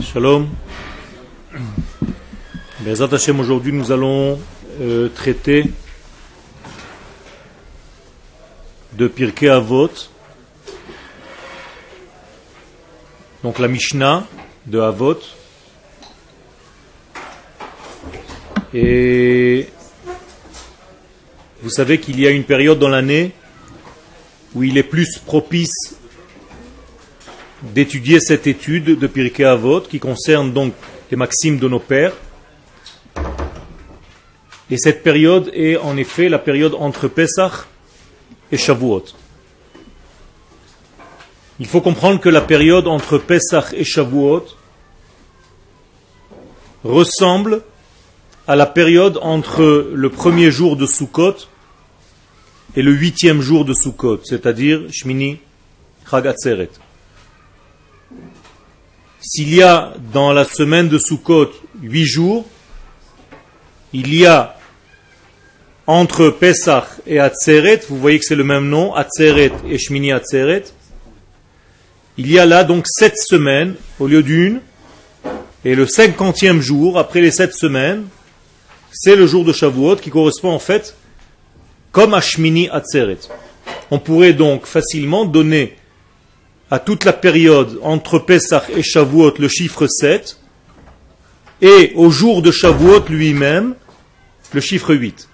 Shalom. 0.00 0.48
Bezat 2.78 3.08
Hashem, 3.12 3.40
aujourd'hui 3.40 3.72
nous 3.72 3.90
allons 3.90 4.38
euh, 4.80 5.08
traiter 5.08 5.64
de 8.92 9.08
Pirkei 9.08 9.48
Avot, 9.48 9.90
donc 13.42 13.58
la 13.58 13.66
Mishnah 13.66 14.24
de 14.66 14.78
Avot. 14.78 15.18
Et 18.72 19.66
vous 21.60 21.70
savez 21.70 21.98
qu'il 21.98 22.20
y 22.20 22.26
a 22.28 22.30
une 22.30 22.44
période 22.44 22.78
dans 22.78 22.88
l'année 22.88 23.32
où 24.54 24.62
il 24.62 24.78
est 24.78 24.84
plus 24.84 25.18
propice 25.18 25.96
d'étudier 27.62 28.20
cette 28.20 28.46
étude 28.46 28.98
de 28.98 29.06
Pirkei 29.06 29.44
Avot 29.44 29.80
qui 29.80 30.00
concerne 30.00 30.52
donc 30.52 30.74
les 31.10 31.16
maximes 31.16 31.58
de 31.58 31.68
nos 31.68 31.78
pères. 31.78 32.14
Et 34.70 34.78
cette 34.78 35.02
période 35.02 35.50
est 35.54 35.76
en 35.76 35.96
effet 35.96 36.28
la 36.28 36.38
période 36.38 36.74
entre 36.78 37.08
Pesach 37.08 37.66
et 38.50 38.56
Shavuot. 38.56 39.04
Il 41.60 41.66
faut 41.66 41.80
comprendre 41.80 42.20
que 42.20 42.28
la 42.28 42.40
période 42.40 42.88
entre 42.88 43.18
Pesach 43.18 43.74
et 43.74 43.84
Shavuot 43.84 44.46
ressemble 46.84 47.62
à 48.48 48.56
la 48.56 48.66
période 48.66 49.18
entre 49.22 49.90
le 49.94 50.10
premier 50.10 50.50
jour 50.50 50.76
de 50.76 50.86
Sukkot 50.86 51.36
et 52.74 52.82
le 52.82 52.92
huitième 52.92 53.40
jour 53.40 53.64
de 53.64 53.74
Sukkot, 53.74 54.20
c'est-à-dire 54.24 54.82
Shmini 54.90 55.38
Chag 56.10 56.34
S'il 59.24 59.54
y 59.54 59.62
a 59.62 59.94
dans 60.12 60.32
la 60.32 60.44
semaine 60.44 60.88
de 60.88 60.98
Sukkot 60.98 61.52
huit 61.80 62.04
jours, 62.04 62.44
il 63.92 64.12
y 64.12 64.26
a 64.26 64.58
entre 65.86 66.30
Pesach 66.30 66.86
et 67.06 67.20
Atzeret, 67.20 67.82
vous 67.88 67.98
voyez 67.98 68.18
que 68.18 68.24
c'est 68.24 68.34
le 68.34 68.42
même 68.42 68.68
nom, 68.68 68.92
Atzeret 68.94 69.52
et 69.68 69.78
Shmini 69.78 70.10
Atzeret, 70.10 70.64
il 72.18 72.32
y 72.32 72.40
a 72.40 72.46
là 72.46 72.64
donc 72.64 72.84
sept 72.88 73.16
semaines 73.16 73.76
au 74.00 74.08
lieu 74.08 74.24
d'une, 74.24 74.60
et 75.64 75.76
le 75.76 75.86
cinquantième 75.86 76.60
jour, 76.60 76.98
après 76.98 77.20
les 77.20 77.30
sept 77.30 77.54
semaines, 77.54 78.06
c'est 78.90 79.14
le 79.14 79.28
jour 79.28 79.44
de 79.44 79.52
Shavuot 79.52 79.96
qui 79.96 80.10
correspond 80.10 80.50
en 80.50 80.58
fait 80.58 80.96
comme 81.92 82.12
à 82.12 82.20
Shmini 82.20 82.68
Atzeret. 82.70 83.18
On 83.92 84.00
pourrait 84.00 84.32
donc 84.32 84.66
facilement 84.66 85.24
donner 85.26 85.76
à 86.72 86.78
toute 86.78 87.04
la 87.04 87.12
période 87.12 87.78
entre 87.82 88.18
Pesach 88.18 88.70
et 88.74 88.82
Shavuot 88.82 89.34
le 89.38 89.46
chiffre 89.46 89.86
7 89.86 90.38
et 91.60 91.92
au 91.96 92.08
jour 92.08 92.40
de 92.40 92.50
Shavuot 92.50 93.04
lui-même 93.10 93.74
le 94.54 94.60
chiffre 94.62 94.94
8. 94.94 95.28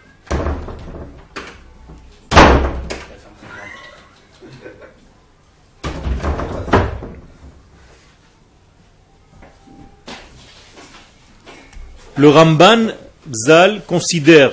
Le 12.16 12.28
Ramban 12.30 12.88
Zal 13.30 13.82
considère 13.86 14.50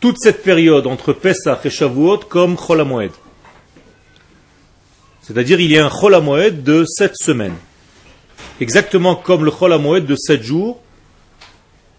toute 0.00 0.16
cette 0.18 0.42
période 0.42 0.88
entre 0.88 1.12
Pesach 1.12 1.64
et 1.64 1.70
Shavuot 1.70 2.22
comme 2.28 2.56
Chol 2.56 2.80
C'est-à-dire 5.26 5.58
il 5.58 5.72
y 5.72 5.76
a 5.76 5.84
un 5.84 5.90
Chol 5.90 6.14
de 6.62 6.84
sept 6.84 7.16
semaines. 7.16 7.56
Exactement 8.60 9.16
comme 9.16 9.44
le 9.44 9.50
Chol 9.50 9.72
de 10.06 10.14
sept 10.14 10.42
jours 10.42 10.80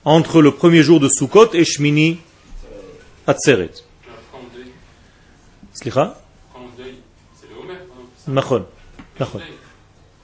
entre 0.05 0.41
le 0.41 0.51
premier 0.51 0.81
jour 0.81 1.01
de 1.01 1.09
Sukkot 1.09 1.53
et 1.53 1.65
Shmini 1.65 2.19
Atzeret. 3.27 3.71
Slicha 5.73 6.17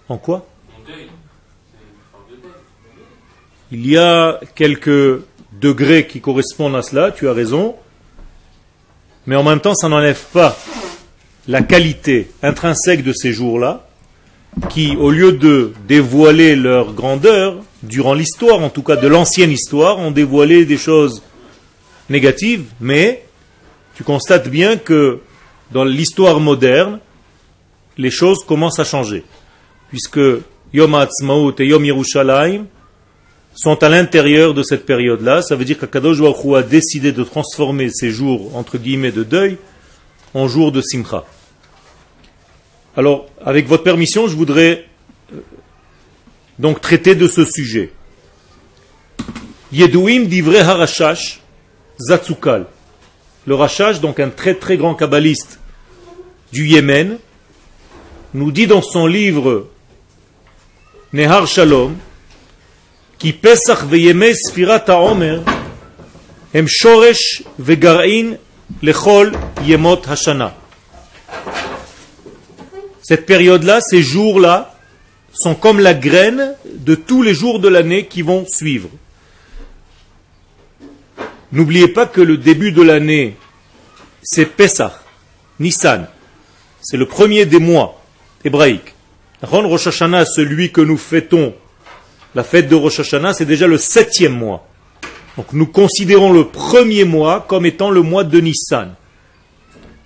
En 0.08 0.18
quoi 0.18 0.48
Il 3.70 3.86
y 3.86 3.98
a 3.98 4.40
quelques 4.56 5.22
degrés 5.52 6.08
qui 6.08 6.22
correspondent 6.22 6.78
à 6.78 6.82
cela, 6.82 7.12
tu 7.12 7.28
as 7.28 7.34
raison, 7.34 7.76
mais 9.26 9.36
en 9.36 9.44
même 9.44 9.60
temps, 9.60 9.76
ça 9.76 9.90
n'enlève 9.90 10.24
pas 10.32 10.58
la 11.48 11.62
qualité 11.62 12.32
intrinsèque 12.42 13.04
de 13.04 13.14
ces 13.14 13.34
jours-là, 13.34 13.88
qui, 14.70 14.96
au 14.96 15.10
lieu 15.10 15.34
de 15.34 15.74
dévoiler 15.88 16.56
leur 16.56 16.94
grandeur, 16.94 17.58
durant 17.82 18.14
l'histoire, 18.14 18.62
en 18.62 18.70
tout 18.70 18.84
cas 18.84 18.96
de 18.96 19.08
l'ancienne 19.08 19.52
histoire, 19.52 20.00
ont 20.00 20.12
dévoilé 20.12 20.66
des 20.66 20.78
choses 20.78 21.22
négatives, 22.10 22.66
mais 22.80 23.26
tu 23.96 24.04
constates 24.04 24.50
bien 24.50 24.78
que 24.78 25.20
dans 25.72 25.84
l'histoire 25.84 26.40
moderne, 26.40 27.00
les 27.98 28.12
choses 28.12 28.44
commencent 28.46 28.80
à 28.80 28.84
changer. 28.84 29.24
Puisque 29.90 30.20
Yom 30.74 30.96
Ha'atzmaut 30.96 31.54
et 31.60 31.66
Yom 31.66 31.84
Yerushalayim 31.84 32.66
sont 33.56 33.84
à 33.84 33.90
l'intérieur 33.90 34.54
de 34.54 34.64
cette 34.64 34.86
période-là. 34.86 35.42
Ça 35.42 35.56
veut 35.56 35.66
dire 35.66 35.78
qu'Akadosh 35.78 36.20
a 36.22 36.64
décidé 36.64 37.12
de 37.12 37.24
transformer 37.24 37.90
ces 37.90 38.10
jours, 38.10 38.56
entre 38.56 38.78
guillemets, 38.78 39.12
de 39.12 39.24
deuil 39.24 39.58
en 40.34 40.48
jour 40.48 40.72
de 40.72 40.82
Simcha. 40.82 41.26
Alors, 42.96 43.28
avec 43.44 43.68
votre 43.68 43.84
permission, 43.84 44.28
je 44.28 44.36
voudrais 44.36 44.86
euh, 45.34 45.38
donc 46.60 46.82
traiter 46.82 47.16
de 47.16 47.28
ce 47.28 47.46
sujet. 47.46 47.92
Yeduim 49.72 50.26
d'Ivre 50.26 50.56
Harashash 50.56 51.40
Zatsukal. 52.00 52.66
Le 53.46 53.56
Rachash, 53.56 54.00
donc 54.00 54.20
un 54.20 54.30
très 54.30 54.56
très 54.56 54.78
grand 54.78 54.96
kabbaliste 54.96 55.60
du 56.52 56.68
Yémen, 56.68 57.18
nous 58.34 58.52
dit 58.52 58.68
dans 58.68 58.82
son 58.82 59.06
livre 59.08 59.68
Nehar 61.12 61.48
Shalom 61.48 61.96
qui 63.18 63.34
Pesach 63.34 63.84
ve'yemei 63.84 64.34
Sfirat 64.36 64.86
HaOmer 64.88 65.40
hem 66.54 66.68
shoresh 66.68 67.44
ve'gar'in 67.60 68.38
Lechol 68.82 69.32
Yemot 69.64 70.02
Hashana. 70.08 70.56
Cette 73.02 73.26
période-là, 73.26 73.80
ces 73.82 74.02
jours-là, 74.02 74.76
sont 75.34 75.56
comme 75.56 75.80
la 75.80 75.94
graine 75.94 76.56
de 76.66 76.96
tous 76.96 77.22
les 77.22 77.34
jours 77.34 77.60
de 77.60 77.68
l'année 77.68 78.06
qui 78.06 78.22
vont 78.22 78.46
suivre. 78.48 78.90
N'oubliez 81.52 81.88
pas 81.88 82.06
que 82.06 82.22
le 82.22 82.38
début 82.38 82.72
de 82.72 82.82
l'année, 82.82 83.36
c'est 84.24 84.46
Pesach, 84.46 84.94
Nissan. 85.60 86.08
C'est 86.82 86.98
le 86.98 87.08
premier 87.08 87.46
des 87.46 87.60
mois 87.60 88.02
hébraïques. 88.44 88.94
Rosh 89.42 89.88
Hashanah, 89.88 90.26
celui 90.26 90.72
que 90.72 90.82
nous 90.82 90.98
fêtons, 90.98 91.54
la 92.36 92.44
fête 92.44 92.70
de 92.70 92.76
Rosh 92.76 93.02
Hashanah, 93.02 93.34
c'est 93.34 93.46
déjà 93.46 93.68
le 93.68 93.78
septième 93.78 94.34
mois. 94.34 94.68
Donc 95.38 95.54
nous 95.54 95.66
considérons 95.66 96.32
le 96.32 96.46
premier 96.46 97.06
mois 97.06 97.46
comme 97.48 97.66
étant 97.66 97.90
le 97.90 98.02
mois 98.02 98.24
de 98.24 98.40
Nissan. 98.40 98.94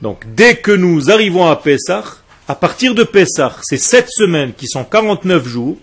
Donc 0.01 0.25
dès 0.35 0.55
que 0.55 0.71
nous 0.71 1.09
arrivons 1.11 1.47
à 1.47 1.55
Pessah, 1.55 2.03
à 2.47 2.55
partir 2.55 2.95
de 2.95 3.03
Pessah, 3.03 3.55
ces 3.61 3.77
sept 3.77 4.09
semaines 4.09 4.53
qui 4.53 4.67
sont 4.67 4.83
49 4.83 5.45
jours, 5.47 5.77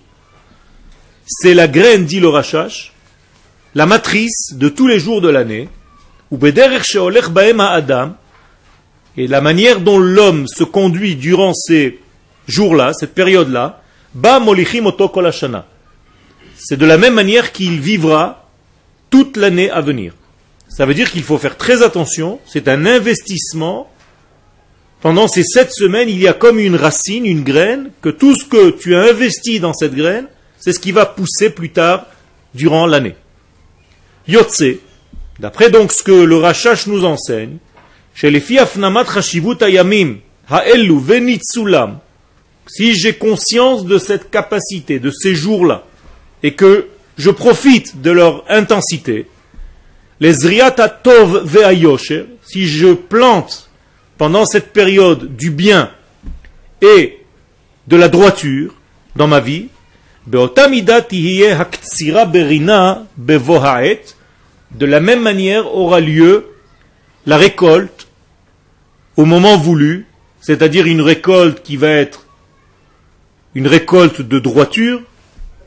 c'est 1.26 1.54
la 1.54 1.68
graine, 1.68 2.04
dit 2.04 2.20
le 2.20 2.28
Rachash, 2.28 2.92
la 3.74 3.86
matrice 3.86 4.54
de 4.54 4.68
tous 4.68 4.86
les 4.86 4.98
jours 4.98 5.20
de 5.20 5.28
l'année, 5.28 5.68
Adam, 6.30 8.14
et 9.16 9.26
la 9.26 9.40
manière 9.40 9.80
dont 9.80 9.98
l'homme 9.98 10.46
se 10.46 10.64
conduit 10.64 11.16
durant 11.16 11.54
ces 11.54 12.00
jours-là, 12.46 12.92
cette 12.92 13.14
période-là, 13.14 13.82
Ba 14.14 14.38
Molichim 14.38 14.90
c'est 16.56 16.76
de 16.76 16.86
la 16.86 16.98
même 16.98 17.14
manière 17.14 17.52
qu'il 17.52 17.80
vivra 17.80 18.43
toute 19.14 19.36
l'année 19.36 19.70
à 19.70 19.80
venir. 19.80 20.12
Ça 20.68 20.86
veut 20.86 20.92
dire 20.92 21.12
qu'il 21.12 21.22
faut 21.22 21.38
faire 21.38 21.56
très 21.56 21.84
attention, 21.84 22.40
c'est 22.46 22.66
un 22.66 22.84
investissement. 22.84 23.88
Pendant 25.00 25.28
ces 25.28 25.44
sept 25.44 25.70
semaines, 25.70 26.08
il 26.08 26.18
y 26.18 26.26
a 26.26 26.32
comme 26.32 26.58
une 26.58 26.74
racine, 26.74 27.24
une 27.24 27.44
graine, 27.44 27.92
que 28.02 28.08
tout 28.08 28.34
ce 28.34 28.44
que 28.44 28.70
tu 28.70 28.96
as 28.96 29.02
investi 29.02 29.60
dans 29.60 29.72
cette 29.72 29.94
graine, 29.94 30.26
c'est 30.58 30.72
ce 30.72 30.80
qui 30.80 30.90
va 30.90 31.06
pousser 31.06 31.50
plus 31.50 31.70
tard 31.70 32.06
durant 32.56 32.86
l'année. 32.86 33.14
Yotse, 34.26 34.80
d'après 35.38 35.70
donc 35.70 35.92
ce 35.92 36.02
que 36.02 36.10
le 36.10 36.36
Rachash 36.38 36.88
nous 36.88 37.04
enseigne, 37.04 37.58
chez 38.14 38.32
les 38.32 38.40
Fiafnamat 38.40 39.06
Hashivut 39.14 39.62
Ayamim, 39.62 40.16
Ha'elu 40.50 40.98
Venitsulam, 40.98 42.00
si 42.66 42.96
j'ai 42.96 43.14
conscience 43.14 43.84
de 43.84 43.98
cette 43.98 44.28
capacité, 44.28 44.98
de 44.98 45.12
ces 45.12 45.36
jours-là, 45.36 45.84
et 46.42 46.54
que 46.54 46.88
je 47.16 47.30
profite 47.30 48.00
de 48.02 48.10
leur 48.10 48.44
intensité, 48.48 49.26
les 50.20 50.32
Zriata 50.32 50.88
Tov 50.88 51.44
Ve'ayosher, 51.44 52.26
si 52.42 52.66
je 52.66 52.92
plante 52.92 53.70
pendant 54.18 54.44
cette 54.46 54.72
période 54.72 55.36
du 55.36 55.50
bien 55.50 55.90
et 56.80 57.18
de 57.86 57.96
la 57.96 58.08
droiture 58.08 58.74
dans 59.16 59.26
ma 59.26 59.40
vie, 59.40 59.68
de 60.26 60.38
la 64.86 65.00
même 65.00 65.22
manière 65.22 65.74
aura 65.74 66.00
lieu 66.00 66.46
la 67.26 67.36
récolte 67.36 68.08
au 69.16 69.24
moment 69.24 69.56
voulu, 69.56 70.06
c'est-à-dire 70.40 70.86
une 70.86 71.00
récolte 71.00 71.62
qui 71.62 71.76
va 71.76 71.88
être 71.88 72.26
une 73.54 73.66
récolte 73.66 74.20
de 74.22 74.38
droiture 74.38 75.02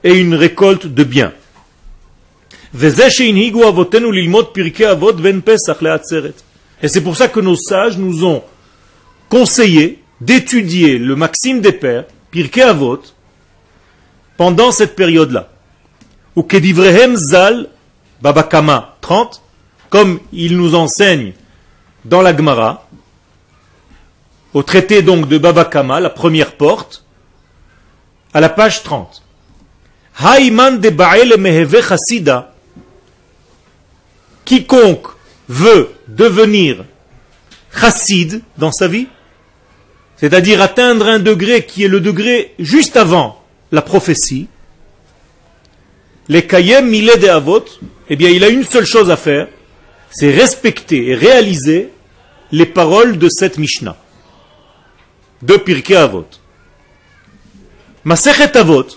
et 0.08 0.16
une 0.16 0.36
récolte 0.36 0.88
de 0.88 1.04
bien. 1.04 1.34
Et 6.82 6.88
c'est 6.88 7.02
pour 7.02 7.18
ça 7.18 7.28
que 7.28 7.42
nos 7.42 7.58
sages 7.58 7.98
nous 7.98 8.24
ont 8.24 8.42
conseillé 9.28 10.02
d'étudier 10.22 10.98
le 10.98 11.18
Maxime 11.18 11.60
des 11.60 11.74
Pères, 11.74 12.06
Pirkei 12.32 12.62
Avot, 12.62 13.02
pendant 14.38 14.72
cette 14.72 14.96
période-là. 14.96 15.50
Ou 16.38 16.44
Kedivrehem 16.44 17.18
Zal, 17.18 17.68
Babakama 18.22 18.96
30, 19.02 19.42
comme 19.90 20.22
il 20.32 20.56
nous 20.56 20.74
enseigne 20.74 21.34
dans 22.06 22.22
la 22.22 22.34
Gemara, 22.36 22.88
au 24.54 24.64
traité 24.64 25.02
donc 25.02 25.28
de 25.28 25.38
Babakama, 25.38 26.00
la 26.00 26.10
première 26.10 26.54
porte, 26.54 27.04
à 28.34 28.40
la 28.40 28.48
page 28.48 28.84
30. 28.84 29.24
Haïman 30.20 30.72
de 30.72 30.90
Ba'el 30.90 31.38
Meheve 31.38 31.82
Chassida, 31.88 32.54
quiconque 34.46 35.08
veut 35.48 35.92
devenir 36.08 36.86
chassid 37.72 38.42
dans 38.58 38.72
sa 38.72 38.88
vie, 38.88 39.08
c'est-à-dire 40.16 40.62
atteindre 40.62 41.08
un 41.08 41.20
degré 41.20 41.66
qui 41.66 41.84
est 41.84 41.88
le 41.88 42.00
degré 42.00 42.56
juste 42.58 42.98
avant 42.98 43.44
la 43.72 43.82
prophétie, 43.82 44.48
les 46.30 46.48
kayem 46.48 46.88
milé 46.88 47.16
de 47.18 47.28
avot, 47.28 47.66
eh 48.10 48.16
bien 48.16 48.30
il 48.30 48.44
a 48.44 48.50
une 48.50 48.64
seule 48.64 48.86
chose 48.86 49.12
à 49.12 49.18
faire, 49.18 49.48
c'est 50.10 50.32
respecter 50.32 51.10
et 51.10 51.16
réaliser 51.16 51.90
les 52.52 52.66
paroles 52.66 53.18
de 53.18 53.30
cette 53.30 53.58
Mishnah, 53.58 53.98
de 55.42 55.58
Pirkei 55.58 55.96
Avot. 55.96 56.28
Masechet 58.04 58.58
Avot, 58.58 58.88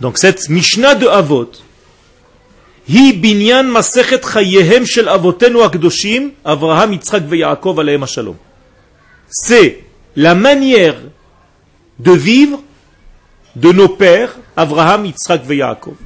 donc 0.00 0.18
cette 0.18 0.48
Mishnah 0.48 0.94
de 0.94 1.06
Avot, 1.06 1.62
היא 2.88 3.22
בניין 3.22 3.72
מסכת 3.72 4.24
חייהם 4.24 4.86
של 4.86 5.08
אבותינו 5.08 5.64
הקדושים, 5.64 6.30
אברהם, 6.44 6.92
יצחק 6.92 7.20
ויעקב 7.28 7.76
עליהם 7.80 8.02
השלום. 8.02 8.36
C'est 9.28 9.80
la 10.16 10.34
manière 10.34 10.94
de 11.98 12.12
vivre 12.12 12.62
de 13.56 13.72
nos 13.72 13.88
pères, 13.88 14.36
Abraham, 14.56 15.06
Yitzhak 15.06 15.50
et 15.50 15.56
Yaakov. 15.56 15.96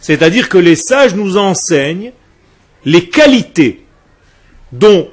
C'est-à-dire 0.00 0.48
que 0.48 0.56
les 0.58 0.76
sages 0.76 1.14
nous 1.14 1.36
enseignent 1.36 2.12
les 2.86 3.08
qualités 3.08 3.84
dont, 4.72 5.08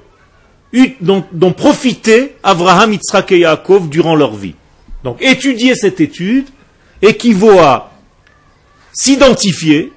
dont, 1.01 1.25
dont 1.31 1.53
profitaient 1.53 2.35
Abraham, 2.41 2.93
Yitzhak 2.93 3.33
et 3.33 3.39
Yaakov 3.39 3.89
durant 3.89 4.15
leur 4.15 4.35
vie. 4.35 4.55
Donc 5.03 5.21
étudier 5.21 5.75
cette 5.75 5.99
étude 5.99 6.47
équivaut 7.01 7.59
à 7.59 7.91
s'identifier 8.96 9.92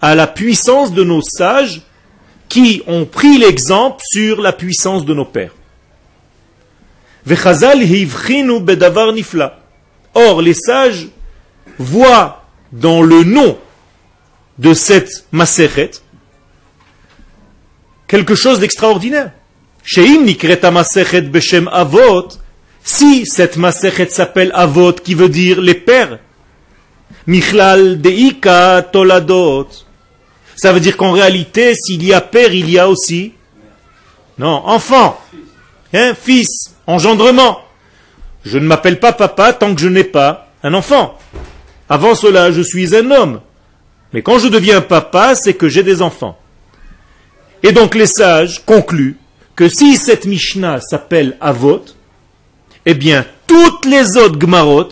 à 0.00 0.14
la 0.14 0.26
puissance 0.26 0.92
de 0.94 1.04
nos 1.04 1.20
sages 1.20 1.82
qui 2.48 2.82
ont 2.86 3.04
pris 3.04 3.38
l'exemple 3.38 4.02
sur 4.02 4.40
la 4.40 4.52
puissance 4.52 5.04
de 5.04 5.12
nos 5.12 5.26
pères. 5.26 5.54
Or, 10.14 10.42
les 10.42 10.54
sages 10.54 11.08
voient 11.78 12.44
dans 12.72 13.02
le 13.02 13.24
nom 13.24 13.58
de 14.58 14.72
cette 14.74 15.26
Maseret 15.32 15.90
quelque 18.08 18.34
chose 18.34 18.58
d'extraordinaire. 18.58 19.32
Si 22.82 23.26
cette 23.26 23.56
Maseret 23.56 24.08
s'appelle 24.08 24.50
Avot, 24.54 24.92
qui 24.94 25.14
veut 25.14 25.28
dire 25.28 25.60
les 25.60 25.74
pères, 25.74 26.18
Michlal 27.26 28.00
Deika 28.00 28.82
Toladot, 28.92 29.68
ça 30.56 30.72
veut 30.72 30.80
dire 30.80 30.96
qu'en 30.96 31.12
réalité, 31.12 31.74
s'il 31.74 32.04
y 32.04 32.12
a 32.12 32.20
père, 32.20 32.52
il 32.52 32.70
y 32.70 32.78
a 32.78 32.88
aussi 32.88 33.32
non, 34.38 34.62
enfant, 34.66 35.20
hein, 35.92 36.14
fils, 36.18 36.74
engendrement. 36.86 37.60
Je 38.44 38.58
ne 38.58 38.66
m'appelle 38.66 38.98
pas 38.98 39.12
papa 39.12 39.52
tant 39.52 39.74
que 39.74 39.80
je 39.80 39.88
n'ai 39.88 40.04
pas 40.04 40.48
un 40.62 40.72
enfant. 40.72 41.18
Avant 41.90 42.14
cela, 42.14 42.50
je 42.52 42.62
suis 42.62 42.96
un 42.96 43.10
homme. 43.10 43.40
Mais 44.12 44.22
quand 44.22 44.38
je 44.38 44.48
deviens 44.48 44.80
papa, 44.80 45.34
c'est 45.34 45.54
que 45.54 45.68
j'ai 45.68 45.82
des 45.82 46.00
enfants. 46.00 46.38
Et 47.62 47.72
donc 47.72 47.94
les 47.94 48.06
sages 48.06 48.64
concluent 48.64 49.18
que 49.56 49.68
si 49.68 49.96
cette 49.96 50.24
Mishnah 50.24 50.80
s'appelle 50.80 51.36
Avot, 51.40 51.84
eh 52.86 52.94
bien 52.94 53.26
toutes 53.46 53.84
les 53.84 54.16
autres 54.16 54.38
Gmarot 54.38 54.88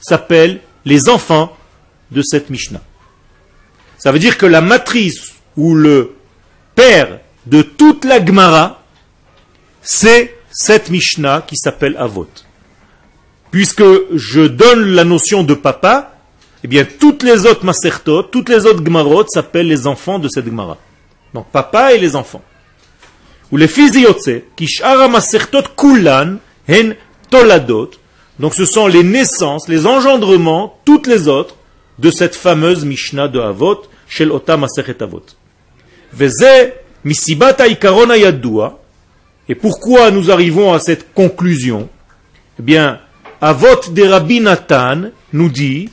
s'appellent 0.00 0.60
les 0.84 1.08
enfants 1.08 1.56
de 2.10 2.22
cette 2.22 2.50
Mishnah. 2.50 2.82
Ça 3.98 4.12
veut 4.12 4.18
dire 4.18 4.38
que 4.38 4.46
la 4.46 4.60
matrice 4.60 5.34
ou 5.56 5.74
le 5.74 6.14
père 6.74 7.20
de 7.46 7.62
toute 7.62 8.04
la 8.04 8.24
Gemara, 8.24 8.82
c'est 9.82 10.36
cette 10.50 10.90
Mishnah 10.90 11.42
qui 11.46 11.56
s'appelle 11.56 11.96
Avot. 11.98 12.28
Puisque 13.50 13.84
je 14.14 14.42
donne 14.42 14.84
la 14.88 15.04
notion 15.04 15.42
de 15.42 15.54
papa, 15.54 16.14
eh 16.62 16.68
bien 16.68 16.84
toutes 16.84 17.22
les 17.22 17.46
autres 17.46 17.64
Masertot, 17.64 18.24
toutes 18.24 18.48
les 18.48 18.66
autres 18.66 18.84
Gemarot 18.84 19.26
s'appellent 19.28 19.68
les 19.68 19.86
enfants 19.86 20.18
de 20.18 20.28
cette 20.28 20.44
Gemara. 20.44 20.76
Donc 21.34 21.46
papa 21.50 21.92
et 21.94 21.98
les 21.98 22.16
enfants. 22.16 22.42
Ou 23.50 23.56
les 23.56 23.68
fils 23.68 23.96
Kishara 24.56 25.08
Masertot 25.08 25.62
Kulan, 25.76 26.36
Hen 26.66 26.96
Toladot. 27.30 27.90
Donc 28.38 28.54
ce 28.54 28.66
sont 28.66 28.86
les 28.86 29.02
naissances, 29.02 29.68
les 29.68 29.86
engendrements, 29.86 30.78
toutes 30.84 31.06
les 31.06 31.28
autres, 31.28 31.56
de 31.98 32.10
cette 32.10 32.36
fameuse 32.36 32.84
Mishnah 32.84 33.28
de 33.28 33.40
Avot, 33.40 33.82
Shel 34.08 34.30
Ota 34.32 34.56
Masechet 34.56 35.02
Avot. 35.02 35.24
Veze 36.12 36.74
misibata 37.04 37.66
ikaron 37.66 38.10
ayadua. 38.10 38.78
Et 39.48 39.54
pourquoi 39.54 40.10
nous 40.10 40.30
arrivons 40.30 40.72
à 40.72 40.78
cette 40.78 41.12
conclusion? 41.14 41.88
Eh 42.58 42.62
bien, 42.62 43.00
Avot 43.40 43.90
de 43.90 44.02
Rabbi 44.02 44.40
Nathan 44.40 45.10
nous 45.32 45.48
dit 45.48 45.88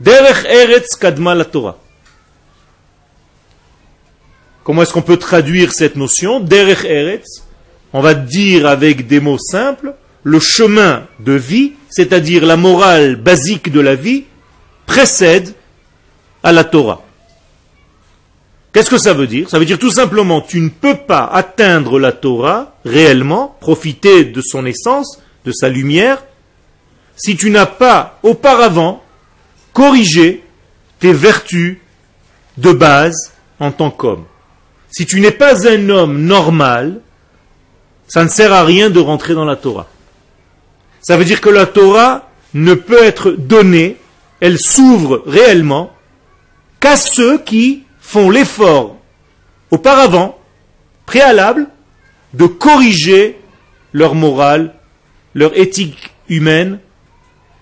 Derech 0.00 0.44
Eretz 0.44 0.96
Kadma 0.96 1.34
la 1.34 1.44
Torah. 1.44 1.78
Comment 4.64 4.82
est-ce 4.82 4.92
qu'on 4.92 5.02
peut 5.02 5.18
traduire 5.18 5.72
cette 5.72 5.96
notion 5.96 6.40
Derech 6.40 6.84
Eretz, 6.84 7.44
on 7.92 8.00
va 8.00 8.14
dire 8.14 8.66
avec 8.66 9.06
des 9.06 9.20
mots 9.20 9.38
simples, 9.38 9.94
le 10.22 10.40
chemin 10.40 11.06
de 11.20 11.32
vie, 11.32 11.74
c'est-à-dire 11.90 12.44
la 12.46 12.56
morale 12.56 13.16
basique 13.16 13.70
de 13.70 13.80
la 13.80 13.94
vie, 13.94 14.24
précède 14.86 15.54
à 16.42 16.52
la 16.52 16.64
Torah. 16.64 17.02
Qu'est-ce 18.72 18.90
que 18.90 18.98
ça 18.98 19.14
veut 19.14 19.28
dire? 19.28 19.48
Ça 19.48 19.58
veut 19.58 19.64
dire 19.64 19.78
tout 19.78 19.92
simplement, 19.92 20.40
tu 20.40 20.60
ne 20.60 20.68
peux 20.68 20.96
pas 20.96 21.24
atteindre 21.24 21.98
la 22.00 22.10
Torah 22.12 22.74
réellement, 22.84 23.56
profiter 23.60 24.24
de 24.24 24.42
son 24.42 24.66
essence, 24.66 25.20
de 25.44 25.52
sa 25.52 25.68
lumière, 25.68 26.24
si 27.16 27.36
tu 27.36 27.50
n'as 27.50 27.66
pas 27.66 28.18
auparavant 28.22 29.02
corrigé 29.72 30.42
tes 30.98 31.12
vertus 31.12 31.78
de 32.56 32.72
base 32.72 33.32
en 33.60 33.70
tant 33.70 33.90
qu'homme. 33.90 34.24
Si 34.90 35.06
tu 35.06 35.20
n'es 35.20 35.30
pas 35.30 35.68
un 35.68 35.88
homme 35.88 36.22
normal, 36.22 37.00
ça 38.08 38.24
ne 38.24 38.28
sert 38.28 38.52
à 38.52 38.64
rien 38.64 38.90
de 38.90 39.00
rentrer 39.00 39.34
dans 39.34 39.44
la 39.44 39.56
Torah. 39.56 39.88
Ça 41.00 41.16
veut 41.16 41.24
dire 41.24 41.40
que 41.40 41.50
la 41.50 41.66
Torah 41.66 42.28
ne 42.54 42.74
peut 42.74 43.02
être 43.02 43.32
donnée 43.32 43.96
elle 44.44 44.58
s'ouvre 44.58 45.22
réellement 45.24 45.90
qu'à 46.78 46.98
ceux 46.98 47.38
qui 47.38 47.84
font 47.98 48.28
l'effort 48.28 48.98
auparavant, 49.70 50.38
préalable, 51.06 51.68
de 52.34 52.44
corriger 52.44 53.38
leur 53.94 54.14
morale, 54.14 54.74
leur 55.32 55.58
éthique 55.58 56.10
humaine, 56.28 56.78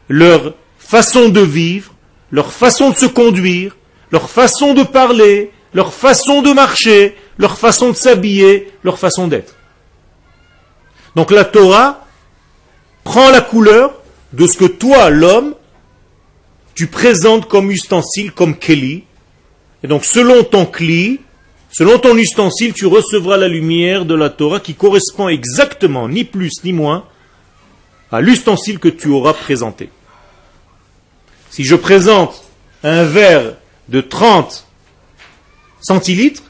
leur 0.08 0.54
façon 0.76 1.28
de 1.28 1.40
vivre, 1.40 1.94
leur 2.32 2.52
façon 2.52 2.90
de 2.90 2.96
se 2.96 3.06
conduire, 3.06 3.76
leur 4.10 4.28
façon 4.28 4.74
de 4.74 4.82
parler, 4.82 5.52
leur 5.74 5.94
façon 5.94 6.42
de 6.42 6.52
marcher, 6.52 7.16
leur 7.38 7.58
façon 7.58 7.90
de 7.90 7.96
s'habiller, 7.96 8.72
leur 8.82 8.98
façon 8.98 9.28
d'être. 9.28 9.54
Donc 11.14 11.30
la 11.30 11.44
Torah 11.44 12.04
prend 13.04 13.30
la 13.30 13.40
couleur 13.40 14.02
de 14.32 14.48
ce 14.48 14.56
que 14.56 14.64
toi, 14.64 15.10
l'homme, 15.10 15.54
tu 16.82 16.88
présentes 16.88 17.46
comme 17.46 17.70
ustensile, 17.70 18.32
comme 18.32 18.56
keli. 18.56 19.04
Et 19.84 19.86
donc, 19.86 20.04
selon 20.04 20.42
ton 20.42 20.66
kli, 20.66 21.20
selon 21.70 21.96
ton 22.00 22.16
ustensile, 22.16 22.72
tu 22.72 22.86
recevras 22.86 23.36
la 23.36 23.46
lumière 23.46 24.04
de 24.04 24.16
la 24.16 24.30
Torah 24.30 24.58
qui 24.58 24.74
correspond 24.74 25.28
exactement, 25.28 26.08
ni 26.08 26.24
plus 26.24 26.64
ni 26.64 26.72
moins, 26.72 27.04
à 28.10 28.20
l'ustensile 28.20 28.80
que 28.80 28.88
tu 28.88 29.10
auras 29.10 29.32
présenté. 29.32 29.90
Si 31.50 31.62
je 31.62 31.76
présente 31.76 32.42
un 32.82 33.04
verre 33.04 33.54
de 33.88 34.00
30 34.00 34.66
centilitres, 35.80 36.42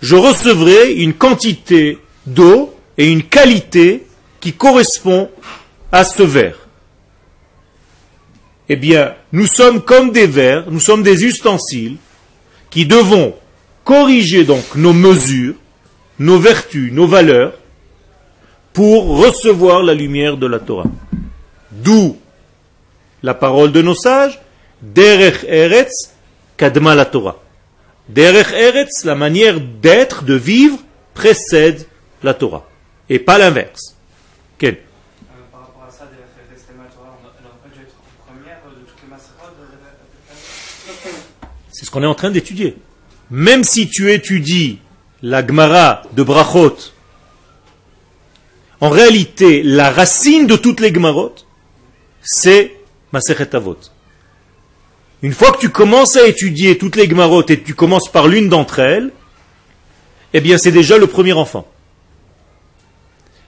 je 0.00 0.14
recevrai 0.14 0.92
une 0.92 1.14
quantité 1.14 1.98
d'eau 2.24 2.72
et 2.96 3.10
une 3.10 3.24
qualité 3.24 4.06
qui 4.38 4.52
correspond 4.52 5.28
à 5.90 6.04
ce 6.04 6.22
verre. 6.22 6.59
Eh 8.72 8.76
bien, 8.76 9.16
nous 9.32 9.48
sommes 9.48 9.82
comme 9.82 10.12
des 10.12 10.28
verres, 10.28 10.70
nous 10.70 10.78
sommes 10.78 11.02
des 11.02 11.24
ustensiles 11.24 11.96
qui 12.70 12.86
devons 12.86 13.34
corriger 13.82 14.44
donc 14.44 14.76
nos 14.76 14.92
mesures, 14.92 15.56
nos 16.20 16.38
vertus, 16.38 16.92
nos 16.92 17.08
valeurs, 17.08 17.54
pour 18.72 19.18
recevoir 19.18 19.82
la 19.82 19.92
lumière 19.92 20.36
de 20.36 20.46
la 20.46 20.60
Torah. 20.60 20.86
D'où 21.72 22.16
la 23.24 23.34
parole 23.34 23.72
de 23.72 23.82
nos 23.82 23.96
sages, 23.96 24.40
Derech 24.80 25.44
Eretz 25.48 26.12
Kadma 26.56 26.94
la 26.94 27.06
Torah. 27.06 27.42
Derech 28.08 28.52
Eretz, 28.52 29.04
la 29.04 29.16
manière 29.16 29.58
d'être, 29.60 30.22
de 30.22 30.34
vivre, 30.34 30.78
précède 31.14 31.88
la 32.22 32.34
Torah. 32.34 32.68
Et 33.08 33.18
pas 33.18 33.36
l'inverse. 33.36 33.96
Quel 34.58 34.76
C'est 41.80 41.86
ce 41.86 41.90
qu'on 41.90 42.02
est 42.02 42.06
en 42.06 42.14
train 42.14 42.30
d'étudier. 42.30 42.76
Même 43.30 43.64
si 43.64 43.88
tu 43.88 44.12
étudies 44.12 44.80
la 45.22 45.46
Gemara 45.46 46.02
de 46.12 46.22
Brachot, 46.22 46.76
en 48.82 48.90
réalité, 48.90 49.62
la 49.62 49.90
racine 49.90 50.46
de 50.46 50.56
toutes 50.56 50.80
les 50.80 50.92
Gemarot, 50.92 51.34
c'est 52.20 52.76
Masechet 53.14 53.56
Avot. 53.56 53.78
Une 55.22 55.32
fois 55.32 55.52
que 55.52 55.58
tu 55.58 55.70
commences 55.70 56.16
à 56.16 56.26
étudier 56.26 56.76
toutes 56.76 56.96
les 56.96 57.08
Gemarot 57.08 57.46
et 57.48 57.62
tu 57.62 57.74
commences 57.74 58.12
par 58.12 58.28
l'une 58.28 58.50
d'entre 58.50 58.80
elles, 58.80 59.10
eh 60.34 60.42
bien 60.42 60.58
c'est 60.58 60.72
déjà 60.72 60.98
le 60.98 61.06
premier 61.06 61.32
enfant. 61.32 61.66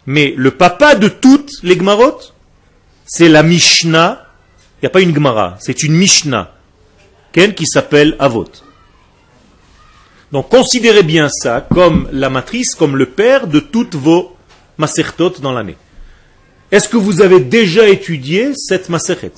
Mais 0.06 0.32
le 0.38 0.52
papa 0.52 0.94
de 0.94 1.08
toutes 1.08 1.52
les 1.62 1.76
Gemarot, 1.76 2.18
c'est 3.04 3.28
la 3.28 3.42
Mishnah. 3.42 4.26
Il 4.78 4.84
n'y 4.84 4.86
a 4.86 4.90
pas 4.90 5.02
une 5.02 5.14
Gemara, 5.14 5.58
c'est 5.60 5.82
une 5.82 5.92
Mishnah 5.92 6.54
qui 7.32 7.66
s'appelle 7.66 8.16
Avot. 8.18 8.46
Donc 10.32 10.48
considérez 10.48 11.02
bien 11.02 11.28
ça 11.28 11.66
comme 11.74 12.08
la 12.12 12.30
matrice, 12.30 12.74
comme 12.74 12.96
le 12.96 13.06
père 13.06 13.46
de 13.46 13.60
toutes 13.60 13.94
vos 13.94 14.36
masertot 14.78 15.30
dans 15.40 15.52
l'année. 15.52 15.76
Est-ce 16.70 16.88
que 16.88 16.96
vous 16.96 17.20
avez 17.20 17.40
déjà 17.40 17.88
étudié 17.88 18.52
cette 18.54 18.88
maseret? 18.88 19.32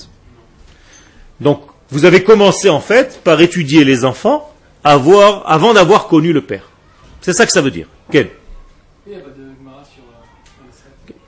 Donc 1.41 1.63
vous 1.91 2.05
avez 2.05 2.23
commencé 2.23 2.69
en 2.69 2.81
fait 2.81 3.21
par 3.25 3.41
étudier 3.41 3.85
les 3.85 4.05
enfants 4.05 4.53
avant 4.85 5.75
d'avoir 5.75 6.07
connu 6.07 6.33
le 6.33 6.43
père. 6.43 6.69
C'est 7.21 7.33
ça 7.33 7.47
que 7.47 7.53
ça 7.53 7.61
veut 7.61 7.71
dire. 7.71 7.89
Quel 8.11 8.31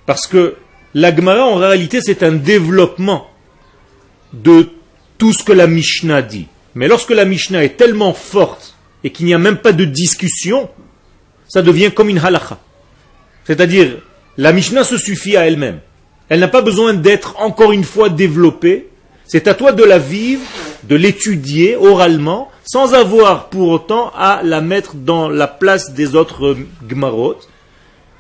Parce 0.05 0.27
que 0.27 0.57
la 0.95 1.15
Gemara 1.15 1.45
en 1.45 1.57
réalité 1.57 2.01
c'est 2.01 2.23
un 2.23 2.33
développement 2.33 3.29
de 4.33 4.71
tout 5.19 5.33
ce 5.33 5.43
que 5.43 5.53
la 5.53 5.67
Mishnah 5.67 6.23
dit. 6.23 6.47
Mais 6.77 6.89
lorsque 6.89 7.11
la 7.11 7.25
Mishnah 7.25 7.65
est 7.65 7.79
tellement 7.79 8.13
forte 8.13 8.75
et 9.03 9.11
qu'il 9.11 9.25
n'y 9.25 9.33
a 9.33 9.39
même 9.39 9.57
pas 9.57 9.73
de 9.73 9.87
discussion, 9.87 10.69
ça 11.49 11.63
devient 11.63 11.91
comme 11.91 12.11
une 12.11 12.19
halakha. 12.19 12.59
C'est-à-dire, 13.45 13.97
la 14.37 14.53
Mishnah 14.53 14.85
se 14.85 14.99
suffit 14.99 15.39
à 15.39 15.47
elle-même. 15.47 15.81
Elle 16.29 16.41
n'a 16.41 16.49
pas 16.49 16.61
besoin 16.61 16.93
d'être 16.93 17.41
encore 17.41 17.73
une 17.73 17.83
fois 17.83 18.11
développée. 18.11 18.89
C'est 19.25 19.49
à 19.49 19.55
toi 19.55 19.73
de 19.73 19.85
la 19.85 19.99
vivre, 19.99 20.43
de 20.83 20.97
l'étudier 20.97 21.77
oralement, 21.77 22.51
sans 22.67 22.93
avoir 22.93 23.49
pour 23.49 23.71
autant 23.71 24.13
à 24.15 24.43
la 24.43 24.61
mettre 24.61 24.97
dans 24.97 25.31
la 25.31 25.47
place 25.47 25.95
des 25.95 26.15
autres 26.15 26.59
gmarot. 26.87 27.37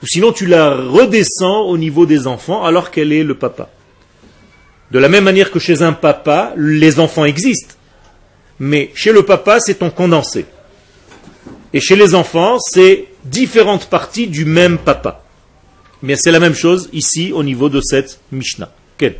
Sinon, 0.02 0.32
tu 0.32 0.46
la 0.46 0.70
redescends 0.70 1.60
au 1.62 1.76
niveau 1.76 2.06
des 2.06 2.26
enfants 2.26 2.64
alors 2.64 2.90
qu'elle 2.90 3.12
est 3.12 3.24
le 3.24 3.34
papa. 3.34 3.68
De 4.92 4.98
la 4.98 5.10
même 5.10 5.24
manière 5.24 5.50
que 5.50 5.58
chez 5.58 5.82
un 5.82 5.92
papa, 5.92 6.54
les 6.56 7.00
enfants 7.00 7.26
existent. 7.26 7.75
Mais 8.58 8.90
chez 8.94 9.12
le 9.12 9.24
papa, 9.24 9.60
c'est 9.60 9.74
ton 9.74 9.90
condensé. 9.90 10.46
Et 11.72 11.80
chez 11.80 11.96
les 11.96 12.14
enfants, 12.14 12.58
c'est 12.58 13.06
différentes 13.24 13.86
parties 13.86 14.26
du 14.26 14.44
même 14.44 14.78
papa. 14.78 15.24
Mais 16.02 16.16
c'est 16.16 16.30
la 16.30 16.40
même 16.40 16.54
chose 16.54 16.88
ici 16.92 17.32
au 17.32 17.42
niveau 17.42 17.68
de 17.68 17.80
cette 17.80 18.20
Mishnah. 18.32 18.70
Quel 18.96 19.16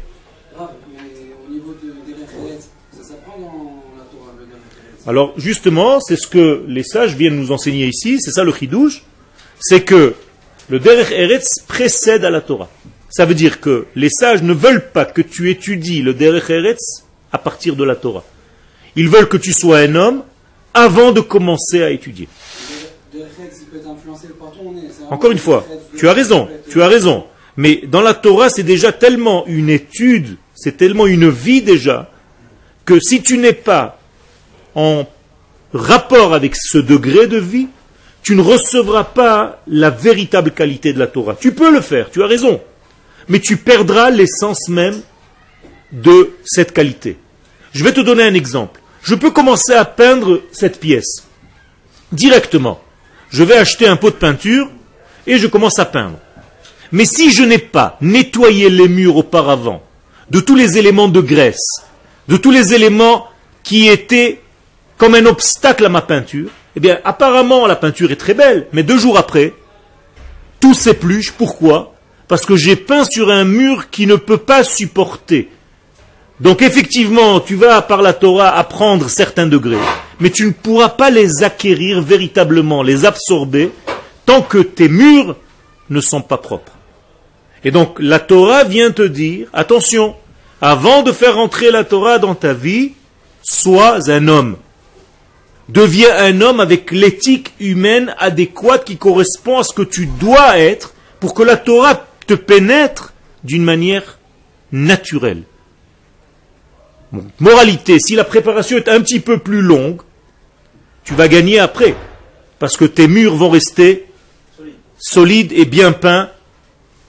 Alors 5.07 5.35
justement, 5.37 6.01
c'est 6.01 6.17
ce 6.17 6.27
que 6.27 6.65
les 6.67 6.83
sages 6.83 7.15
viennent 7.15 7.37
nous 7.37 7.53
enseigner 7.53 7.87
ici, 7.87 8.21
c'est 8.21 8.33
ça 8.33 8.43
le 8.43 8.53
chidouche, 8.53 9.05
c'est 9.61 9.83
que 9.83 10.15
le 10.69 10.81
Derech 10.81 11.13
Eretz 11.13 11.61
précède 11.69 12.25
à 12.25 12.31
la 12.31 12.41
Torah. 12.41 12.69
Ça 13.09 13.25
veut 13.25 13.35
dire 13.35 13.61
que 13.61 13.87
les 13.95 14.11
sages 14.11 14.43
ne 14.43 14.53
veulent 14.53 14.91
pas 14.91 15.05
que 15.05 15.23
tu 15.23 15.49
étudies 15.51 16.03
le 16.03 16.13
Derech 16.13 16.51
Eretz 16.51 17.05
à 17.31 17.39
partir 17.39 17.77
de 17.77 17.85
la 17.85 17.95
Torah. 17.95 18.25
Ils 18.97 19.09
veulent 19.09 19.29
que 19.29 19.37
tu 19.37 19.53
sois 19.53 19.79
un 19.79 19.95
homme 19.95 20.23
avant 20.73 21.13
de 21.13 21.21
commencer 21.21 21.83
à 21.83 21.91
étudier. 21.91 22.29
Encore 25.11 25.31
une 25.31 25.39
fois, 25.39 25.67
tu 25.97 26.09
as 26.09 26.13
raison, 26.13 26.49
tu 26.69 26.83
as 26.83 26.89
raison. 26.89 27.25
Mais 27.57 27.83
dans 27.87 28.01
la 28.01 28.15
Torah, 28.15 28.51
c'est 28.51 28.63
déjà 28.63 28.93
tellement 28.93 29.47
une 29.47 29.71
étude, 29.71 30.37
c'est 30.55 30.77
tellement 30.77 31.07
une 31.07 31.31
vie 31.31 31.63
déjà, 31.63 32.11
que 32.85 33.01
si 33.01 33.23
tu 33.23 33.39
n'es 33.39 33.53
pas 33.53 33.99
en 34.75 35.07
rapport 35.73 36.35
avec 36.35 36.55
ce 36.57 36.79
degré 36.79 37.27
de 37.27 37.39
vie, 37.39 37.69
tu 38.23 38.35
ne 38.35 38.43
recevras 38.43 39.05
pas 39.05 39.63
la 39.67 39.91
véritable 39.91 40.51
qualité 40.51 40.93
de 40.93 40.99
la 40.99 41.07
Torah. 41.07 41.37
Tu 41.39 41.53
peux 41.53 41.73
le 41.73 41.81
faire, 41.81 42.11
tu 42.11 42.23
as 42.23 42.27
raison. 42.27 42.61
Mais 43.29 43.41
tu 43.41 43.57
perdras 43.57 44.11
l'essence 44.11 44.69
même 44.69 45.01
de 45.93 46.33
cette 46.45 46.73
qualité. 46.73 47.17
Je 47.73 47.85
vais 47.85 47.93
te 47.93 48.01
donner 48.01 48.25
un 48.25 48.35
exemple 48.35 48.81
je 49.07 49.15
peux 49.15 49.31
commencer 49.31 49.73
à 49.73 49.85
peindre 49.85 50.43
cette 50.51 50.81
pièce 50.81 51.23
directement. 52.11 52.81
Je 53.31 53.45
vais 53.45 53.57
acheter 53.57 53.87
un 53.87 53.95
pot 53.95 54.11
de 54.11 54.17
peinture 54.17 54.69
et 55.29 55.39
je 55.39 55.47
commence 55.47 55.79
à 55.79 55.85
peindre. 55.85 56.19
Mais 56.91 57.05
si 57.05 57.31
je 57.31 57.45
n'ai 57.45 57.59
pas 57.59 57.99
nettoyé 58.01 58.69
les 58.69 58.89
murs 58.89 59.17
auparavant 59.17 59.81
de 60.31 60.41
tous 60.41 60.57
les 60.57 60.77
éléments 60.77 61.07
de 61.07 61.21
graisse, 61.21 61.83
de 62.27 62.37
tous 62.37 62.51
les 62.51 62.75
éléments 62.75 63.29
qui 63.63 63.87
étaient 63.87 64.41
comme 64.99 65.15
un 65.15 65.27
obstacle 65.27 65.87
à 65.87 65.89
ma 65.89 66.03
peinture, 66.03 66.51
eh 66.75 66.81
bien 66.81 66.99
apparemment 67.05 67.69
la 67.69 67.77
peinture 67.77 68.11
est 68.11 68.17
très 68.17 68.35
belle, 68.35 68.67
mais 68.73 68.83
deux 68.83 68.99
jours 68.99 69.19
après, 69.19 69.55
tout 70.59 70.75
s'épluche. 70.75 71.31
Pourquoi? 71.31 71.95
Parce 72.27 72.45
que 72.45 72.57
j'ai 72.57 72.75
peint 72.75 73.05
sur 73.05 73.31
un 73.31 73.45
mur 73.45 73.89
qui 73.89 74.09
ne 74.09 74.17
peut 74.17 74.39
pas 74.39 74.65
supporter 74.65 75.49
donc 76.41 76.61
effectivement, 76.61 77.41
tu 77.41 77.55
vas 77.55 77.81
par 77.83 78.03
la 78.03 78.13
Torah 78.13 78.57
apprendre 78.57 79.09
certains 79.09 79.47
degrés, 79.47 79.79
mais 80.21 80.31
tu 80.31 80.47
ne 80.47 80.53
pourras 80.53 80.91
pas 80.91 81.11
les 81.11 81.43
acquérir 81.43 82.03
véritablement, 82.03 82.83
les 82.83 83.07
absorber, 83.07 83.71
tant 84.27 84.43
que 84.43 84.59
tes 84.59 84.89
murs 84.89 85.37
ne 85.89 86.01
sont 86.01 86.21
pas 86.21 86.37
propres. 86.37 86.73
Et 87.65 87.71
donc 87.71 87.97
la 87.99 88.19
Torah 88.19 88.65
vient 88.65 88.91
te 88.91 89.03
dire, 89.03 89.49
attention, 89.55 90.15
avant 90.61 91.03
de 91.03 91.13
faire 91.13 91.39
entrer 91.39 91.71
la 91.71 91.85
Torah 91.85 92.19
dans 92.19 92.35
ta 92.35 92.53
vie, 92.53 92.93
sois 93.43 94.11
un 94.11 94.29
homme. 94.29 94.57
Deviens 95.69 96.15
un 96.19 96.43
homme 96.43 96.61
avec 96.61 96.91
l'éthique 96.93 97.55
humaine 97.61 98.15
adéquate 98.19 98.85
qui 98.85 98.99
correspond 98.99 99.59
à 99.59 99.65
ce 99.65 99.73
que 99.73 99.83
tu 99.83 100.07
dois 100.07 100.59
être 100.59 100.95
pour 101.19 101.35
que 101.35 101.43
la 101.43 101.57
Torah 101.57 102.05
te 102.27 102.35
pénètre 102.35 103.15
d'une 103.43 103.65
manière 103.65 104.19
naturelle. 104.71 105.43
Moralité, 107.41 107.99
si 107.99 108.15
la 108.15 108.25
préparation 108.25 108.77
est 108.77 108.89
un 108.89 109.01
petit 109.01 109.21
peu 109.21 109.39
plus 109.39 109.63
longue, 109.63 110.01
tu 111.05 111.15
vas 111.15 111.29
gagner 111.29 111.59
après. 111.59 111.95
Parce 112.59 112.77
que 112.77 112.85
tes 112.85 113.07
murs 113.07 113.37
vont 113.37 113.51
rester 113.51 114.07
solides 114.99 115.53
et 115.53 115.65
bien 115.65 115.93
peints 115.93 116.31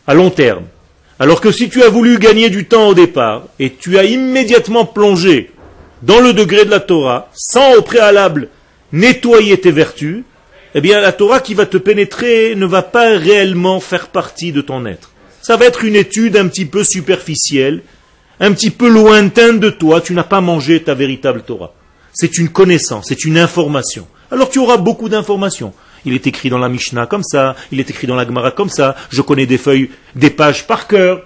à 0.05 0.13
long 0.13 0.29
terme. 0.29 0.65
Alors 1.19 1.41
que 1.41 1.51
si 1.51 1.69
tu 1.69 1.81
as 1.83 1.89
voulu 1.89 2.19
gagner 2.19 2.49
du 2.49 2.65
temps 2.65 2.89
au 2.89 2.93
départ 2.93 3.45
et 3.59 3.71
tu 3.71 3.97
as 3.97 4.03
immédiatement 4.03 4.85
plongé 4.85 5.51
dans 6.03 6.19
le 6.19 6.33
degré 6.33 6.63
de 6.63 6.69
la 6.69 6.79
Torah, 6.79 7.29
sans 7.33 7.75
au 7.75 7.81
préalable 7.81 8.49
nettoyer 8.91 9.59
tes 9.59 9.71
vertus, 9.71 10.23
eh 10.75 10.81
bien 10.81 11.01
la 11.01 11.11
Torah 11.11 11.39
qui 11.39 11.55
va 11.55 11.65
te 11.65 11.77
pénétrer 11.77 12.53
ne 12.55 12.65
va 12.65 12.83
pas 12.83 13.17
réellement 13.17 13.79
faire 13.79 14.09
partie 14.09 14.51
de 14.51 14.61
ton 14.61 14.85
être. 14.85 15.11
Ça 15.41 15.57
va 15.57 15.65
être 15.65 15.83
une 15.83 15.95
étude 15.95 16.37
un 16.37 16.47
petit 16.47 16.65
peu 16.65 16.83
superficielle 16.83 17.81
un 18.39 18.51
petit 18.53 18.69
peu 18.69 18.87
lointain 18.87 19.53
de 19.53 19.69
toi, 19.69 20.01
tu 20.01 20.13
n'as 20.13 20.23
pas 20.23 20.41
mangé 20.41 20.83
ta 20.83 20.93
véritable 20.93 21.43
Torah. 21.43 21.73
C'est 22.13 22.37
une 22.37 22.49
connaissance, 22.49 23.07
c'est 23.09 23.25
une 23.25 23.37
information. 23.37 24.07
Alors 24.31 24.49
tu 24.49 24.59
auras 24.59 24.77
beaucoup 24.77 25.09
d'informations. 25.09 25.73
Il 26.05 26.13
est 26.13 26.27
écrit 26.27 26.49
dans 26.49 26.57
la 26.57 26.69
Mishnah 26.69 27.05
comme 27.05 27.23
ça, 27.23 27.55
il 27.71 27.79
est 27.79 27.89
écrit 27.89 28.07
dans 28.07 28.15
la 28.15 28.25
Gemara 28.25 28.51
comme 28.51 28.69
ça, 28.69 28.95
je 29.09 29.21
connais 29.21 29.45
des 29.45 29.57
feuilles, 29.57 29.89
des 30.15 30.29
pages 30.29 30.67
par 30.67 30.87
cœur. 30.87 31.23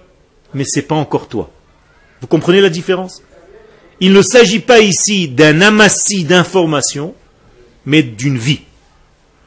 mais 0.54 0.64
c'est 0.66 0.82
pas 0.82 0.96
encore 0.96 1.28
toi. 1.28 1.50
Vous 2.20 2.28
comprenez 2.28 2.62
la 2.62 2.70
différence? 2.70 3.24
Il 4.00 4.14
ne 4.14 4.22
s'agit 4.22 4.60
pas 4.60 4.80
ici 4.80 5.28
d'un 5.28 5.62
amassis 5.62 6.24
d'informations, 6.24 7.14
mais 7.86 8.04
d'une 8.04 8.38
vie. 8.38 8.62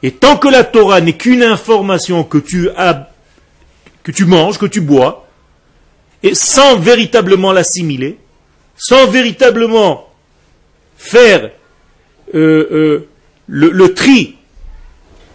Et 0.01 0.11
tant 0.11 0.37
que 0.37 0.47
la 0.47 0.63
Torah 0.63 1.01
n'est 1.01 1.13
qu'une 1.13 1.43
information 1.43 2.23
que 2.23 2.37
tu 2.37 2.69
as, 2.71 3.09
que 4.03 4.11
tu 4.11 4.25
manges, 4.25 4.57
que 4.57 4.65
tu 4.65 4.81
bois, 4.81 5.24
et 6.25 6.33
sans 6.33 6.79
véritablement 6.79 7.53
l'assimiler, 7.53 8.17
sans 8.75 9.07
véritablement 9.07 10.09
faire 10.97 11.51
euh, 12.33 12.67
euh, 12.71 13.07
le, 13.47 13.93
tri 13.93 14.35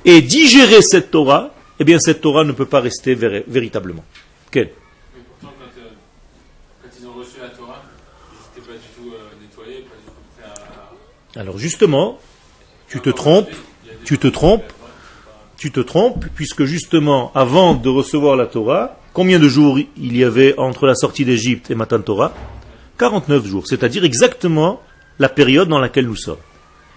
et 0.04 0.20
digérer 0.20 0.82
cette 0.82 1.12
Torah, 1.12 1.54
eh 1.78 1.85
bien 1.85 1.99
cette 2.00 2.20
Torah 2.20 2.42
ne 2.42 2.50
peut 2.50 2.66
pas 2.66 2.80
rester 2.80 3.14
véritablement. 3.14 4.04
Quel? 4.50 4.73
Alors 11.37 11.56
justement, 11.56 12.18
tu 12.88 13.00
te 13.00 13.11
trompes, 13.11 13.54
tu 14.04 14.18
te 14.18 14.26
trompes, 14.26 14.73
tu 15.56 15.70
te 15.70 15.78
trompes, 15.78 16.26
puisque 16.35 16.64
justement, 16.64 17.30
avant 17.37 17.75
de 17.75 17.88
recevoir 17.88 18.35
la 18.35 18.47
Torah, 18.47 19.00
combien 19.20 19.38
de 19.38 19.50
jours 19.50 19.78
il 19.78 20.16
y 20.16 20.24
avait 20.24 20.54
entre 20.56 20.86
la 20.86 20.94
sortie 20.94 21.26
d'Égypte 21.26 21.70
et 21.70 21.74
Matan 21.74 22.00
Torah 22.00 22.32
49 22.96 23.46
jours, 23.46 23.66
c'est-à-dire 23.66 24.02
exactement 24.02 24.80
la 25.18 25.28
période 25.28 25.68
dans 25.68 25.78
laquelle 25.78 26.06
nous 26.06 26.16
sommes. 26.16 26.38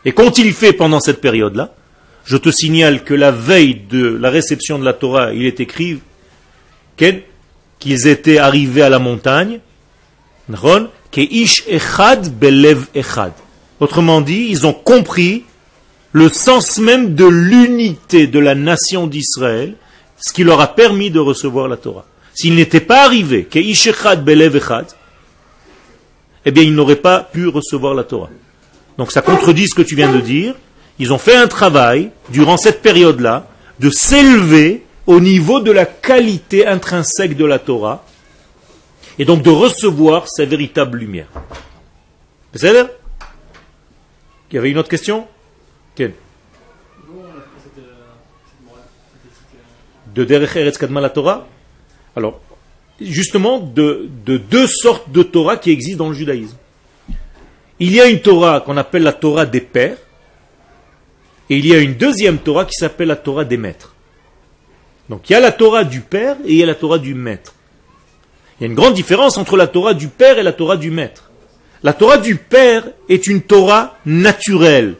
Et 0.06 0.14
qu'ont-ils 0.14 0.54
fait 0.54 0.72
pendant 0.72 1.02
cette 1.02 1.20
période-là 1.20 1.74
Je 2.24 2.38
te 2.38 2.50
signale 2.50 3.04
que 3.04 3.14
la 3.14 3.32
veille 3.32 3.76
de 3.76 4.08
la 4.08 4.30
réception 4.30 4.80
de 4.80 4.86
la 4.86 4.94
Torah, 4.94 5.34
il 5.34 5.46
est 5.46 5.60
écrit 5.60 6.00
qu'ils 6.96 8.08
étaient 8.08 8.38
arrivés 8.38 8.84
à 8.84 8.90
la 8.90 9.00
montagne. 9.00 9.60
Autrement 13.82 14.22
dit, 14.22 14.48
ils 14.50 14.66
ont 14.66 14.72
compris 14.72 15.44
le 16.14 16.30
sens 16.30 16.78
même 16.78 17.16
de 17.16 17.26
l'unité 17.26 18.28
de 18.28 18.40
la 18.40 18.56
nation 18.56 19.08
d'Israël, 19.08 19.76
ce 20.22 20.32
qui 20.32 20.46
leur 20.46 20.62
a 20.62 20.74
permis 20.74 21.12
de 21.12 21.20
recevoir 21.20 21.68
la 21.68 21.76
Torah. 21.76 22.06
S'ils 22.34 22.56
n'étaient 22.56 22.80
pas 22.80 23.04
arrivés, 23.06 23.48
eh 26.46 26.52
bien, 26.52 26.64
ils 26.64 26.74
n'auraient 26.76 26.96
pas 26.96 27.20
pu 27.22 27.48
recevoir 27.48 27.94
la 27.94 28.04
Torah. 28.04 28.30
Donc 28.98 29.12
ça 29.12 29.22
contredit 29.22 29.68
ce 29.68 29.76
que 29.76 29.82
tu 29.82 29.96
viens 29.96 30.12
de 30.12 30.20
dire. 30.20 30.56
Ils 31.00 31.14
ont 31.14 31.18
fait 31.18 31.36
un 31.36 31.48
travail, 31.48 32.12
durant 32.30 32.58
cette 32.58 32.82
période-là, 32.82 33.48
de 33.80 33.90
s'élever 33.90 34.84
au 35.06 35.20
niveau 35.20 35.60
de 35.60 35.72
la 35.72 35.86
qualité 35.86 36.68
intrinsèque 36.68 37.36
de 37.36 37.46
la 37.46 37.60
Torah, 37.60 38.06
et 39.20 39.26
donc 39.26 39.42
de 39.44 39.50
recevoir 39.50 40.28
sa 40.28 40.46
véritable 40.46 40.98
lumière. 41.00 41.28
C'est 42.56 42.72
il 44.54 44.58
y 44.58 44.60
avait 44.60 44.70
une 44.70 44.78
autre 44.78 44.90
question? 44.90 45.26
Quelle 45.96 46.14
De 50.14 50.24
Derech 50.24 50.56
Eretz 50.56 50.78
Kadma 50.78 51.02
la 51.02 51.10
Torah? 51.10 51.48
Alors, 52.16 52.40
justement, 53.02 53.60
de, 53.60 54.10
de 54.26 54.38
deux 54.38 54.68
sortes 54.68 55.12
de 55.12 55.24
Torah 55.24 55.58
qui 55.58 55.72
existent 55.72 56.04
dans 56.04 56.10
le 56.10 56.16
judaïsme. 56.16 56.58
Il 57.80 57.94
y 57.94 58.02
a 58.02 58.08
une 58.08 58.22
Torah 58.22 58.62
qu'on 58.62 58.78
appelle 58.78 59.04
la 59.04 59.14
Torah 59.14 59.46
des 59.46 59.62
pères, 59.62 59.98
et 61.50 61.58
il 61.58 61.68
y 61.68 61.74
a 61.74 61.80
une 61.80 61.96
deuxième 61.96 62.38
Torah 62.38 62.66
qui 62.66 62.74
s'appelle 62.74 63.10
la 63.10 63.16
Torah 63.16 63.46
des 63.46 63.58
maîtres. 63.58 63.94
Donc 65.10 65.30
il 65.30 65.34
y 65.34 65.36
a 65.36 65.40
la 65.40 65.52
Torah 65.52 65.84
du 65.84 66.00
père 66.00 66.38
et 66.46 66.54
il 66.54 66.58
y 66.58 66.64
a 66.64 66.66
la 66.66 66.76
Torah 66.76 66.98
du 66.98 67.14
maître. 67.14 67.54
Il 68.58 68.64
y 68.64 68.66
a 68.66 68.68
une 68.68 68.76
grande 68.76 68.94
différence 68.94 69.38
entre 69.38 69.58
la 69.58 69.68
Torah 69.68 69.94
du 69.94 70.08
père 70.08 70.40
et 70.40 70.44
la 70.44 70.54
Torah 70.54 70.78
du 70.78 70.92
maître. 70.92 71.32
La 71.84 71.92
Torah 71.92 72.18
du 72.18 72.38
Père 72.38 72.86
est 73.10 73.28
une 73.28 73.42
Torah 73.42 73.98
naturelle. 74.06 74.96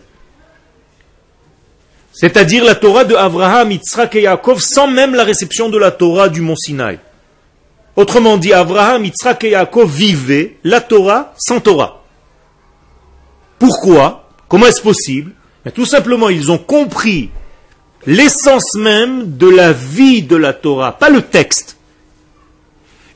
C'est-à-dire 2.14 2.64
la 2.64 2.76
Torah 2.76 3.06
de 3.06 3.16
Abraham, 3.16 3.72
Yitzhak 3.72 4.16
et 4.16 4.22
Yaakov 4.22 4.62
sans 4.62 4.88
même 4.88 5.16
la 5.16 5.24
réception 5.24 5.70
de 5.70 5.80
la 5.80 5.90
Torah 5.90 6.30
du 6.30 6.42
Mont 6.42 6.56
Sinaï. 6.56 7.00
Autrement 7.96 8.38
dit, 8.38 8.54
Abraham, 8.54 9.04
Yitzhak 9.04 9.44
et 9.44 9.50
Yaakov 9.50 9.90
vivaient 9.90 10.58
la 10.64 10.80
Torah 10.80 11.34
sans 11.38 11.60
Torah. 11.60 12.04
Pourquoi? 13.58 14.30
Comment 14.48 14.68
est-ce 14.68 14.82
possible? 14.82 15.32
Tout 15.74 15.88
simplement, 15.88 16.30
ils 16.30 16.52
ont 16.52 16.60
compris 16.60 17.32
l'essence 18.06 18.76
même 18.76 19.38
de 19.38 19.50
la 19.50 19.74
vie 19.74 20.22
de 20.22 20.36
la 20.36 20.54
Torah, 20.54 20.98
pas 20.98 21.10
le 21.10 21.24
texte. 21.24 21.78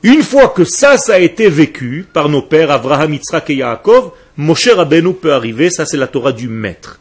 Une 0.02 0.24
fois 0.24 0.50
que 0.50 0.64
ça, 0.64 0.98
ça 0.98 1.16
a 1.16 1.20
été 1.20 1.50
vécu 1.50 2.08
par 2.14 2.30
nos 2.30 2.42
pères 2.42 2.72
Abraham, 2.72 3.14
Yitzhak 3.14 3.50
et 3.52 3.56
Yaakov, 3.56 4.12
Moshe 4.38 4.70
Rabbeinu 4.70 5.14
peut 5.14 5.34
arriver, 5.34 5.70
ça 5.70 5.86
c'est 5.86 5.98
la 5.98 6.08
Torah 6.08 6.32
du 6.32 6.48
maître. 6.48 7.00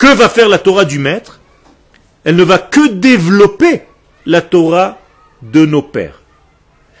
Que 0.00 0.14
va 0.14 0.28
faire 0.30 0.48
la 0.48 0.58
Torah 0.58 0.86
du 0.86 0.98
maître? 0.98 1.40
Elle 2.24 2.36
ne 2.36 2.42
va 2.42 2.58
que 2.58 2.88
développer 2.88 3.82
la 4.24 4.40
Torah 4.40 4.98
de 5.42 5.64
nos 5.66 5.82
pères. 5.82 6.22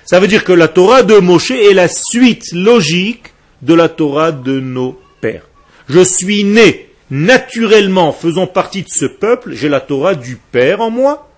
Ça 0.04 0.20
veut 0.20 0.28
dire 0.28 0.44
que 0.44 0.52
la 0.52 0.68
Torah 0.68 1.02
de 1.02 1.16
Moshe 1.16 1.50
est 1.50 1.72
la 1.72 1.88
suite 1.88 2.52
logique 2.52 3.32
de 3.62 3.74
la 3.74 3.88
Torah 3.88 4.32
de 4.32 4.60
nos 4.60 5.00
pères. 5.20 5.48
Je 5.88 6.04
suis 6.04 6.44
né 6.44 6.90
naturellement 7.10 8.12
faisant 8.12 8.46
partie 8.46 8.82
de 8.82 8.88
ce 8.88 9.06
peuple, 9.06 9.54
j'ai 9.54 9.68
la 9.68 9.80
Torah 9.80 10.14
du 10.14 10.36
Père 10.36 10.80
en 10.80 10.90
moi, 10.90 11.28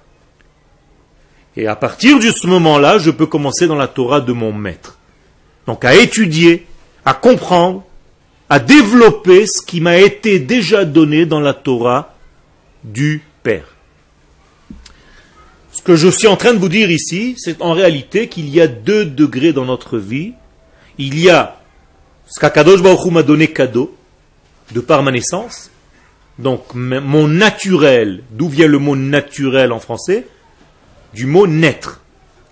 et 1.56 1.66
à 1.66 1.76
partir 1.76 2.18
de 2.18 2.30
ce 2.30 2.46
moment-là, 2.46 2.98
je 2.98 3.10
peux 3.10 3.26
commencer 3.26 3.66
dans 3.66 3.76
la 3.76 3.88
Torah 3.88 4.20
de 4.20 4.32
mon 4.32 4.52
maître. 4.52 4.98
Donc 5.66 5.84
à 5.84 5.94
étudier, 5.94 6.66
à 7.04 7.14
comprendre, 7.14 7.84
à 8.52 8.58
développer 8.58 9.46
ce 9.46 9.64
qui 9.64 9.80
m'a 9.80 9.96
été 9.96 10.38
déjà 10.38 10.84
donné 10.84 11.24
dans 11.24 11.40
la 11.40 11.54
Torah 11.54 12.14
du 12.84 13.22
Père. 13.42 13.64
Ce 15.72 15.80
que 15.80 15.96
je 15.96 16.08
suis 16.08 16.26
en 16.26 16.36
train 16.36 16.52
de 16.52 16.58
vous 16.58 16.68
dire 16.68 16.90
ici, 16.90 17.34
c'est 17.38 17.62
en 17.62 17.72
réalité 17.72 18.28
qu'il 18.28 18.50
y 18.50 18.60
a 18.60 18.66
deux 18.66 19.06
degrés 19.06 19.54
dans 19.54 19.64
notre 19.64 19.96
vie. 19.96 20.34
Il 20.98 21.18
y 21.18 21.30
a 21.30 21.62
ce 22.28 22.38
qu'Akadosh 22.38 22.82
m'a 22.82 23.22
donné 23.22 23.48
cadeau, 23.48 23.96
de 24.72 24.80
par 24.80 25.02
ma 25.02 25.12
naissance, 25.12 25.70
donc 26.38 26.74
mon 26.74 27.28
naturel, 27.28 28.22
d'où 28.32 28.50
vient 28.50 28.68
le 28.68 28.78
mot 28.78 28.96
naturel 28.96 29.72
en 29.72 29.80
français? 29.80 30.26
Du 31.14 31.24
mot 31.24 31.46
naître. 31.46 32.02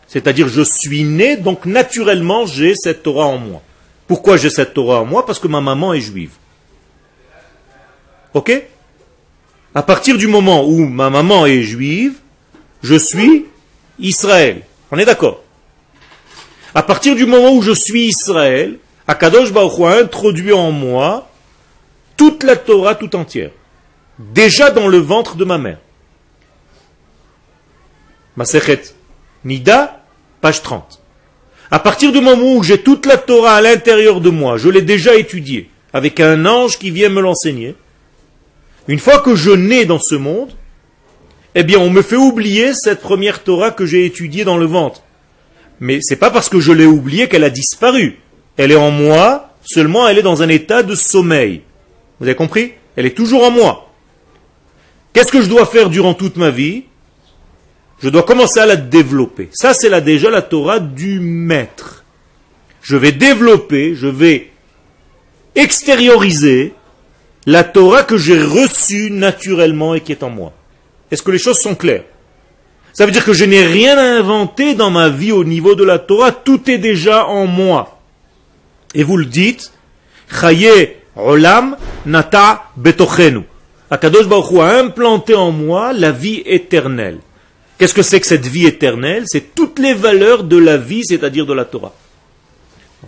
C'est-à-dire 0.09 0.49
je 0.49 0.63
suis 0.63 1.05
né, 1.05 1.37
donc 1.37 1.67
naturellement 1.67 2.47
j'ai 2.47 2.73
cette 2.75 3.03
Torah 3.03 3.27
en 3.27 3.37
moi. 3.37 3.63
Pourquoi 4.11 4.37
j'ai 4.37 4.51
cette 4.51 4.75
Torah 4.75 5.03
en 5.03 5.05
moi? 5.05 5.25
Parce 5.25 5.39
que 5.39 5.47
ma 5.47 5.61
maman 5.61 5.95
est 5.95 6.01
juive. 6.01 6.33
Ok? 8.35 8.51
À 9.73 9.85
partir 9.85 10.19
du 10.19 10.27
moment 10.27 10.67
où 10.67 10.85
ma 10.85 11.11
maman 11.11 11.47
est 11.47 11.63
juive, 11.63 12.15
je 12.83 12.97
suis 12.97 13.47
Israël. 14.01 14.63
On 14.91 14.99
est 14.99 15.05
d'accord? 15.05 15.45
À 16.75 16.83
partir 16.83 17.15
du 17.15 17.25
moment 17.25 17.53
où 17.53 17.63
je 17.63 17.71
suis 17.71 18.09
Israël, 18.09 18.81
Akadosh 19.07 19.53
Baruch 19.53 19.79
introduit 19.79 20.53
en 20.53 20.73
moi 20.73 21.29
toute 22.17 22.43
la 22.43 22.57
Torah 22.57 22.97
tout 22.97 23.15
entière. 23.15 23.53
Déjà 24.19 24.73
dans 24.73 24.89
le 24.89 24.99
ventre 24.99 25.37
de 25.37 25.45
ma 25.45 25.59
mère. 25.59 25.79
Nida, 29.45 30.03
page 30.41 30.63
30. 30.63 31.00
À 31.71 31.79
partir 31.79 32.11
du 32.11 32.21
moment 32.21 32.57
où 32.57 32.63
j'ai 32.65 32.83
toute 32.83 33.07
la 33.07 33.17
Torah 33.17 33.55
à 33.55 33.61
l'intérieur 33.61 34.21
de 34.21 34.31
moi, 34.31 34.57
je 34.57 34.69
l'ai 34.69 34.83
déjà 34.83 35.15
étudiée, 35.15 35.71
avec 35.93 36.19
un 36.19 36.45
ange 36.45 36.79
qui 36.79 36.91
vient 36.91 37.09
me 37.09 37.21
l'enseigner, 37.21 37.77
une 38.89 38.99
fois 38.99 39.21
que 39.21 39.37
je 39.37 39.53
nais 39.53 39.85
dans 39.85 40.01
ce 40.01 40.17
monde, 40.17 40.51
eh 41.55 41.63
bien 41.63 41.79
on 41.79 41.91
me 41.91 42.03
fait 42.03 42.17
oublier 42.17 42.73
cette 42.75 43.01
première 43.01 43.45
Torah 43.45 43.71
que 43.71 43.87
j'ai 43.87 44.05
étudiée 44.05 44.45
dans 44.45 44.57
le 44.57 44.67
ventre. 44.67 45.03
Mais 45.79 46.01
c'est 46.03 46.17
pas 46.17 46.31
parce 46.31 46.49
que 46.49 46.59
je 46.59 46.73
l'ai 46.73 46.87
oubliée 46.87 47.29
qu'elle 47.29 47.45
a 47.45 47.51
disparu. 47.51 48.19
Elle 48.57 48.73
est 48.73 48.77
en 48.77 48.91
moi, 48.91 49.55
seulement 49.63 50.09
elle 50.09 50.19
est 50.19 50.23
dans 50.23 50.43
un 50.43 50.49
état 50.49 50.83
de 50.83 50.97
sommeil. 50.97 51.63
Vous 52.19 52.27
avez 52.27 52.35
compris? 52.35 52.73
Elle 52.97 53.07
est 53.07 53.17
toujours 53.17 53.45
en 53.45 53.51
moi. 53.53 53.93
Qu'est-ce 55.13 55.33
que 55.33 55.41
je 55.41 55.49
dois 55.49 55.67
faire 55.67 55.89
durant 55.89 56.15
toute 56.15 56.37
ma 56.37 56.51
vie? 56.51 56.85
Je 58.03 58.09
dois 58.09 58.23
commencer 58.23 58.61
à 58.61 58.67
la 58.67 58.77
développer. 58.77 59.49
Ça, 59.53 59.75
c'est 59.75 59.89
là 59.89 60.01
déjà 60.01 60.31
la 60.31 60.43
Torah 60.43 60.81
du 60.81 61.21
maître. 61.21 62.05
Je 62.83 62.97
vais 62.97 63.13
développer, 63.13 63.95
je 63.95 64.07
vais 64.07 64.51
extérioriser 65.55 66.73
la 67.47 67.65
Torah 67.65 68.03
que 68.03 68.17
j'ai 68.17 68.41
reçue 68.41 69.11
naturellement 69.11 69.95
et 69.95 70.01
qui 70.01 70.13
est 70.13 70.23
en 70.23 70.31
moi. 70.31 70.53
Est-ce 71.11 71.23
que 71.23 71.31
les 71.31 71.39
choses 71.39 71.59
sont 71.59 71.75
claires? 71.75 72.05
Ça 72.93 73.07
veut 73.07 73.13
dire 73.13 73.25
que 73.25 73.33
je 73.33 73.45
n'ai 73.45 73.65
rien 73.65 73.97
à 73.99 74.19
inventer 74.19 74.75
dans 74.75 74.91
ma 74.91 75.09
vie 75.09 75.33
au 75.33 75.45
niveau 75.45 75.75
de 75.75 75.85
la 75.85 75.99
Torah, 75.99 76.33
tout 76.33 76.71
est 76.71 76.79
déjà 76.79 77.27
en 77.27 77.47
moi. 77.47 78.01
Et 78.95 79.03
vous 79.03 79.17
le 79.17 79.27
dites, 79.27 79.73
Chaye 80.41 80.97
Olam 81.17 81.77
Nata 82.07 82.65
Betochenu. 82.77 83.43
Akadosh 83.91 84.27
Baruch 84.27 84.59
a 84.61 84.79
implanté 84.79 85.35
en 85.35 85.51
moi 85.51 85.93
la 85.93 86.13
vie 86.13 86.43
éternelle. 86.47 87.19
Qu'est-ce 87.81 87.95
que 87.95 88.03
c'est 88.03 88.21
que 88.21 88.27
cette 88.27 88.47
vie 88.47 88.67
éternelle? 88.67 89.25
C'est 89.27 89.55
toutes 89.55 89.79
les 89.79 89.95
valeurs 89.95 90.45
de 90.45 90.59
la 90.59 90.77
vie, 90.77 91.03
c'est-à-dire 91.03 91.47
de 91.47 91.55
la 91.55 91.65
Torah. 91.65 91.95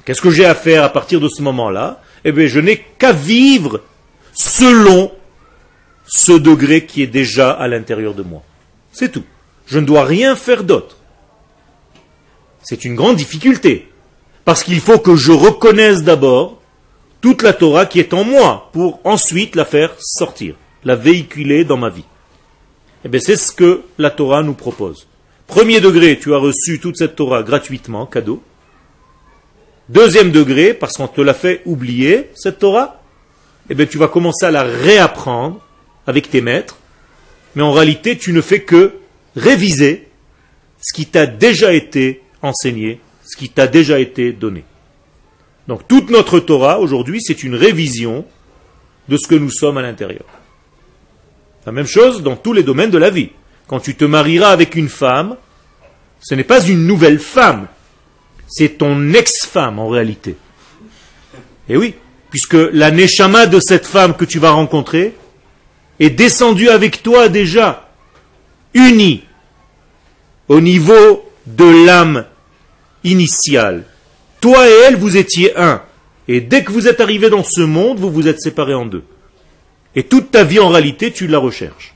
Qu'est-ce 0.06 0.22
que 0.22 0.30
j'ai 0.30 0.46
à 0.46 0.54
faire 0.54 0.82
à 0.82 0.88
partir 0.88 1.20
de 1.20 1.28
ce 1.28 1.42
moment-là? 1.42 2.00
Eh 2.24 2.32
bien, 2.32 2.46
je 2.46 2.58
n'ai 2.58 2.78
qu'à 2.78 3.12
vivre 3.12 3.82
selon 4.32 5.12
ce 6.06 6.32
degré 6.32 6.86
qui 6.86 7.02
est 7.02 7.06
déjà 7.06 7.50
à 7.50 7.68
l'intérieur 7.68 8.14
de 8.14 8.22
moi. 8.22 8.42
C'est 8.92 9.12
tout. 9.12 9.24
Je 9.66 9.78
ne 9.78 9.84
dois 9.84 10.06
rien 10.06 10.36
faire 10.36 10.64
d'autre. 10.64 10.96
C'est 12.62 12.86
une 12.86 12.94
grande 12.94 13.16
difficulté. 13.16 13.90
Parce 14.46 14.64
qu'il 14.64 14.80
faut 14.80 14.98
que 14.98 15.16
je 15.16 15.32
reconnaisse 15.32 16.02
d'abord 16.02 16.62
toute 17.20 17.42
la 17.42 17.52
Torah 17.52 17.84
qui 17.84 18.00
est 18.00 18.14
en 18.14 18.24
moi 18.24 18.70
pour 18.72 19.00
ensuite 19.04 19.54
la 19.54 19.66
faire 19.66 19.92
sortir, 19.98 20.54
la 20.82 20.96
véhiculer 20.96 21.66
dans 21.66 21.76
ma 21.76 21.90
vie. 21.90 22.06
Eh 23.04 23.20
c'est 23.20 23.36
ce 23.36 23.52
que 23.52 23.82
la 23.98 24.10
Torah 24.10 24.42
nous 24.42 24.54
propose. 24.54 25.06
Premier 25.46 25.80
degré, 25.80 26.18
tu 26.18 26.34
as 26.34 26.38
reçu 26.38 26.78
toute 26.78 26.96
cette 26.96 27.16
Torah 27.16 27.42
gratuitement, 27.42 28.06
cadeau. 28.06 28.42
Deuxième 29.88 30.30
degré, 30.30 30.72
parce 30.72 30.96
qu'on 30.96 31.08
te 31.08 31.20
l'a 31.20 31.34
fait 31.34 31.62
oublier, 31.66 32.30
cette 32.34 32.60
Torah, 32.60 33.02
eh 33.68 33.74
bien, 33.74 33.86
tu 33.86 33.98
vas 33.98 34.08
commencer 34.08 34.46
à 34.46 34.50
la 34.50 34.62
réapprendre 34.62 35.60
avec 36.06 36.30
tes 36.30 36.40
maîtres, 36.40 36.78
mais 37.54 37.62
en 37.62 37.72
réalité, 37.72 38.16
tu 38.16 38.32
ne 38.32 38.40
fais 38.40 38.62
que 38.62 38.94
réviser 39.36 40.08
ce 40.80 40.94
qui 40.94 41.06
t'a 41.06 41.26
déjà 41.26 41.72
été 41.72 42.22
enseigné, 42.40 43.00
ce 43.24 43.36
qui 43.36 43.48
t'a 43.48 43.66
déjà 43.66 43.98
été 43.98 44.32
donné. 44.32 44.64
Donc 45.68 45.86
toute 45.86 46.10
notre 46.10 46.40
Torah 46.40 46.80
aujourd'hui, 46.80 47.20
c'est 47.22 47.44
une 47.44 47.54
révision 47.54 48.24
de 49.08 49.16
ce 49.16 49.28
que 49.28 49.34
nous 49.34 49.50
sommes 49.50 49.78
à 49.78 49.82
l'intérieur. 49.82 50.24
La 51.66 51.72
même 51.72 51.86
chose 51.86 52.22
dans 52.22 52.36
tous 52.36 52.52
les 52.52 52.62
domaines 52.62 52.90
de 52.90 52.98
la 52.98 53.10
vie. 53.10 53.30
Quand 53.66 53.80
tu 53.80 53.94
te 53.94 54.04
marieras 54.04 54.50
avec 54.50 54.74
une 54.74 54.88
femme, 54.88 55.36
ce 56.20 56.34
n'est 56.34 56.44
pas 56.44 56.64
une 56.64 56.86
nouvelle 56.86 57.18
femme, 57.18 57.66
c'est 58.48 58.78
ton 58.78 59.12
ex-femme 59.12 59.78
en 59.78 59.88
réalité. 59.88 60.36
Et 61.68 61.76
oui, 61.76 61.94
puisque 62.30 62.54
la 62.54 62.90
neshama 62.90 63.46
de 63.46 63.60
cette 63.60 63.86
femme 63.86 64.14
que 64.14 64.24
tu 64.24 64.38
vas 64.38 64.50
rencontrer 64.50 65.14
est 66.00 66.10
descendue 66.10 66.68
avec 66.68 67.02
toi 67.02 67.28
déjà, 67.28 67.88
unie 68.74 69.24
au 70.48 70.60
niveau 70.60 71.24
de 71.46 71.86
l'âme 71.86 72.26
initiale. 73.04 73.84
Toi 74.40 74.68
et 74.68 74.72
elle, 74.86 74.96
vous 74.96 75.16
étiez 75.16 75.56
un. 75.56 75.82
Et 76.28 76.40
dès 76.40 76.64
que 76.64 76.72
vous 76.72 76.88
êtes 76.88 77.00
arrivé 77.00 77.30
dans 77.30 77.44
ce 77.44 77.60
monde, 77.60 77.98
vous 77.98 78.10
vous 78.10 78.28
êtes 78.28 78.40
séparés 78.40 78.74
en 78.74 78.86
deux. 78.86 79.04
Et 79.94 80.04
toute 80.04 80.30
ta 80.30 80.44
vie, 80.44 80.58
en 80.58 80.68
réalité, 80.68 81.12
tu 81.12 81.26
la 81.26 81.38
recherches. 81.38 81.94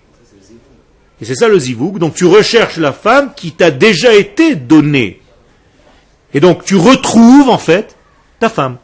Et 1.20 1.24
c'est 1.24 1.35
ça 1.35 1.48
le 1.48 1.59
zivouk. 1.59 1.98
Donc 1.98 2.14
tu 2.14 2.26
recherches 2.26 2.76
la 2.76 2.92
femme 2.92 3.32
qui 3.35 3.52
t'a 3.52 3.70
déjà 3.70 4.14
été 4.14 4.54
donnée. 4.54 5.20
Et 6.35 6.40
donc 6.40 6.64
tu 6.64 6.76
retrouves, 6.76 7.48
en 7.48 7.59
fait, 7.59 7.96
ta 8.38 8.48
femme. 8.48 8.76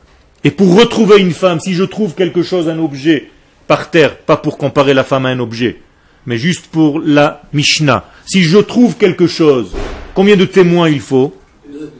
Et 0.45 0.51
pour 0.51 0.77
retrouver 0.77 1.21
une 1.21 1.33
femme, 1.33 1.61
si 1.61 1.75
je 1.75 1.85
trouve 1.85 2.15
quelque 2.15 2.43
chose, 2.43 2.69
un 2.69 2.79
objet, 2.79 3.31
par 3.67 3.91
terre, 3.91 4.17
pas 4.19 4.37
pour 4.37 4.59
comparer 4.59 4.95
la 4.95 5.05
femme 5.05 5.27
à 5.27 5.29
un 5.29 5.39
objet, 5.39 5.81
mais 6.27 6.37
juste 6.37 6.67
pour 6.67 7.01
la 7.01 7.43
Mishnah, 7.53 8.05
si 8.27 8.43
je 8.43 8.59
trouve 8.59 8.97
quelque 8.97 9.27
chose, 9.27 9.73
combien 10.15 10.37
de 10.37 10.45
témoins 10.45 10.89
il 10.89 11.01
faut? 11.01 11.35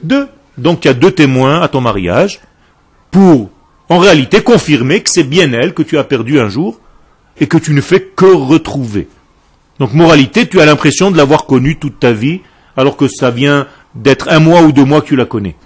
Deux. 0.03 0.29
Donc 0.59 0.85
il 0.85 0.89
y 0.89 0.91
a 0.91 0.95
deux 0.95 1.13
témoins 1.13 1.63
à 1.63 1.69
ton 1.69 1.81
mariage 1.81 2.41
pour, 3.11 3.51
en 3.89 3.99
réalité, 3.99 4.43
confirmer 4.43 5.03
que 5.03 5.11
c'est 5.11 5.25
bien 5.25 5.53
elle 5.53 5.73
que 5.73 5.83
tu 5.83 5.99
as 5.99 6.05
perdue 6.05 6.41
un 6.41 6.49
jour 6.49 6.81
et 7.39 7.47
que 7.47 7.59
tu 7.59 7.73
ne 7.73 7.81
fais 7.81 8.01
que 8.01 8.27
retrouver. 8.27 9.09
Donc 9.79 9.95
moralité, 9.95 10.47
tu 10.49 10.61
as 10.61 10.67
l'impression 10.67 11.11
de 11.11 11.17
l'avoir 11.17 11.47
connue 11.47 11.79
toute 11.79 11.99
ta 11.99 12.13
vie, 12.13 12.41
alors 12.77 12.97
que 12.97 13.09
ça 13.09 13.31
vient 13.31 13.67
d'être 13.95 14.29
un 14.29 14.39
mois 14.39 14.63
ou 14.63 14.73
deux 14.73 14.85
mois 14.85 15.01
que 15.01 15.09
tu 15.09 15.17
la 15.17 15.25
connais. 15.25 15.57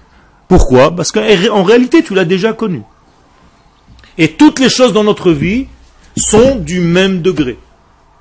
Pourquoi? 0.48 0.94
Parce 0.94 1.12
qu'en 1.12 1.62
réalité, 1.62 2.02
tu 2.02 2.14
l'as 2.14 2.24
déjà 2.24 2.52
connue. 2.52 2.82
Et 4.18 4.32
toutes 4.32 4.60
les 4.60 4.70
choses 4.70 4.92
dans 4.92 5.04
notre 5.04 5.32
vie 5.32 5.66
sont 6.16 6.56
du 6.56 6.80
même 6.80 7.20
degré. 7.20 7.58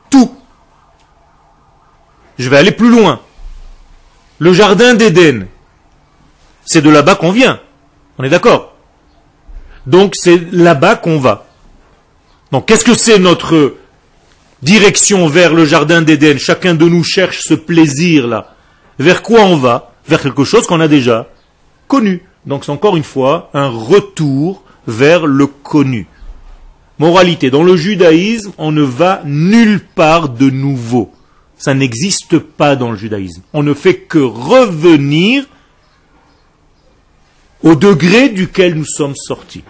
Tout. 0.09 0.31
Je 2.37 2.49
vais 2.49 2.57
aller 2.57 2.71
plus 2.71 2.89
loin. 2.89 3.21
Le 4.39 4.51
jardin 4.51 4.95
d'Éden, 4.95 5.47
c'est 6.65 6.81
de 6.81 6.89
là-bas 6.89 7.15
qu'on 7.15 7.31
vient. 7.31 7.61
On 8.17 8.23
est 8.23 8.29
d'accord? 8.29 8.75
Donc 9.85 10.15
c'est 10.15 10.51
là-bas 10.51 10.95
qu'on 10.95 11.19
va. 11.19 11.45
Qu'est-ce 12.61 12.85
que 12.85 12.93
c'est 12.93 13.19
notre 13.19 13.75
direction 14.61 15.27
vers 15.27 15.53
le 15.53 15.65
jardin 15.65 16.01
d'Éden? 16.01 16.37
Chacun 16.37 16.75
de 16.75 16.85
nous 16.85 17.03
cherche 17.03 17.41
ce 17.41 17.53
plaisir-là. 17.53 18.55
Vers 18.99 19.23
quoi 19.23 19.41
on 19.41 19.57
va? 19.57 19.93
Vers 20.07 20.21
quelque 20.21 20.43
chose 20.43 20.67
qu'on 20.67 20.79
a 20.79 20.87
déjà 20.87 21.27
connu. 21.87 22.23
Donc 22.45 22.65
c'est 22.65 22.71
encore 22.71 22.95
une 22.95 23.03
fois 23.03 23.49
un 23.53 23.67
retour 23.67 24.63
vers 24.87 25.25
le 25.25 25.47
connu. 25.47 26.07
Moralité, 26.99 27.49
dans 27.49 27.63
le 27.63 27.75
judaïsme, 27.75 28.53
on 28.57 28.71
ne 28.71 28.83
va 28.83 29.21
nulle 29.25 29.81
part 29.81 30.29
de 30.29 30.49
nouveau. 30.49 31.11
Ça 31.57 31.73
n'existe 31.73 32.37
pas 32.37 32.75
dans 32.75 32.91
le 32.91 32.97
judaïsme. 32.97 33.41
On 33.53 33.63
ne 33.63 33.73
fait 33.73 33.95
que 33.95 34.19
revenir 34.19 35.45
au 37.63 37.75
degré 37.75 38.29
duquel 38.29 38.75
nous 38.75 38.85
sommes 38.85 39.15
sortis. 39.15 39.63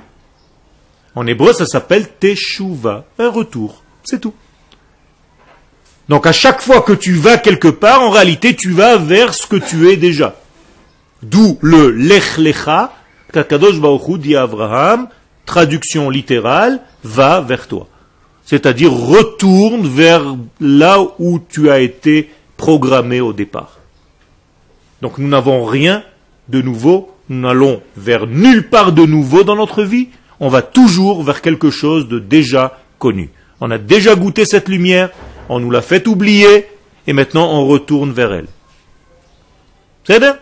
En 1.15 1.25
hébreu, 1.25 1.53
ça 1.53 1.65
s'appelle 1.65 2.07
teshuva, 2.19 3.05
un 3.17 3.29
retour. 3.29 3.83
C'est 4.03 4.19
tout. 4.19 4.33
Donc 6.09 6.27
à 6.27 6.31
chaque 6.31 6.61
fois 6.61 6.81
que 6.81 6.93
tu 6.93 7.13
vas 7.13 7.37
quelque 7.37 7.67
part, 7.67 8.01
en 8.01 8.09
réalité, 8.09 8.55
tu 8.55 8.71
vas 8.71 8.97
vers 8.97 9.33
ce 9.33 9.47
que 9.47 9.55
tu 9.55 9.89
es 9.89 9.97
déjà. 9.97 10.35
D'où 11.23 11.57
le 11.61 11.89
lech 11.89 12.37
lecha, 12.37 12.93
kakadosh 13.33 13.79
dit 14.19 14.35
Abraham, 14.35 15.07
traduction 15.45 16.09
littérale, 16.09 16.81
va 17.03 17.41
vers 17.41 17.67
toi. 17.67 17.87
C'est-à-dire 18.45 18.91
retourne 18.91 19.87
vers 19.87 20.35
là 20.59 20.99
où 21.17 21.39
tu 21.39 21.71
as 21.71 21.79
été 21.79 22.29
programmé 22.57 23.21
au 23.21 23.33
départ. 23.33 23.79
Donc 25.01 25.17
nous 25.17 25.27
n'avons 25.27 25.65
rien 25.65 26.03
de 26.49 26.61
nouveau, 26.61 27.11
nous 27.29 27.41
n'allons 27.41 27.81
vers 27.97 28.27
nulle 28.27 28.69
part 28.69 28.91
de 28.91 29.05
nouveau 29.05 29.43
dans 29.43 29.55
notre 29.55 29.83
vie, 29.83 30.09
on 30.45 30.49
va 30.49 30.61
toujours 30.61 31.23
vers 31.23 31.41
quelque 31.41 31.71
chose 31.71 32.07
de 32.07 32.19
déjà 32.19 32.79
connu. 32.99 33.31
On 33.61 33.71
a 33.71 33.79
déjà 33.79 34.13
goûté 34.13 34.45
cette 34.45 34.69
lumière, 34.69 35.09
on 35.49 35.59
nous 35.59 35.71
l'a 35.71 35.81
fait 35.81 36.07
oublier, 36.07 36.67
et 37.07 37.13
maintenant 37.13 37.51
on 37.51 37.65
retourne 37.65 38.11
vers 38.11 38.31
elle. 38.31 38.45
C'est 40.03 40.19
bien 40.19 40.37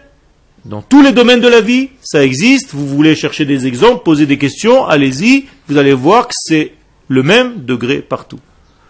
Dans 0.65 0.81
tous 0.81 1.01
les 1.01 1.13
domaines 1.13 1.39
de 1.39 1.47
la 1.47 1.61
vie, 1.61 1.91
ça 2.01 2.21
existe. 2.21 2.73
Vous 2.73 2.85
voulez 2.85 3.15
chercher 3.15 3.45
des 3.45 3.65
exemples, 3.65 4.03
poser 4.03 4.25
des 4.25 4.37
questions, 4.37 4.85
allez-y. 4.85 5.45
Vous 5.69 5.77
allez 5.77 5.93
voir 5.93 6.27
que 6.27 6.35
c'est 6.37 6.73
le 7.07 7.23
même 7.23 7.63
degré 7.63 7.99
partout. 7.99 8.41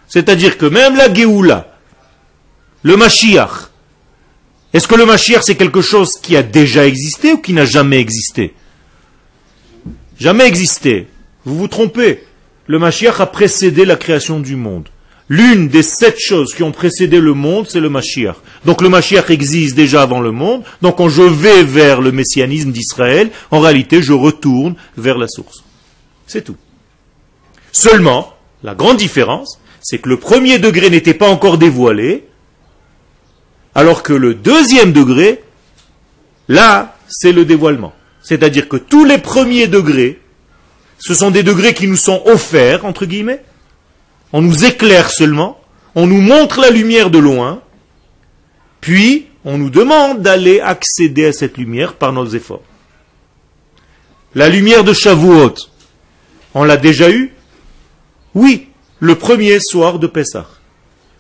C'est-à-dire 0.08 0.58
que 0.58 0.66
même 0.66 0.96
la 0.96 1.14
Géoula, 1.14 1.78
le 2.82 2.98
Mashiach, 2.98 3.70
est-ce 4.74 4.88
que 4.88 4.96
le 4.96 5.06
Mashiach 5.06 5.44
c'est 5.44 5.58
quelque 5.58 5.82
chose 5.82 6.14
qui 6.20 6.36
a 6.36 6.42
déjà 6.42 6.88
existé 6.88 7.34
ou 7.34 7.38
qui 7.38 7.54
n'a 7.54 7.66
jamais 7.66 8.00
existé? 8.00 8.56
Jamais 10.20 10.46
existé. 10.46 11.08
Vous 11.46 11.58
vous 11.58 11.68
trompez. 11.68 12.24
Le 12.68 12.80
Mashiach 12.80 13.20
a 13.20 13.26
précédé 13.26 13.86
la 13.86 13.96
création 13.96 14.40
du 14.40 14.56
monde. 14.56 14.88
L'une 15.30 15.68
des 15.68 15.84
sept 15.84 16.20
choses 16.20 16.54
qui 16.54 16.64
ont 16.64 16.72
précédé 16.72 17.20
le 17.20 17.34
monde, 17.34 17.66
c'est 17.68 17.80
le 17.80 17.90
Mashiach. 17.90 18.36
Donc 18.66 18.82
le 18.82 18.90
Mashiach 18.90 19.30
existe 19.30 19.76
déjà 19.76 20.02
avant 20.02 20.22
le 20.22 20.32
monde. 20.32 20.64
Donc 20.82 20.98
quand 20.98 21.10
je 21.10 21.24
vais 21.24 21.64
vers 21.64 22.02
le 22.02 22.12
messianisme 22.12 22.72
d'Israël, 22.72 23.32
en 23.52 23.60
réalité, 23.60 24.02
je 24.02 24.14
retourne 24.14 24.76
vers 24.98 25.18
la 25.18 25.28
source. 25.28 25.64
C'est 26.28 26.44
tout. 26.44 26.58
Seulement, 27.72 28.34
la 28.64 28.76
grande 28.76 28.98
différence, 28.98 29.60
c'est 29.82 29.98
que 29.98 30.10
le 30.10 30.18
premier 30.18 30.60
degré 30.60 30.90
n'était 30.90 31.14
pas 31.14 31.30
encore 31.30 31.58
dévoilé, 31.58 32.26
alors 33.76 34.04
que 34.04 34.14
le 34.14 34.36
deuxième 34.36 34.94
degré, 34.94 35.44
là, 36.48 36.96
c'est 37.10 37.32
le 37.32 37.46
dévoilement. 37.46 37.94
C'est-à-dire 38.24 38.70
que 38.70 38.78
tous 38.78 39.06
les 39.06 39.20
premiers 39.20 39.68
degrés, 39.68 40.20
ce 40.98 41.14
sont 41.14 41.30
des 41.30 41.44
degrés 41.44 41.74
qui 41.74 41.88
nous 41.88 41.98
sont 41.98 42.24
offerts, 42.26 42.86
entre 42.86 43.06
guillemets. 43.06 43.44
On 44.32 44.42
nous 44.42 44.66
éclaire 44.66 45.12
seulement, 45.12 45.60
on 45.94 46.08
nous 46.08 46.22
montre 46.22 46.62
la 46.62 46.72
lumière 46.72 47.12
de 47.12 47.20
loin, 47.20 47.62
puis 48.80 49.28
on 49.46 49.58
nous 49.58 49.70
demande 49.70 50.22
d'aller 50.22 50.62
accéder 50.62 51.26
à 51.26 51.34
cette 51.34 51.58
lumière 51.58 51.94
par 51.96 52.14
nos 52.14 52.26
efforts. 52.26 52.64
La 54.34 54.50
lumière 54.50 54.84
de 54.84 54.94
Shavuot, 54.94 55.56
on 56.54 56.64
l'a 56.64 56.78
déjà 56.78 57.12
eue? 57.12 57.34
Oui, 58.34 58.70
le 59.00 59.16
premier 59.16 59.60
soir 59.60 60.00
de 60.00 60.08
Pessah. 60.08 60.48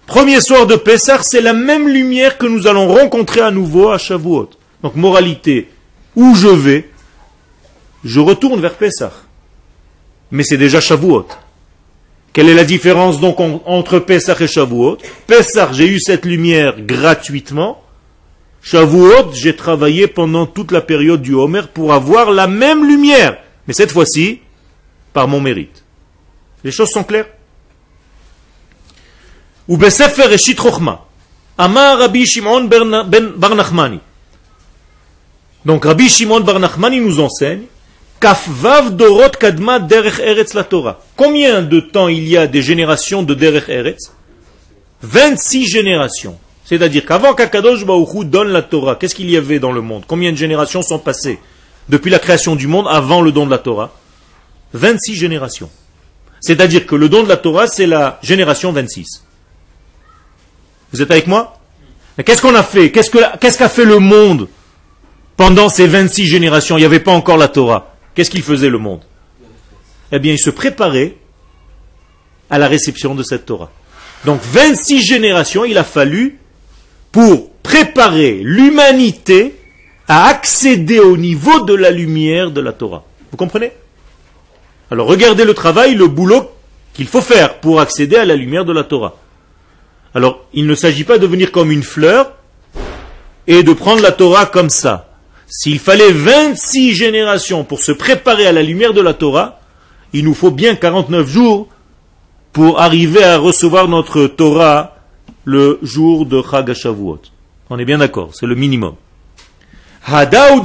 Premier 0.08 0.42
soir 0.42 0.66
de 0.66 0.76
Pessah, 0.76 1.22
c'est 1.22 1.42
la 1.42 1.54
même 1.54 1.88
lumière 1.88 2.38
que 2.38 2.46
nous 2.46 2.66
allons 2.66 2.88
rencontrer 2.88 3.42
à 3.42 3.52
nouveau 3.52 3.90
à 3.90 3.98
Shavuot. 3.98 4.50
Donc, 4.82 4.96
moralité, 4.96 5.70
où 6.16 6.36
je 6.36 6.48
vais, 6.48 6.90
je 8.04 8.20
retourne 8.20 8.60
vers 8.60 8.76
Pessah. 8.76 9.12
Mais 10.32 10.44
c'est 10.44 10.58
déjà 10.58 10.82
Shavuot. 10.82 11.28
Quelle 12.34 12.50
est 12.50 12.56
la 12.56 12.64
différence 12.64 13.20
donc 13.20 13.40
entre 13.40 14.00
Pesach 14.00 14.42
et 14.42 14.48
Shavuot? 14.48 14.98
Pesach, 15.28 15.74
j'ai 15.74 15.88
eu 15.88 16.00
cette 16.00 16.26
lumière 16.26 16.82
gratuitement. 16.82 17.84
Shavuot, 18.64 19.34
j'ai 19.34 19.56
travaillé 19.56 20.08
pendant 20.08 20.48
toute 20.48 20.72
la 20.72 20.82
période 20.82 21.22
du 21.22 21.36
Homer 21.36 21.62
pour 21.72 21.94
avoir 21.94 22.32
la 22.32 22.48
même 22.48 22.88
lumière. 22.88 23.38
Mais 23.68 23.74
cette 23.74 23.92
fois-ci, 23.92 24.40
par 25.14 25.28
mon 25.28 25.40
mérite. 25.40 25.84
Les 26.64 26.72
choses 26.72 26.90
sont 26.90 27.04
claires? 27.04 27.28
Ou 29.68 29.78
Besefer 29.78 30.34
Eshit. 30.34 30.60
Amar 31.58 32.00
Rabbi 32.00 32.26
Shimon 32.26 32.64
ben 32.64 33.34
Bar 33.36 33.54
Nachmani. 33.54 34.00
Donc 35.66 35.86
Rabbi 35.86 36.10
Shimon 36.10 36.40
Bar 36.40 36.60
Nachmani 36.60 37.00
nous 37.00 37.20
enseigne 37.20 37.66
Kafvav 38.24 38.96
Dorot 38.96 39.32
Kadma 39.38 39.80
Derech 39.80 40.20
Eretz 40.20 40.54
la 40.54 40.64
Torah. 40.64 40.98
Combien 41.18 41.62
de 41.62 41.82
temps 41.82 42.08
il 42.08 42.26
y 42.26 42.38
a 42.38 42.48
des 42.48 42.62
générations 42.62 43.22
de 43.22 43.34
Derech 43.34 43.68
Eretz 43.68 44.14
26 45.02 45.66
générations. 45.66 46.40
C'est-à-dire 46.64 47.06
qu'avant 47.06 47.34
qu'Akadosh 47.34 47.86
Baruch 47.86 48.24
donne 48.30 48.48
la 48.48 48.62
Torah, 48.62 48.96
qu'est-ce 48.96 49.14
qu'il 49.14 49.30
y 49.30 49.36
avait 49.36 49.60
dans 49.60 49.74
le 49.74 49.82
monde? 49.82 50.06
Combien 50.08 50.32
de 50.32 50.38
générations 50.38 50.82
sont 50.82 51.00
passées 51.00 51.38
depuis 51.90 52.10
la 52.10 52.18
création 52.18 52.56
du 52.56 52.66
monde 52.66 52.88
avant 52.90 53.22
le 53.22 53.34
don 53.34 53.46
de 53.46 53.52
la 53.52 53.58
Torah? 53.58 53.92
26 54.72 55.16
générations. 55.16 55.70
C'est-à-dire 56.40 56.86
que 56.86 56.96
le 56.96 57.10
don 57.10 57.24
de 57.24 57.28
la 57.28 57.36
Torah, 57.36 57.68
c'est 57.68 57.88
la 57.88 58.20
génération 58.24 58.72
26. 58.72 59.26
Vous 60.94 61.02
êtes 61.02 61.12
avec 61.12 61.28
moi? 61.28 61.60
Mais 62.18 62.24
qu'est-ce 62.24 62.42
qu'on 62.42 62.56
a 62.56 62.64
fait? 62.64 62.90
Qu'est-ce 62.90 63.58
qu'a 63.58 63.70
fait 63.70 63.84
le 63.84 64.00
monde 64.00 64.48
pendant 65.36 65.68
ces 65.68 65.88
26 65.88 66.26
générations? 66.26 66.78
Il 66.78 66.82
n'y 66.82 66.86
avait 66.86 67.02
pas 67.02 67.12
encore 67.12 67.36
la 67.36 67.50
Torah. 67.50 67.93
Qu'est-ce 68.14 68.30
qu'il 68.30 68.44
faisait 68.44 68.70
le 68.70 68.78
monde? 68.78 69.02
Eh 70.12 70.20
bien, 70.20 70.34
il 70.34 70.40
se 70.40 70.50
préparait 70.50 71.16
à 72.50 72.58
la 72.60 72.68
réception 72.68 73.16
de 73.16 73.24
cette 73.24 73.46
Torah. 73.46 73.72
Donc 74.26 74.42
26 74.42 75.02
générations, 75.02 75.66
il 75.66 75.78
a 75.78 75.84
fallu 75.84 76.40
pour 77.12 77.52
préparer 77.52 78.40
l'humanité 78.44 79.56
à 80.08 80.28
accéder 80.28 81.00
au 81.00 81.18
niveau 81.18 81.62
de 81.62 81.74
la 81.74 81.92
lumière 81.92 82.52
de 82.52 82.62
la 82.62 82.74
Torah. 82.74 83.04
Vous 83.32 83.38
comprenez? 83.38 83.72
Alors 84.92 85.08
regardez 85.08 85.46
le 85.46 85.54
travail, 85.54 85.96
le 85.96 86.08
boulot 86.08 86.52
qu'il 86.94 87.08
faut 87.08 87.22
faire 87.22 87.60
pour 87.60 87.82
accéder 87.82 88.18
à 88.18 88.26
la 88.26 88.36
lumière 88.36 88.66
de 88.66 88.74
la 88.74 88.84
Torah. 88.84 89.18
Alors, 90.14 90.46
il 90.54 90.68
ne 90.68 90.76
s'agit 90.76 91.06
pas 91.06 91.18
de 91.18 91.26
venir 91.26 91.52
comme 91.52 91.72
une 91.72 91.82
fleur 91.82 92.34
et 93.48 93.64
de 93.64 93.74
prendre 93.74 94.02
la 94.02 94.12
Torah 94.12 94.46
comme 94.46 94.70
ça. 94.70 95.13
S'il 95.56 95.78
fallait 95.78 96.12
26 96.12 96.96
générations 96.96 97.64
pour 97.64 97.80
se 97.80 97.92
préparer 97.92 98.48
à 98.48 98.52
la 98.52 98.64
lumière 98.64 98.92
de 98.92 99.02
la 99.02 99.14
Torah, 99.14 99.60
il 100.12 100.26
nous 100.26 100.34
faut 100.34 100.50
bien 100.50 100.74
49 100.74 101.28
jours 101.28 101.68
pour 102.54 102.82
arriver 102.82 103.24
à 103.24 103.38
recevoir 103.38 103.88
notre 103.88 104.26
Torah 104.26 104.98
le 105.46 105.78
jour 105.84 106.26
de 106.26 106.42
Chag 106.42 106.74
Shavuot. 106.74 107.22
On 107.70 107.78
est 107.78 107.86
bien 107.86 108.00
d'accord, 108.00 108.32
c'est 108.34 108.48
le 108.48 108.56
minimum. 108.56 108.96
Hada 110.08 110.56
ou 110.56 110.64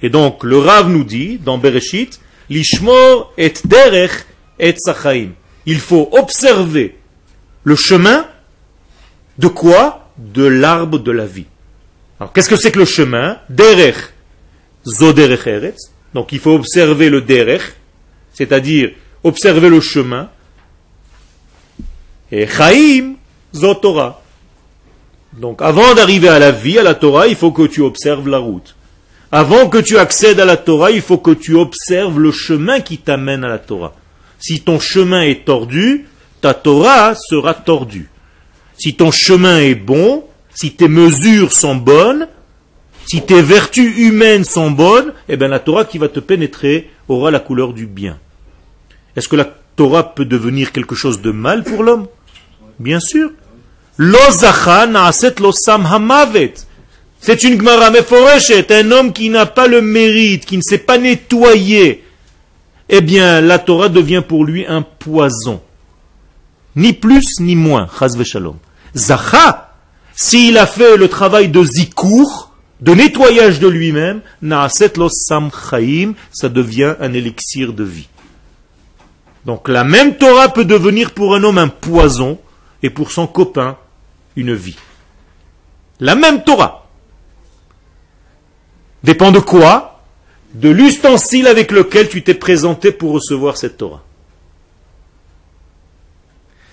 et 0.00 0.10
donc 0.10 0.44
le 0.44 0.58
Rav 0.58 0.88
nous 0.88 1.02
dit 1.02 1.40
dans 1.44 1.58
Bereshit, 1.58 2.20
Lishmor 2.48 3.32
et 3.36 3.52
derech 3.64 4.26
et 4.60 4.76
sachaim. 4.78 5.30
Il 5.66 5.80
faut 5.80 6.08
observer 6.12 6.96
le 7.64 7.74
chemin 7.74 8.26
de 9.38 9.48
quoi? 9.48 10.08
De 10.16 10.44
l'arbre 10.44 11.00
de 11.00 11.10
la 11.10 11.26
vie. 11.26 11.46
Alors, 12.18 12.32
qu'est-ce 12.32 12.48
que 12.48 12.56
c'est 12.56 12.70
que 12.70 12.78
le 12.78 12.84
chemin 12.84 13.38
Derech, 13.48 13.96
zoderech 14.86 15.46
eretz. 15.46 15.90
Donc, 16.12 16.32
il 16.32 16.38
faut 16.38 16.54
observer 16.54 17.10
le 17.10 17.20
derech, 17.20 17.62
c'est-à-dire 18.32 18.92
observer 19.22 19.68
le 19.68 19.80
chemin. 19.80 20.30
Et 22.30 22.46
chaim, 22.46 23.14
zotora. 23.54 24.22
Donc, 25.32 25.62
avant 25.62 25.94
d'arriver 25.94 26.28
à 26.28 26.38
la 26.38 26.52
vie, 26.52 26.78
à 26.78 26.82
la 26.82 26.94
Torah, 26.94 27.26
il 27.26 27.34
faut 27.34 27.50
que 27.50 27.66
tu 27.66 27.80
observes 27.80 28.28
la 28.28 28.38
route. 28.38 28.76
Avant 29.32 29.68
que 29.68 29.78
tu 29.78 29.98
accèdes 29.98 30.38
à 30.38 30.44
la 30.44 30.56
Torah, 30.56 30.92
il 30.92 31.02
faut 31.02 31.18
que 31.18 31.32
tu 31.32 31.56
observes 31.56 32.20
le 32.20 32.30
chemin 32.30 32.80
qui 32.80 32.98
t'amène 32.98 33.42
à 33.42 33.48
la 33.48 33.58
Torah. 33.58 33.94
Si 34.38 34.60
ton 34.60 34.78
chemin 34.78 35.22
est 35.22 35.44
tordu, 35.44 36.06
ta 36.40 36.54
Torah 36.54 37.14
sera 37.16 37.54
tordue. 37.54 38.08
Si 38.78 38.94
ton 38.94 39.10
chemin 39.10 39.58
est 39.58 39.74
bon, 39.74 40.24
si 40.54 40.74
tes 40.74 40.88
mesures 40.88 41.52
sont 41.52 41.76
bonnes, 41.76 42.28
si 43.06 43.22
tes 43.22 43.42
vertus 43.42 43.98
humaines 43.98 44.44
sont 44.44 44.70
bonnes, 44.70 45.12
eh 45.28 45.36
bien 45.36 45.48
la 45.48 45.58
Torah 45.58 45.84
qui 45.84 45.98
va 45.98 46.08
te 46.08 46.20
pénétrer 46.20 46.90
aura 47.08 47.30
la 47.30 47.40
couleur 47.40 47.72
du 47.72 47.86
bien. 47.86 48.18
Est-ce 49.16 49.28
que 49.28 49.36
la 49.36 49.48
Torah 49.76 50.14
peut 50.14 50.24
devenir 50.24 50.72
quelque 50.72 50.94
chose 50.94 51.20
de 51.20 51.30
mal 51.30 51.64
pour 51.64 51.82
l'homme? 51.82 52.06
Bien 52.78 53.00
sûr. 53.00 53.30
C'est 57.20 57.44
une 57.44 57.58
Gemara 57.58 57.90
Meforeshet, 57.90 58.72
un 58.72 58.90
homme 58.90 59.12
qui 59.12 59.30
n'a 59.30 59.46
pas 59.46 59.66
le 59.66 59.80
mérite, 59.80 60.44
qui 60.46 60.56
ne 60.56 60.62
s'est 60.62 60.78
pas 60.78 60.98
nettoyé. 60.98 62.04
Eh 62.88 63.00
bien, 63.00 63.40
la 63.40 63.58
Torah 63.58 63.88
devient 63.88 64.22
pour 64.26 64.44
lui 64.44 64.66
un 64.66 64.82
poison. 64.82 65.62
Ni 66.76 66.92
plus 66.92 67.40
ni 67.40 67.56
moins. 67.56 67.88
S'il 70.16 70.58
a 70.58 70.66
fait 70.66 70.96
le 70.96 71.08
travail 71.08 71.48
de 71.48 71.64
zikour, 71.64 72.52
de 72.80 72.94
nettoyage 72.94 73.60
de 73.60 73.68
lui-même, 73.68 74.20
ça 74.42 76.48
devient 76.48 76.94
un 77.00 77.12
élixir 77.12 77.72
de 77.72 77.84
vie. 77.84 78.08
Donc 79.44 79.68
la 79.68 79.84
même 79.84 80.16
Torah 80.16 80.48
peut 80.48 80.64
devenir 80.64 81.12
pour 81.12 81.34
un 81.34 81.44
homme 81.44 81.58
un 81.58 81.68
poison 81.68 82.38
et 82.82 82.90
pour 82.90 83.10
son 83.10 83.26
copain 83.26 83.76
une 84.36 84.54
vie. 84.54 84.76
La 86.00 86.14
même 86.14 86.44
Torah. 86.44 86.88
Dépend 89.02 89.32
de 89.32 89.38
quoi? 89.38 90.02
De 90.54 90.68
l'ustensile 90.68 91.46
avec 91.46 91.72
lequel 91.72 92.08
tu 92.08 92.22
t'es 92.22 92.34
présenté 92.34 92.92
pour 92.92 93.12
recevoir 93.12 93.56
cette 93.56 93.76
Torah. 93.76 94.02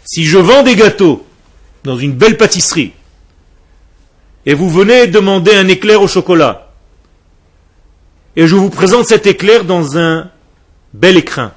Si 0.06 0.26
je 0.26 0.38
vends 0.38 0.64
des 0.64 0.76
gâteaux 0.76 1.26
dans 1.84 1.98
une 1.98 2.14
belle 2.14 2.38
pâtisserie 2.38 2.94
et 4.46 4.54
vous 4.54 4.70
venez 4.70 5.08
demander 5.08 5.54
un 5.54 5.68
éclair 5.68 6.02
au 6.02 6.08
chocolat, 6.08 6.72
et 8.36 8.48
je 8.48 8.56
vous 8.56 8.70
présente 8.70 9.06
cet 9.06 9.28
éclair 9.28 9.66
dans 9.66 9.98
un 9.98 10.30
bel 10.94 11.18
écrin, 11.18 11.54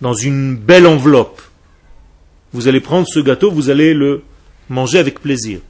dans 0.00 0.14
une 0.14 0.56
belle 0.56 0.86
enveloppe, 0.86 1.40
vous 2.52 2.68
allez 2.68 2.80
prendre 2.80 3.06
ce 3.06 3.20
gâteau, 3.20 3.50
vous 3.50 3.70
allez 3.70 3.94
le 3.94 4.22
manger 4.68 4.98
avec 4.98 5.20
plaisir. 5.20 5.60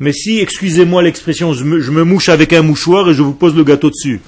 Mais 0.00 0.12
si, 0.12 0.40
excusez-moi 0.40 1.02
l'expression, 1.02 1.54
je 1.54 1.64
me, 1.64 2.04
mouche 2.04 2.28
avec 2.28 2.52
un 2.52 2.62
mouchoir 2.62 3.08
et 3.08 3.14
je 3.14 3.22
vous 3.22 3.32
pose 3.32 3.54
le 3.54 3.64
gâteau 3.64 3.90
dessus, 3.90 4.20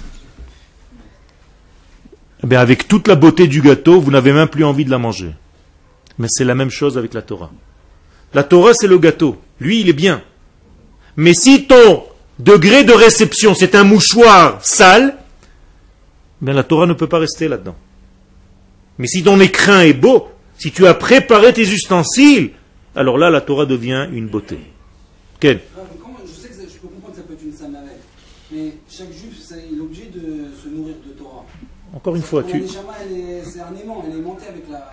eh 2.48 2.56
avec 2.56 2.86
toute 2.86 3.08
la 3.08 3.16
beauté 3.16 3.48
du 3.48 3.60
gâteau, 3.60 4.00
vous 4.00 4.10
n'avez 4.12 4.32
même 4.32 4.48
plus 4.48 4.64
envie 4.64 4.84
de 4.84 4.90
la 4.90 4.98
manger. 4.98 5.32
Mais 6.18 6.28
c'est 6.30 6.44
la 6.44 6.54
même 6.54 6.70
chose 6.70 6.96
avec 6.96 7.12
la 7.14 7.22
Torah. 7.22 7.50
La 8.36 8.44
Torah, 8.44 8.74
c'est 8.74 8.86
le 8.86 8.98
gâteau. 8.98 9.38
Lui, 9.60 9.80
il 9.80 9.88
est 9.88 9.94
bien. 9.94 10.22
Mais 11.16 11.32
si 11.32 11.66
ton 11.66 12.04
degré 12.38 12.84
de 12.84 12.92
réception, 12.92 13.54
c'est 13.54 13.74
un 13.74 13.82
mouchoir 13.82 14.62
sale, 14.62 15.16
ben 16.42 16.52
la 16.52 16.62
Torah 16.62 16.84
ne 16.84 16.92
peut 16.92 17.06
pas 17.06 17.18
rester 17.18 17.48
là-dedans. 17.48 17.76
Mais 18.98 19.06
si 19.06 19.22
ton 19.22 19.40
écrin 19.40 19.80
est 19.80 19.94
beau, 19.94 20.28
si 20.58 20.70
tu 20.70 20.86
as 20.86 20.92
préparé 20.92 21.54
tes 21.54 21.62
ustensiles, 21.62 22.50
alors 22.94 23.16
là, 23.16 23.30
la 23.30 23.40
Torah 23.40 23.64
devient 23.64 24.06
une 24.12 24.26
beauté. 24.26 24.58
Quel 25.40 25.60
Je 26.26 26.30
sais 26.30 26.48
que 26.48 26.54
je 26.70 26.76
peux 26.76 26.88
comprendre 26.88 27.14
que 27.14 27.20
ça 27.20 27.22
peut 27.26 27.32
être 27.32 27.42
une 27.42 27.78
mais 28.52 28.72
chaque 28.90 29.12
juif, 29.12 29.32
il 29.72 29.78
est 29.78 29.80
obligé 29.80 30.10
de 30.14 30.48
se 30.62 30.68
nourrir 30.68 30.96
de 31.06 31.12
Torah. 31.12 31.46
Encore 31.94 32.14
une 32.14 32.22
fois, 32.22 32.42
tu. 32.42 32.62
C'est 32.68 33.60
un 33.60 33.74
aimant, 33.82 34.04
elle 34.06 34.18
est 34.18 34.20
montée 34.20 34.46
avec 34.46 34.64
la. 34.70 34.90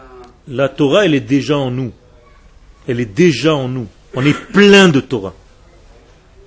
La 0.47 0.69
Torah, 0.69 1.03
elle 1.03 1.13
est 1.13 1.19
déjà 1.19 1.57
en 1.57 1.71
nous. 1.71 1.91
Elle 2.87 2.99
est 2.99 3.05
déjà 3.05 3.55
en 3.55 3.67
nous. 3.67 3.87
On 4.15 4.25
est 4.25 4.33
plein 4.33 4.89
de 4.89 4.99
Torah. 4.99 5.33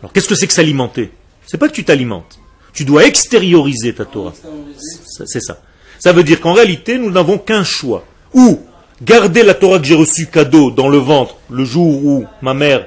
Alors 0.01 0.13
qu'est-ce 0.13 0.29
que 0.29 0.35
c'est 0.35 0.47
que 0.47 0.53
s'alimenter? 0.53 1.11
C'est 1.47 1.59
pas 1.59 1.69
que 1.69 1.75
tu 1.75 1.85
t'alimentes. 1.85 2.39
Tu 2.73 2.85
dois 2.85 3.07
extérioriser 3.07 3.95
ta 3.95 4.05
Torah. 4.05 4.35
C'est 5.25 5.41
ça. 5.41 5.61
Ça 5.99 6.13
veut 6.13 6.25
dire 6.25 6.41
qu'en 6.41 6.53
réalité, 6.53 6.99
nous 6.99 7.11
n'avons 7.11 7.39
qu'un 7.39 7.65
choix. 7.65 8.05
Ou 8.35 8.61
garder 9.03 9.43
la 9.43 9.55
Torah 9.55 9.79
que 9.79 9.87
j'ai 9.87 9.95
reçue 9.95 10.27
cadeau 10.27 10.71
dans 10.71 10.89
le 10.89 10.99
ventre 10.99 11.37
le 11.51 11.65
jour 11.65 12.05
où 12.05 12.27
ma 12.43 12.55
mère 12.55 12.87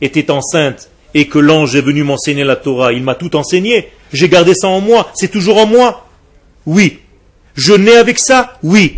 était 0.00 0.30
enceinte 0.30 0.88
et 1.14 1.28
que 1.28 1.38
l'ange 1.38 1.76
est 1.76 1.82
venu 1.82 2.02
m'enseigner 2.02 2.44
la 2.44 2.56
Torah. 2.56 2.92
Il 2.92 3.02
m'a 3.02 3.14
tout 3.14 3.36
enseigné. 3.36 3.90
J'ai 4.12 4.28
gardé 4.28 4.54
ça 4.54 4.68
en 4.68 4.80
moi. 4.80 5.10
C'est 5.14 5.30
toujours 5.30 5.58
en 5.58 5.66
moi. 5.66 6.06
Oui. 6.64 7.00
Je 7.54 7.72
nais 7.72 7.96
avec 7.96 8.18
ça 8.18 8.58
Oui. 8.62 8.96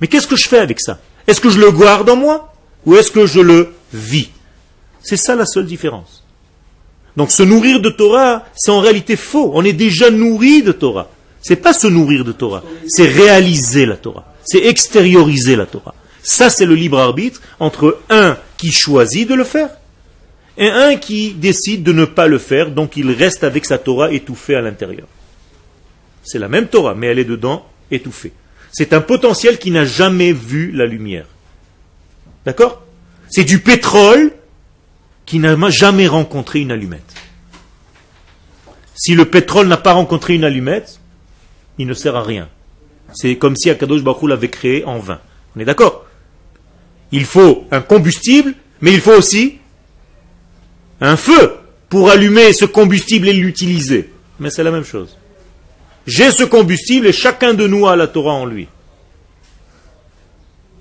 Mais 0.00 0.06
qu'est-ce 0.06 0.26
que 0.26 0.36
je 0.36 0.48
fais 0.48 0.58
avec 0.58 0.80
ça? 0.80 0.98
Est-ce 1.26 1.40
que 1.40 1.50
je 1.50 1.58
le 1.58 1.70
garde 1.72 2.08
en 2.08 2.16
moi? 2.16 2.52
Ou 2.86 2.96
est-ce 2.96 3.10
que 3.10 3.26
je 3.26 3.40
le 3.40 3.74
vis? 3.92 4.30
C'est 5.02 5.16
ça 5.16 5.34
la 5.34 5.44
seule 5.44 5.66
différence. 5.66 6.24
Donc 7.16 7.30
se 7.30 7.42
nourrir 7.42 7.80
de 7.80 7.90
Torah, 7.90 8.46
c'est 8.54 8.70
en 8.70 8.80
réalité 8.80 9.16
faux. 9.16 9.50
On 9.54 9.64
est 9.64 9.72
déjà 9.72 10.10
nourri 10.10 10.62
de 10.62 10.72
Torah. 10.72 11.10
C'est 11.42 11.56
pas 11.56 11.72
se 11.72 11.86
nourrir 11.86 12.24
de 12.24 12.32
Torah, 12.32 12.64
c'est 12.88 13.06
réaliser 13.06 13.86
la 13.86 13.96
Torah. 13.96 14.34
C'est 14.44 14.64
extérioriser 14.64 15.54
la 15.54 15.66
Torah. 15.66 15.94
Ça, 16.22 16.50
c'est 16.50 16.66
le 16.66 16.74
libre 16.74 16.98
arbitre 16.98 17.40
entre 17.60 18.00
un 18.10 18.36
qui 18.56 18.72
choisit 18.72 19.28
de 19.28 19.34
le 19.34 19.44
faire 19.44 19.70
et 20.58 20.68
un 20.68 20.96
qui 20.96 21.34
décide 21.34 21.84
de 21.84 21.92
ne 21.92 22.04
pas 22.04 22.26
le 22.26 22.38
faire, 22.38 22.72
donc 22.72 22.96
il 22.96 23.12
reste 23.12 23.44
avec 23.44 23.64
sa 23.64 23.78
Torah 23.78 24.12
étouffée 24.12 24.56
à 24.56 24.60
l'intérieur. 24.60 25.06
C'est 26.24 26.40
la 26.40 26.48
même 26.48 26.66
Torah, 26.66 26.94
mais 26.96 27.06
elle 27.06 27.20
est 27.20 27.24
dedans 27.24 27.64
étouffée. 27.90 28.32
C'est 28.72 28.92
un 28.92 29.00
potentiel 29.00 29.58
qui 29.58 29.70
n'a 29.70 29.84
jamais 29.84 30.32
vu 30.32 30.72
la 30.72 30.86
lumière. 30.86 31.26
D'accord? 32.46 32.82
C'est 33.28 33.44
du 33.44 33.58
pétrole 33.58 34.32
qui 35.26 35.40
n'a 35.40 35.56
jamais 35.68 36.06
rencontré 36.06 36.60
une 36.60 36.70
allumette. 36.70 37.14
Si 38.94 39.14
le 39.14 39.26
pétrole 39.26 39.66
n'a 39.66 39.76
pas 39.76 39.92
rencontré 39.92 40.34
une 40.34 40.44
allumette, 40.44 41.00
il 41.78 41.88
ne 41.88 41.92
sert 41.92 42.16
à 42.16 42.22
rien. 42.22 42.48
C'est 43.12 43.36
comme 43.36 43.56
si 43.56 43.68
Akadosh 43.68 44.02
Baruch 44.02 44.28
l'avait 44.28 44.48
créé 44.48 44.84
en 44.84 44.98
vain. 44.98 45.20
On 45.54 45.60
est 45.60 45.64
d'accord? 45.64 46.06
Il 47.12 47.24
faut 47.24 47.66
un 47.70 47.80
combustible, 47.80 48.54
mais 48.80 48.92
il 48.92 49.00
faut 49.00 49.12
aussi 49.12 49.58
un 51.00 51.16
feu 51.16 51.56
pour 51.88 52.10
allumer 52.10 52.52
ce 52.52 52.64
combustible 52.64 53.28
et 53.28 53.32
l'utiliser. 53.32 54.10
Mais 54.38 54.50
c'est 54.50 54.64
la 54.64 54.70
même 54.70 54.84
chose. 54.84 55.16
J'ai 56.06 56.30
ce 56.30 56.44
combustible 56.44 57.08
et 57.08 57.12
chacun 57.12 57.54
de 57.54 57.66
nous 57.66 57.86
a 57.86 57.96
la 57.96 58.06
Torah 58.06 58.32
en 58.32 58.46
lui. 58.46 58.68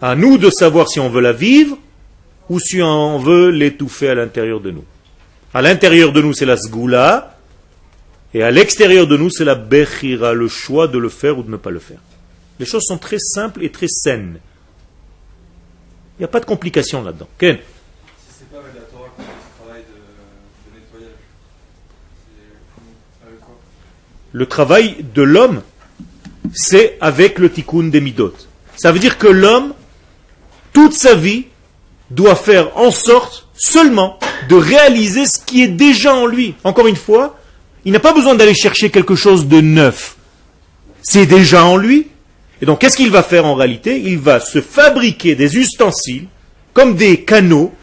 À 0.05 0.15
nous 0.15 0.37
de 0.37 0.51
savoir 0.51 0.87
si 0.87 0.99
on 0.99 1.09
veut 1.09 1.19
la 1.19 1.33
vivre 1.33 1.79
ou 2.47 2.59
si 2.59 2.79
on 2.79 3.17
veut 3.17 3.49
l'étouffer 3.49 4.09
à 4.09 4.13
l'intérieur 4.13 4.61
de 4.61 4.69
nous. 4.69 4.83
À 5.51 5.63
l'intérieur 5.63 6.11
de 6.11 6.21
nous, 6.21 6.31
c'est 6.31 6.45
la 6.45 6.57
sgoula, 6.57 7.39
et 8.31 8.43
à 8.43 8.51
l'extérieur 8.51 9.07
de 9.07 9.17
nous, 9.17 9.31
c'est 9.31 9.45
la 9.45 9.55
bechira, 9.55 10.35
le 10.35 10.47
choix 10.47 10.87
de 10.87 10.99
le 10.99 11.09
faire 11.09 11.39
ou 11.39 11.41
de 11.41 11.49
ne 11.49 11.57
pas 11.57 11.71
le 11.71 11.79
faire. 11.79 11.97
Les 12.59 12.67
choses 12.67 12.83
sont 12.83 12.99
très 12.99 13.17
simples 13.17 13.63
et 13.63 13.71
très 13.71 13.87
saines. 13.87 14.37
Il 16.17 16.21
n'y 16.21 16.25
a 16.25 16.27
pas 16.27 16.39
de 16.39 16.45
complications 16.45 17.01
là-dedans. 17.01 17.27
Ken 17.39 17.57
le 24.33 24.45
travail 24.45 25.03
de 25.15 25.23
l'homme, 25.23 25.63
c'est 26.53 26.99
avec 27.01 27.39
le 27.39 27.49
tikkun 27.49 27.85
des 27.85 28.01
midot. 28.01 28.35
Ça 28.75 28.91
veut 28.91 28.99
dire 28.99 29.17
que 29.17 29.27
l'homme, 29.27 29.73
toute 30.75 30.93
sa 30.93 31.15
vie, 31.15 31.45
doit 32.11 32.35
faire 32.35 32.77
en 32.77 32.91
sorte 32.91 33.47
seulement 33.55 34.19
de 34.49 34.55
réaliser 34.55 35.25
ce 35.25 35.39
qui 35.39 35.63
est 35.63 35.69
déjà 35.69 36.13
en 36.13 36.27
lui. 36.27 36.53
Encore 36.63 36.85
une 36.85 36.97
fois, 36.97 37.39
il 37.85 37.93
n'a 37.93 37.99
pas 37.99 38.13
besoin 38.13 38.35
d'aller 38.35 38.53
chercher 38.53 38.91
quelque 38.91 39.15
chose 39.15 39.47
de 39.47 39.61
neuf. 39.61 40.17
C'est 41.01 41.25
déjà 41.25 41.65
en 41.65 41.77
lui. 41.77 42.07
Et 42.61 42.65
donc, 42.65 42.79
qu'est-ce 42.79 42.97
qu'il 42.97 43.09
va 43.09 43.23
faire 43.23 43.45
en 43.45 43.55
réalité? 43.55 43.99
Il 43.99 44.19
va 44.19 44.39
se 44.39 44.61
fabriquer 44.61 45.35
des 45.35 45.57
ustensiles, 45.57 46.27
comme 46.73 46.95
des 46.95 47.23
canaux, 47.23 47.73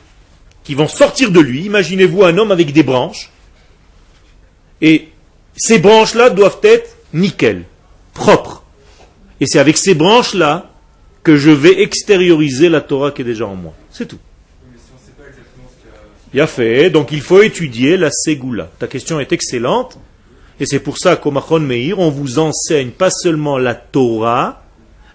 qui 0.62 0.74
vont 0.74 0.88
sortir 0.88 1.30
de 1.30 1.40
lui. 1.40 1.64
Imaginez-vous 1.64 2.24
un 2.24 2.36
homme 2.36 2.52
avec 2.52 2.72
des 2.72 2.82
branches. 2.82 3.30
Et 4.80 5.08
ces 5.56 5.78
branches-là 5.78 6.30
doivent 6.30 6.60
être 6.62 6.96
nickel, 7.14 7.64
propres. 8.12 8.62
Et 9.40 9.46
c'est 9.46 9.58
avec 9.58 9.76
ces 9.78 9.94
branches-là 9.94 10.71
que 11.22 11.36
je 11.36 11.50
vais 11.50 11.82
extérioriser 11.82 12.68
la 12.68 12.80
Torah 12.80 13.10
qui 13.10 13.22
est 13.22 13.24
déjà 13.24 13.46
en 13.46 13.54
moi. 13.54 13.74
C'est 13.90 14.06
tout. 14.06 14.18
Il 16.34 16.40
a 16.40 16.46
fait, 16.46 16.88
donc 16.90 17.12
il 17.12 17.20
faut 17.20 17.42
étudier 17.42 17.96
la 17.96 18.10
Ségoula. 18.10 18.70
Ta 18.78 18.86
question 18.86 19.20
est 19.20 19.32
excellente, 19.32 19.98
et 20.58 20.66
c'est 20.66 20.78
pour 20.78 20.98
ça 20.98 21.16
qu'au 21.16 21.30
Machon 21.30 21.60
Meir, 21.60 21.98
on 21.98 22.10
vous 22.10 22.38
enseigne 22.38 22.90
pas 22.90 23.10
seulement 23.10 23.58
la 23.58 23.74
Torah, 23.74 24.62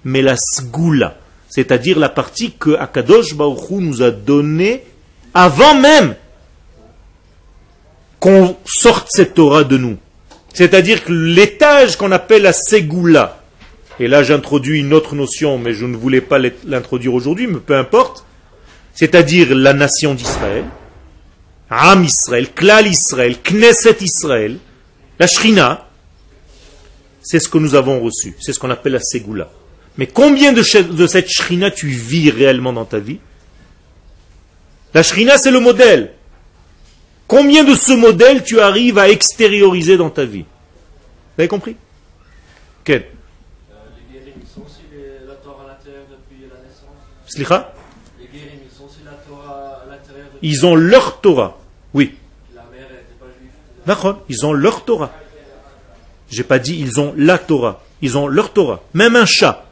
mais 0.04 0.22
la 0.22 0.36
Sgoula, 0.38 1.18
c'est-à-dire 1.50 1.98
la 1.98 2.10
partie 2.10 2.52
que 2.52 2.76
Akadosh 2.76 3.34
Baruch 3.34 3.72
nous 3.72 4.04
a 4.04 4.12
donnée 4.12 4.84
avant 5.34 5.76
même 5.76 6.16
qu'on 8.20 8.56
sorte 8.66 9.08
cette 9.10 9.34
Torah 9.34 9.64
de 9.64 9.78
nous. 9.78 9.98
C'est-à-dire 10.54 11.04
que 11.04 11.14
l'étage 11.14 11.98
qu'on 11.98 12.12
appelle 12.12 12.44
la 12.44 12.54
Ségoula, 12.54 13.42
et 14.00 14.08
là 14.08 14.24
j'introduis 14.24 14.80
une 14.80 14.94
autre 14.94 15.16
notion, 15.16 15.58
mais 15.58 15.74
je 15.74 15.86
ne 15.86 15.96
voulais 15.96 16.22
pas 16.22 16.40
l'introduire 16.66 17.14
aujourd'hui, 17.14 17.48
mais 17.48 17.60
peu 17.60 17.76
importe, 17.76 18.26
c'est-à-dire 18.94 19.56
la 19.56 19.74
nation 19.74 20.14
d'Israël, 20.14 20.66
Am 21.70 22.04
Israël, 22.04 22.52
Klal 22.54 22.88
Israël, 22.88 23.38
Knesset 23.44 23.98
Israël, 24.02 24.58
la 25.20 25.28
Shrina, 25.28 25.88
c'est 27.22 27.40
ce 27.40 27.50
que 27.50 27.58
nous 27.58 27.76
avons 27.76 28.00
reçu, 28.00 28.36
c'est 28.40 28.54
ce 28.54 28.60
qu'on 28.60 28.70
appelle 28.70 28.94
la 28.94 29.02
Ségoula. 29.02 29.50
Mais 29.98 30.08
combien 30.08 30.54
de, 30.54 30.62
cette 30.62 31.30
Shrina 31.30 31.72
tu 31.72 31.88
vis 31.88 32.30
réellement 32.30 32.72
dans 32.72 32.86
ta 32.86 33.00
vie? 33.00 33.20
La 34.94 35.04
Shrina, 35.04 35.38
c'est 35.38 35.52
le 35.52 35.60
modèle. 35.60 36.14
Combien 37.28 37.64
de 37.64 37.76
ce 37.76 37.94
modèle 37.94 38.44
tu 38.44 38.60
arrives 38.60 38.98
à 38.98 39.10
extérioriser 39.10 39.98
dans 39.98 40.10
ta 40.10 40.24
vie? 40.24 40.46
Vous 41.36 41.42
avez 41.42 41.48
compris 41.48 41.76
Les 42.86 42.94
guérim, 42.94 44.34
ils 44.42 44.48
sont 44.48 44.62
aussi 44.62 44.84
la 45.28 45.34
Torah 45.36 45.66
à 45.66 45.68
l'intérieur 45.68 46.06
depuis 46.10 46.44
la 46.44 46.58
naissance 46.66 47.27
Slicha? 47.38 47.72
Ils 50.42 50.66
ont 50.66 50.76
leur 50.76 51.22
Torah, 51.22 51.60
oui. 51.94 52.16
Ils 54.30 54.46
ont 54.46 54.54
leur 54.54 54.86
Torah. 54.86 55.12
J'ai 56.30 56.44
pas 56.44 56.60
dit 56.60 56.78
ils 56.80 57.00
ont 57.00 57.14
la 57.16 57.38
Torah. 57.38 57.82
Ils 58.02 58.18
ont 58.18 58.28
leur 58.28 58.54
Torah. 58.54 58.82
Même 58.94 59.16
un 59.16 59.26
chat 59.26 59.66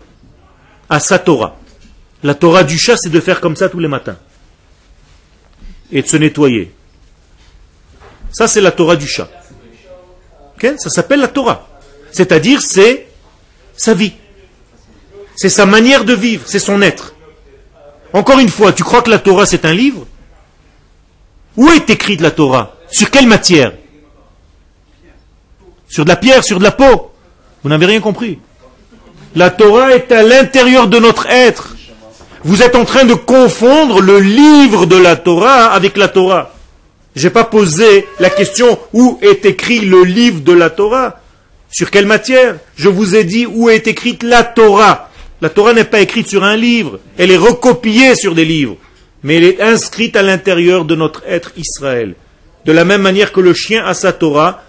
a 0.89 0.99
sa 0.99 1.19
Torah. 1.19 1.57
La 2.23 2.33
Torah 2.33 2.63
du 2.63 2.77
chat, 2.77 2.95
c'est 2.97 3.09
de 3.09 3.19
faire 3.19 3.41
comme 3.41 3.55
ça 3.55 3.67
tous 3.67 3.79
les 3.79 3.87
matins. 3.87 4.17
Et 5.91 6.01
de 6.01 6.07
se 6.07 6.17
nettoyer. 6.17 6.71
Ça, 8.31 8.47
c'est 8.47 8.61
la 8.61 8.71
Torah 8.71 8.95
du 8.95 9.07
chat. 9.07 9.29
Ça 10.77 10.89
s'appelle 10.89 11.19
la 11.19 11.27
Torah. 11.27 11.67
C'est-à-dire, 12.11 12.61
c'est 12.61 13.07
sa 13.75 13.93
vie. 13.93 14.13
C'est 15.35 15.49
sa 15.49 15.65
manière 15.65 16.05
de 16.05 16.13
vivre, 16.13 16.43
c'est 16.47 16.59
son 16.59 16.81
être. 16.81 17.14
Encore 18.15 18.39
une 18.39 18.47
fois, 18.47 18.71
tu 18.71 18.81
crois 18.81 19.01
que 19.01 19.09
la 19.09 19.19
Torah, 19.19 19.45
c'est 19.45 19.65
un 19.65 19.73
livre? 19.73 20.07
Où 21.57 21.67
est 21.67 21.89
écrite 21.89 22.21
la 22.21 22.31
Torah? 22.31 22.77
Sur 22.89 23.11
quelle 23.11 23.27
matière? 23.27 23.73
Sur 25.89 26.05
de 26.05 26.09
la 26.09 26.15
pierre, 26.15 26.41
sur 26.41 26.59
de 26.59 26.63
la 26.63 26.71
peau? 26.71 27.11
Vous 27.61 27.67
n'avez 27.67 27.87
rien 27.87 27.99
compris. 27.99 28.39
La 29.35 29.49
Torah 29.49 29.93
est 29.93 30.13
à 30.13 30.23
l'intérieur 30.23 30.87
de 30.87 30.97
notre 30.97 31.27
être. 31.27 31.75
Vous 32.45 32.63
êtes 32.63 32.77
en 32.77 32.85
train 32.85 33.03
de 33.03 33.15
confondre 33.15 33.99
le 33.99 34.21
livre 34.21 34.85
de 34.85 34.95
la 34.95 35.17
Torah 35.17 35.73
avec 35.73 35.97
la 35.97 36.07
Torah. 36.07 36.53
Je 37.17 37.27
n'ai 37.27 37.33
pas 37.33 37.43
posé 37.43 38.07
la 38.21 38.29
question 38.29 38.79
où 38.93 39.19
est 39.21 39.43
écrit 39.43 39.81
le 39.81 40.05
livre 40.05 40.39
de 40.39 40.53
la 40.53 40.69
Torah? 40.69 41.19
Sur 41.69 41.91
quelle 41.91 42.05
matière? 42.05 42.55
Je 42.77 42.87
vous 42.87 43.13
ai 43.13 43.25
dit 43.25 43.45
où 43.45 43.69
est 43.69 43.87
écrite 43.87 44.23
la 44.23 44.45
Torah? 44.45 45.09
La 45.41 45.49
Torah 45.49 45.73
n'est 45.73 45.83
pas 45.83 45.99
écrite 45.99 46.29
sur 46.29 46.43
un 46.43 46.55
livre, 46.55 46.99
elle 47.17 47.31
est 47.31 47.37
recopiée 47.37 48.15
sur 48.15 48.35
des 48.35 48.45
livres, 48.45 48.77
mais 49.23 49.35
elle 49.35 49.43
est 49.43 49.61
inscrite 49.61 50.15
à 50.15 50.23
l'intérieur 50.23 50.85
de 50.85 50.95
notre 50.95 51.23
être 51.27 51.51
Israël. 51.57 52.15
De 52.65 52.71
la 52.71 52.85
même 52.85 53.01
manière 53.01 53.31
que 53.31 53.41
le 53.41 53.53
chien 53.53 53.85
a 53.85 53.93
sa 53.93 54.13
Torah 54.13 54.63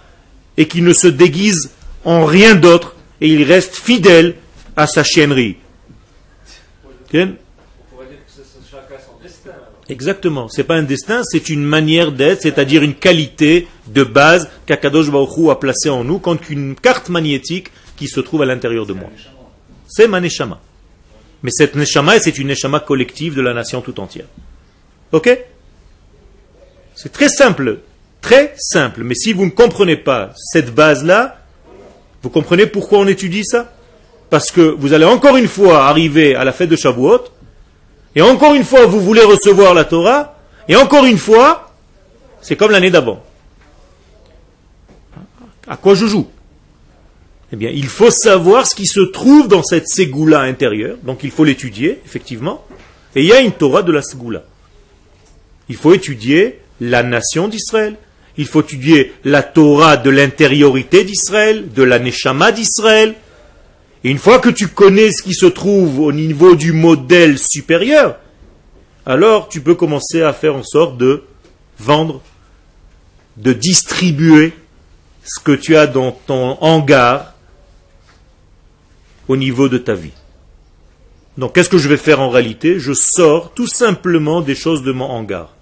et 0.57 0.67
qu'il 0.67 0.83
ne 0.83 0.93
se 0.93 1.07
déguise 1.07 1.71
en 2.03 2.25
rien 2.25 2.55
d'autre 2.55 2.95
et 3.21 3.27
il 3.27 3.43
reste 3.43 3.75
fidèle 3.75 4.35
à 4.75 4.87
sa 4.87 5.03
chiennerie. 5.03 5.57
Exactement. 9.89 10.49
C'est 10.49 10.65
pas 10.65 10.75
un 10.75 10.83
destin, 10.83 11.21
c'est 11.23 11.49
une 11.49 11.63
manière 11.63 12.11
d'être, 12.11 12.41
c'est-à-dire 12.41 12.83
une 12.83 12.95
qualité 12.95 13.67
de 13.87 14.03
base 14.03 14.49
qu'Akadosh 14.65 15.09
Baruch 15.09 15.49
a 15.49 15.55
placée 15.55 15.89
en 15.89 16.03
nous, 16.03 16.19
comme 16.19 16.39
une 16.49 16.75
carte 16.75 17.09
magnétique 17.09 17.71
qui 17.95 18.07
se 18.07 18.19
trouve 18.19 18.41
à 18.41 18.45
l'intérieur 18.45 18.85
de 18.85 18.93
moi. 18.93 19.09
C'est 19.87 20.07
ma 20.07 20.19
neshama. 20.19 20.59
Mais 21.43 21.51
cette 21.51 21.75
neshama, 21.75 22.19
c'est 22.19 22.37
une 22.37 22.47
neshama 22.47 22.79
collective 22.79 23.35
de 23.35 23.41
la 23.41 23.53
nation 23.53 23.81
tout 23.81 23.99
entière. 23.99 24.25
Ok? 25.11 25.29
C'est 26.95 27.11
très 27.11 27.29
simple. 27.29 27.79
Très 28.21 28.53
simple. 28.57 29.03
Mais 29.03 29.15
si 29.15 29.33
vous 29.33 29.45
ne 29.45 29.51
comprenez 29.51 29.95
pas 29.95 30.31
cette 30.35 30.73
base-là, 30.73 31.37
vous 32.23 32.29
comprenez 32.29 32.65
pourquoi 32.65 32.99
on 32.99 33.07
étudie 33.07 33.45
ça? 33.45 33.71
Parce 34.29 34.51
que 34.51 34.61
vous 34.61 34.93
allez 34.93 35.05
encore 35.05 35.37
une 35.37 35.47
fois 35.47 35.85
arriver 35.85 36.35
à 36.35 36.43
la 36.43 36.51
fête 36.51 36.69
de 36.69 36.75
Shavuot, 36.75 37.25
et 38.15 38.21
encore 38.21 38.55
une 38.55 38.63
fois, 38.63 38.85
vous 38.85 38.99
voulez 38.99 39.21
recevoir 39.21 39.73
la 39.73 39.85
Torah, 39.85 40.35
et 40.67 40.75
encore 40.75 41.05
une 41.05 41.19
fois, 41.19 41.71
c'est 42.41 42.55
comme 42.55 42.71
l'année 42.71 42.89
d'avant. 42.89 43.23
À 45.67 45.77
quoi 45.77 45.93
je 45.93 46.07
joue? 46.07 46.27
Eh 47.53 47.55
bien, 47.55 47.69
il 47.73 47.87
faut 47.87 48.11
savoir 48.11 48.67
ce 48.67 48.75
qui 48.75 48.85
se 48.85 48.99
trouve 48.99 49.47
dans 49.47 49.63
cette 49.63 49.87
ségoula 49.87 50.41
intérieure, 50.41 50.97
donc 51.03 51.23
il 51.23 51.31
faut 51.31 51.45
l'étudier, 51.45 52.01
effectivement, 52.05 52.65
et 53.15 53.21
il 53.21 53.27
y 53.27 53.33
a 53.33 53.39
une 53.39 53.53
Torah 53.53 53.83
de 53.83 53.91
la 53.91 54.01
ségoula. 54.01 54.43
Il 55.69 55.77
faut 55.77 55.93
étudier 55.93 56.59
la 56.81 57.03
nation 57.03 57.47
d'Israël, 57.47 57.95
il 58.37 58.45
faut 58.45 58.61
étudier 58.61 59.13
la 59.23 59.43
Torah 59.43 59.95
de 59.95 60.09
l'intériorité 60.09 61.03
d'Israël, 61.05 61.71
de 61.73 61.83
la 61.83 61.99
Neshama 61.99 62.51
d'Israël, 62.51 63.15
Et 64.03 64.11
une 64.11 64.19
fois 64.19 64.39
que 64.39 64.49
tu 64.49 64.67
connais 64.67 65.11
ce 65.11 65.23
qui 65.23 65.33
se 65.33 65.47
trouve 65.47 65.99
au 65.99 66.11
niveau 66.11 66.55
du 66.55 66.71
modèle 66.71 67.39
supérieur, 67.39 68.17
alors 69.05 69.47
tu 69.49 69.61
peux 69.61 69.73
commencer 69.73 70.21
à 70.21 70.33
faire 70.33 70.55
en 70.55 70.63
sorte 70.63 70.97
de 70.97 71.23
vendre, 71.79 72.21
de 73.37 73.53
distribuer 73.53 74.53
ce 75.23 75.41
que 75.41 75.53
tu 75.53 75.75
as 75.75 75.87
dans 75.87 76.11
ton 76.11 76.57
hangar 76.61 77.36
au 79.27 79.37
niveau 79.37 79.69
de 79.69 79.77
ta 79.77 79.93
vie. 79.93 80.13
Donc 81.37 81.53
qu'est-ce 81.53 81.69
que 81.69 81.77
je 81.77 81.87
vais 81.87 81.97
faire 81.97 82.19
en 82.19 82.29
réalité? 82.29 82.79
Je 82.79 82.93
sors 82.93 83.53
tout 83.53 83.67
simplement 83.67 84.41
des 84.41 84.55
choses 84.55 84.83
de 84.83 84.91
mon 84.91 85.05
hangar. 85.05 85.53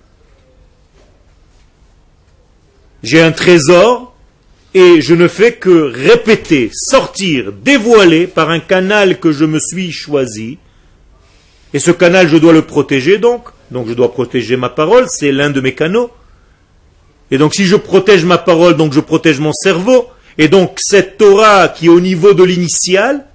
J'ai 3.03 3.21
un 3.21 3.31
trésor 3.31 4.15
et 4.73 5.01
je 5.01 5.13
ne 5.13 5.27
fais 5.27 5.53
que 5.53 5.91
répéter, 5.93 6.69
sortir, 6.73 7.51
dévoiler 7.51 8.27
par 8.27 8.49
un 8.49 8.59
canal 8.59 9.19
que 9.19 9.31
je 9.31 9.45
me 9.45 9.59
suis 9.59 9.91
choisi. 9.91 10.57
Et 11.73 11.79
ce 11.79 11.91
canal, 11.91 12.27
je 12.29 12.37
dois 12.37 12.53
le 12.53 12.61
protéger 12.61 13.17
donc. 13.17 13.49
Donc 13.71 13.87
je 13.87 13.93
dois 13.93 14.11
protéger 14.11 14.57
ma 14.57 14.69
parole, 14.69 15.05
c'est 15.09 15.31
l'un 15.31 15.49
de 15.49 15.59
mes 15.59 15.73
canaux. 15.73 16.09
Et 17.31 17.37
donc 17.37 17.53
si 17.53 17.65
je 17.65 17.75
protège 17.75 18.23
ma 18.23 18.37
parole, 18.37 18.77
donc 18.77 18.93
je 18.93 18.99
protège 18.99 19.39
mon 19.39 19.53
cerveau. 19.53 20.07
Et 20.37 20.47
donc 20.47 20.77
cette 20.77 21.17
Torah 21.17 21.67
qui 21.67 21.87
est 21.87 21.89
au 21.89 21.99
niveau 21.99 22.33
de 22.33 22.43
l'initial, 22.43 23.25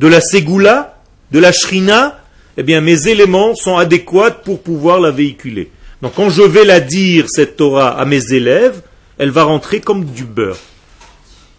de 0.00 0.08
la 0.08 0.22
Ségoula, 0.22 0.98
de 1.30 1.38
la 1.38 1.52
Shrina, 1.52 2.18
eh 2.56 2.62
bien 2.62 2.80
mes 2.80 3.06
éléments 3.06 3.54
sont 3.54 3.76
adéquats 3.76 4.30
pour 4.30 4.62
pouvoir 4.62 4.98
la 4.98 5.10
véhiculer. 5.10 5.70
Donc 6.00 6.14
quand 6.14 6.30
je 6.30 6.40
vais 6.40 6.64
la 6.64 6.80
dire, 6.80 7.26
cette 7.28 7.58
Torah, 7.58 8.00
à 8.00 8.06
mes 8.06 8.32
élèves, 8.32 8.80
elle 9.18 9.30
va 9.30 9.42
rentrer 9.42 9.80
comme 9.80 10.06
du 10.06 10.24
beurre. 10.24 10.56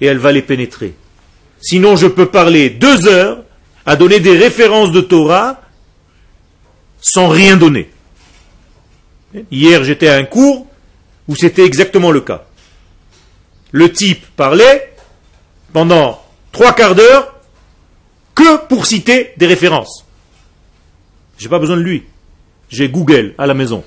Et 0.02 0.08
elle 0.08 0.18
va 0.18 0.32
les 0.32 0.42
pénétrer. 0.42 0.96
Sinon 1.62 1.96
je 1.96 2.08
peux 2.08 2.26
parler 2.26 2.72
deux 2.72 3.08
heures 3.08 3.44
à 3.86 3.96
donner 3.96 4.20
des 4.20 4.36
références 4.36 4.92
de 4.92 5.02
Torah 5.02 5.62
sans 7.00 7.28
rien 7.28 7.58
donner. 7.58 7.92
Hier 9.52 9.84
j'étais 9.84 10.08
à 10.08 10.16
un 10.16 10.24
cours 10.24 10.66
où 11.28 11.36
c'était 11.36 11.66
exactement 11.66 12.10
le 12.10 12.22
cas. 12.22 12.46
Le 13.72 13.92
type 13.92 14.26
parlait 14.36 14.96
pendant 15.74 16.26
trois 16.52 16.74
quarts 16.74 16.96
d'heure 16.96 17.31
que 18.36 18.66
pour 18.68 18.86
citer 18.86 19.32
des 19.38 19.48
références. 19.48 20.06
J'ai 21.38 21.50
pas 21.50 21.60
besoin 21.60 21.78
de 21.78 21.82
lui. 21.82 22.04
J'ai 22.70 22.90
Google 22.90 23.34
à 23.38 23.48
la 23.48 23.54
maison. 23.54 23.84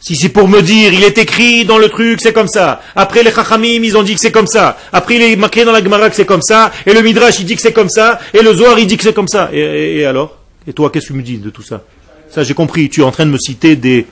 Si 0.00 0.14
c'est 0.14 0.28
pour 0.28 0.46
me 0.46 0.60
dire, 0.60 0.92
il 0.92 1.02
est 1.02 1.18
écrit 1.18 1.64
dans 1.64 1.78
le 1.78 1.88
truc, 1.88 2.20
c'est 2.20 2.32
comme 2.32 2.48
ça. 2.48 2.80
Après 2.94 3.22
les 3.22 3.32
Chachamim, 3.32 3.82
ils 3.82 3.96
ont 3.96 4.02
dit 4.02 4.14
que 4.14 4.20
c'est 4.20 4.30
comme 4.30 4.46
ça. 4.46 4.78
Après 4.92 5.16
il 5.16 5.22
est 5.22 5.36
marqué 5.36 5.64
dans 5.64 5.72
la 5.72 5.82
Gemara 5.82 6.10
que 6.10 6.16
c'est 6.16 6.26
comme 6.26 6.42
ça. 6.42 6.70
Et 6.86 6.92
le 6.92 7.02
Midrash, 7.02 7.40
il 7.40 7.46
dit 7.46 7.56
que 7.56 7.62
c'est 7.62 7.72
comme 7.72 7.88
ça. 7.88 8.20
Et 8.32 8.40
le 8.40 8.54
Zohar, 8.54 8.78
il 8.78 8.86
dit 8.86 8.96
que 8.96 9.02
c'est 9.02 9.14
comme 9.14 9.26
ça. 9.26 9.50
Et, 9.52 10.04
alors? 10.04 10.38
Et 10.66 10.72
toi, 10.72 10.90
qu'est-ce 10.90 11.06
que 11.06 11.12
tu 11.12 11.18
me 11.18 11.22
dis 11.22 11.38
de 11.38 11.50
tout 11.50 11.62
ça? 11.62 11.82
Ça, 12.30 12.44
j'ai 12.44 12.54
compris. 12.54 12.88
Tu 12.88 13.00
es 13.00 13.04
en 13.04 13.10
train 13.10 13.26
de 13.26 13.30
me 13.30 13.38
citer 13.38 13.74
des... 13.74 14.06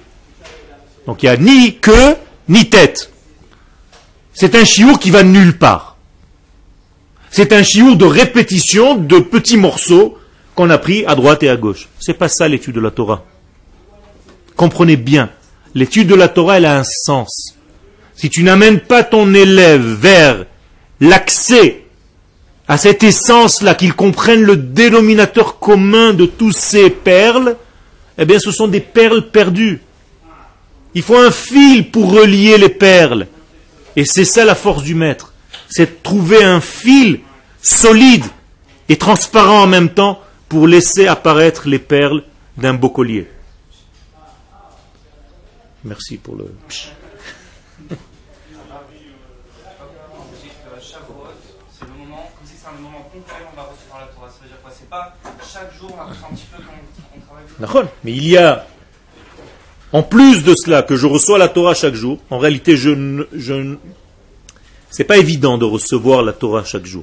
Donc 1.07 1.23
il 1.23 1.27
n'y 1.27 1.31
a 1.31 1.37
ni 1.37 1.77
queue, 1.77 2.17
ni 2.49 2.69
tête. 2.69 3.11
C'est 4.33 4.55
un 4.57 4.65
chiour 4.65 4.99
qui 4.99 5.11
va 5.11 5.23
nulle 5.23 5.59
part. 5.59 5.94
C'est 7.37 7.53
un 7.53 7.65
chiour 7.65 7.97
de 7.97 8.05
répétition 8.05 8.95
de 8.95 9.19
petits 9.19 9.57
morceaux 9.57 10.17
qu'on 10.55 10.71
a 10.71 10.79
pris 10.79 11.05
à 11.05 11.17
droite 11.17 11.43
et 11.43 11.49
à 11.49 11.57
gauche. 11.57 11.89
C'est 11.99 12.15
pas 12.15 12.29
ça 12.29 12.47
l'étude 12.47 12.77
de 12.77 12.81
la 12.81 12.93
Torah. 12.93 13.25
Comprenez 14.55 14.95
bien. 14.95 15.31
L'étude 15.75 16.07
de 16.07 16.15
la 16.15 16.29
Torah, 16.29 16.59
elle 16.59 16.65
a 16.65 16.79
un 16.79 16.85
sens. 16.85 17.57
Si 18.15 18.31
tu 18.31 18.45
n'amènes 18.45 18.79
pas 18.79 19.03
ton 19.03 19.35
élève 19.35 19.83
vers 19.83 20.47
l'accès 21.01 21.83
à 22.69 22.79
cette 22.79 23.03
essence-là, 23.03 23.75
qu'il 23.75 23.95
comprenne 23.95 24.43
le 24.43 24.57
dénominateur 24.57 25.59
commun 25.59 26.15
de 26.15 26.27
tous 26.27 26.53
ces 26.53 26.89
perles, 26.89 27.57
eh 28.17 28.27
bien 28.27 28.39
ce 28.39 28.53
sont 28.53 28.69
des 28.69 28.79
perles 28.79 29.29
perdues. 29.33 29.83
Il 30.95 31.03
faut 31.03 31.19
un 31.19 31.33
fil 31.33 31.91
pour 31.91 32.13
relier 32.13 32.59
les 32.59 32.69
perles. 32.69 33.27
Et 33.97 34.05
c'est 34.05 34.25
ça 34.25 34.45
la 34.45 34.55
force 34.55 34.85
du 34.85 34.95
maître. 34.95 35.34
C'est 35.77 35.87
de 35.87 36.03
trouver 36.05 36.45
un 36.45 36.61
fil 36.61 37.19
solide 37.61 38.27
et 38.89 38.97
transparent 38.97 39.65
en 39.65 39.67
même 39.67 39.89
temps 39.89 40.21
pour 40.49 40.69
laisser 40.69 41.09
apparaître 41.09 41.69
les 41.69 41.81
perles 41.81 42.23
d'un 42.57 42.75
beau 42.75 42.91
collier. 42.91 43.29
Merci 45.83 46.17
pour 46.19 46.37
le. 46.37 46.55
Mais 58.05 58.13
il 58.13 58.29
y 58.29 58.37
a, 58.37 58.65
en 59.91 60.05
plus 60.05 60.45
de 60.45 60.55
cela, 60.55 60.85
que 60.85 60.95
je 60.95 61.09
reçois 61.09 61.37
la 61.37 61.49
Torah 61.49 61.75
chaque 61.75 61.95
jour, 61.95 62.21
en 62.31 62.39
réalité, 62.39 62.77
je 62.77 62.91
ne, 62.91 63.25
je 63.33 63.77
c'est 64.95 65.03
pas 65.03 65.17
évident 65.17 65.59
de 65.59 65.65
recevoir 65.65 66.23
la 66.23 66.33
Torah 66.33 66.63
chaque 66.63 66.87
jour. 66.87 67.03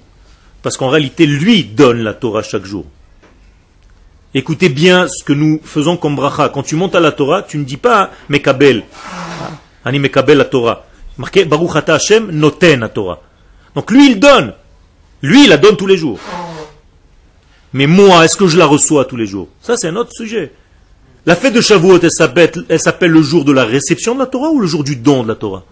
Parce 0.62 0.78
qu'en 0.78 0.88
réalité, 0.88 1.26
lui 1.26 1.66
donne 1.66 2.04
la 2.04 2.14
Torah 2.14 2.42
chaque 2.42 2.64
jour. 2.64 2.86
Écoutez 4.34 4.70
bien 4.70 5.10
ce 5.10 5.26
que 5.26 5.34
nous 5.34 5.60
faisons 5.62 5.98
comme 5.98 6.16
bracha. 6.16 6.48
Quand 6.48 6.64
tu 6.64 6.78
montes 6.78 6.96
à 6.96 7.02
la 7.02 7.12
Torah, 7.12 7.42
tu 7.42 7.58
ne 7.58 7.66
dis 7.66 7.76
pas 7.76 8.12
Mekabel. 8.30 8.86
Ani 9.84 10.00
Mekabel 10.00 10.38
la 10.38 10.46
Torah. 10.46 10.86
Marqué 11.18 11.44
Baruch 11.44 11.76
Ata 11.76 11.96
Hashem 11.96 12.32
noten 12.32 12.80
la 12.80 12.88
Torah. 12.88 13.20
Donc 13.76 13.92
lui, 13.92 14.12
il 14.12 14.22
donne. 14.22 14.54
Lui, 15.22 15.44
il 15.44 15.50
la 15.50 15.58
donne 15.58 15.76
tous 15.76 15.88
les 15.88 15.98
jours. 15.98 16.18
Mais 17.74 17.88
moi, 17.88 18.24
est-ce 18.24 18.38
que 18.38 18.48
je 18.48 18.58
la 18.58 18.68
reçois 18.68 19.04
tous 19.04 19.18
les 19.18 19.28
jours? 19.28 19.50
Ça, 19.60 19.76
c'est 19.76 19.90
un 19.90 19.98
autre 19.98 20.14
sujet. 20.14 20.54
La 21.26 21.36
fête 21.36 21.54
de 21.54 21.60
Shavuot, 21.60 22.00
elle 22.00 22.80
s'appelle 22.80 23.12
le 23.12 23.22
jour 23.22 23.44
de 23.44 23.52
la 23.52 23.66
réception 23.66 24.16
de 24.16 24.20
la 24.20 24.28
Torah 24.28 24.50
ou 24.50 24.62
le 24.62 24.68
jour 24.68 24.86
du 24.86 24.96
don 24.96 25.24
de 25.24 25.28
la 25.28 25.36
Torah? 25.36 25.66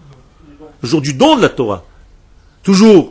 Le 0.82 0.86
jour 0.86 1.00
du 1.00 1.14
don 1.14 1.36
de 1.36 1.40
la 1.40 1.48
Torah. 1.48 1.84
Toujours, 2.62 3.10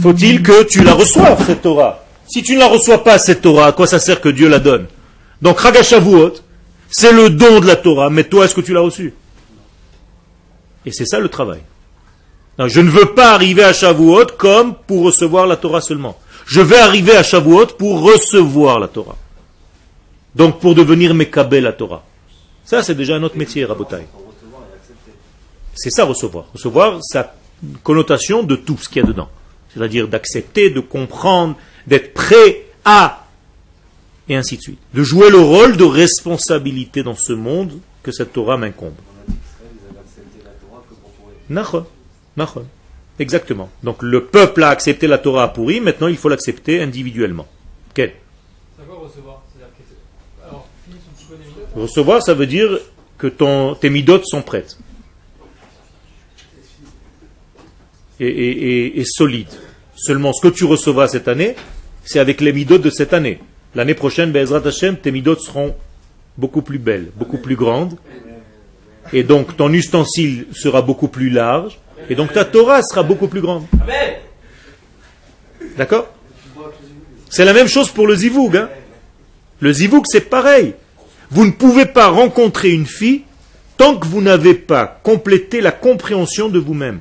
faut-il 0.00 0.42
que 0.42 0.62
tu 0.64 0.82
la 0.84 0.94
reçoives, 0.94 1.44
cette 1.44 1.62
Torah? 1.62 2.04
Si 2.28 2.42
tu 2.42 2.54
ne 2.54 2.60
la 2.60 2.68
reçois 2.68 3.02
pas, 3.02 3.18
cette 3.18 3.42
Torah, 3.42 3.66
à 3.66 3.72
quoi 3.72 3.86
ça 3.86 3.98
sert 3.98 4.20
que 4.20 4.28
Dieu 4.28 4.48
la 4.48 4.60
donne? 4.60 4.86
Donc, 5.42 5.58
Ragashavuot, 5.58 6.34
c'est 6.90 7.12
le 7.12 7.30
don 7.30 7.60
de 7.60 7.66
la 7.66 7.76
Torah, 7.76 8.10
mais 8.10 8.24
toi, 8.24 8.44
est-ce 8.44 8.54
que 8.54 8.60
tu 8.60 8.72
l'as 8.72 8.80
reçu? 8.80 9.14
Et 10.86 10.92
c'est 10.92 11.06
ça 11.06 11.18
le 11.18 11.28
travail. 11.28 11.60
je 12.58 12.80
ne 12.80 12.90
veux 12.90 13.14
pas 13.14 13.32
arriver 13.32 13.64
à 13.64 13.72
Shavuot 13.72 14.26
comme 14.38 14.74
pour 14.74 15.04
recevoir 15.04 15.46
la 15.46 15.56
Torah 15.56 15.80
seulement. 15.80 16.18
Je 16.46 16.60
vais 16.60 16.78
arriver 16.78 17.16
à 17.16 17.22
Shavuot 17.22 17.66
pour 17.78 18.02
recevoir 18.02 18.78
la 18.78 18.88
Torah. 18.88 19.16
Donc, 20.34 20.60
pour 20.60 20.74
devenir 20.74 21.14
Mekabel 21.14 21.64
la 21.64 21.72
Torah. 21.72 22.02
Ça, 22.64 22.82
c'est 22.82 22.94
déjà 22.94 23.16
un 23.16 23.22
autre 23.22 23.36
métier, 23.36 23.64
Rabotai. 23.64 24.06
C'est 25.74 25.90
ça, 25.90 26.04
recevoir. 26.04 26.44
Recevoir, 26.54 26.98
sa 27.02 27.34
connotation 27.82 28.42
de 28.42 28.56
tout 28.56 28.76
ce 28.78 28.88
qu'il 28.88 29.02
y 29.02 29.04
a 29.04 29.08
dedans. 29.08 29.28
C'est-à-dire 29.72 30.08
d'accepter, 30.08 30.70
de 30.70 30.80
comprendre, 30.80 31.56
d'être 31.86 32.12
prêt 32.12 32.66
à, 32.84 33.26
et 34.28 34.36
ainsi 34.36 34.56
de 34.56 34.62
suite. 34.62 34.78
De 34.94 35.02
jouer 35.02 35.30
le 35.30 35.38
rôle 35.38 35.76
de 35.76 35.84
responsabilité 35.84 37.02
dans 37.02 37.14
ce 37.14 37.32
monde 37.32 37.78
que 38.02 38.12
cette 38.12 38.32
Torah 38.32 38.56
m'incombe. 38.56 38.94
Exactement. 43.18 43.68
Donc 43.82 44.02
le 44.02 44.24
peuple 44.24 44.62
a 44.62 44.70
accepté 44.70 45.06
la 45.06 45.18
Torah 45.18 45.42
à 45.44 45.48
pourri, 45.48 45.80
maintenant 45.80 46.06
il 46.08 46.16
faut 46.16 46.28
l'accepter 46.28 46.80
individuellement. 46.80 47.46
Quel? 47.92 48.14
Recevoir, 51.76 52.22
ça 52.22 52.34
veut 52.34 52.46
dire 52.46 52.78
que 53.18 53.26
ton, 53.26 53.74
tes 53.74 53.90
midotes 53.90 54.26
sont 54.26 54.42
prêtes. 54.42 54.78
Et, 58.20 59.02
solides. 59.04 59.48
Seulement, 59.96 60.32
ce 60.32 60.46
que 60.46 60.52
tu 60.52 60.64
recevras 60.64 61.08
cette 61.08 61.28
année, 61.28 61.56
c'est 62.04 62.18
avec 62.18 62.40
les 62.40 62.52
midot 62.52 62.78
de 62.78 62.90
cette 62.90 63.14
année. 63.14 63.40
L'année 63.74 63.94
prochaine, 63.94 64.30
Bezrat 64.30 64.66
Hashem, 64.66 64.96
tes 64.96 65.10
midot 65.10 65.36
seront 65.36 65.74
beaucoup 66.36 66.62
plus 66.62 66.78
belles, 66.78 67.10
beaucoup 67.16 67.38
plus 67.38 67.56
grandes. 67.56 67.96
Et 69.12 69.22
donc, 69.22 69.56
ton 69.56 69.72
ustensile 69.72 70.46
sera 70.52 70.82
beaucoup 70.82 71.08
plus 71.08 71.30
large. 71.30 71.78
Et 72.08 72.14
donc, 72.14 72.32
ta 72.32 72.44
Torah 72.44 72.82
sera 72.82 73.02
beaucoup 73.02 73.28
plus 73.28 73.40
grande. 73.40 73.64
D'accord? 75.76 76.08
C'est 77.28 77.44
la 77.44 77.52
même 77.52 77.68
chose 77.68 77.90
pour 77.90 78.06
le 78.06 78.16
zivoug. 78.16 78.56
Hein. 78.56 78.68
le 79.60 79.72
zivoug, 79.72 80.02
c'est 80.06 80.28
pareil. 80.28 80.74
Vous 81.30 81.46
ne 81.46 81.52
pouvez 81.52 81.86
pas 81.86 82.08
rencontrer 82.08 82.70
une 82.70 82.86
fille 82.86 83.22
tant 83.76 83.96
que 83.96 84.06
vous 84.06 84.20
n'avez 84.20 84.54
pas 84.54 85.00
complété 85.02 85.60
la 85.60 85.72
compréhension 85.72 86.48
de 86.48 86.58
vous-même. 86.58 87.00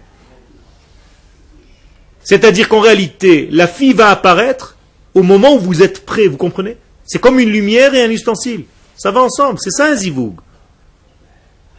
C'est-à-dire 2.24 2.70
qu'en 2.70 2.80
réalité, 2.80 3.48
la 3.52 3.68
fille 3.68 3.94
va 3.94 4.10
apparaître 4.10 4.76
au 5.14 5.24
moment 5.24 5.56
où 5.56 5.60
vous 5.60 5.82
êtes 5.82 6.06
prêt, 6.06 6.28
vous 6.28 6.38
comprenez? 6.38 6.78
C'est 7.06 7.20
comme 7.20 7.40
une 7.40 7.50
lumière 7.50 7.96
et 7.96 8.04
un 8.04 8.10
ustensile. 8.10 8.66
Ça 8.96 9.12
va 9.12 9.22
ensemble, 9.22 9.60
c'est 9.60 9.72
ça 9.72 9.88
un 9.88 9.96
zivoug. 9.96 10.36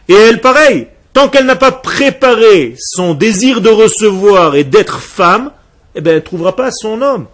Et 0.09 0.13
elle, 0.13 0.41
pareil, 0.41 0.87
tant 1.13 1.29
qu'elle 1.29 1.45
n'a 1.45 1.55
pas 1.55 1.71
préparé 1.71 2.75
son 2.77 3.13
désir 3.13 3.61
de 3.61 3.69
recevoir 3.69 4.55
et 4.55 4.63
d'être 4.63 4.99
femme, 4.99 5.51
eh 5.95 6.01
ben, 6.01 6.11
elle 6.11 6.15
ne 6.17 6.21
trouvera 6.21 6.55
pas 6.55 6.71
son 6.71 7.01
homme. 7.01 7.27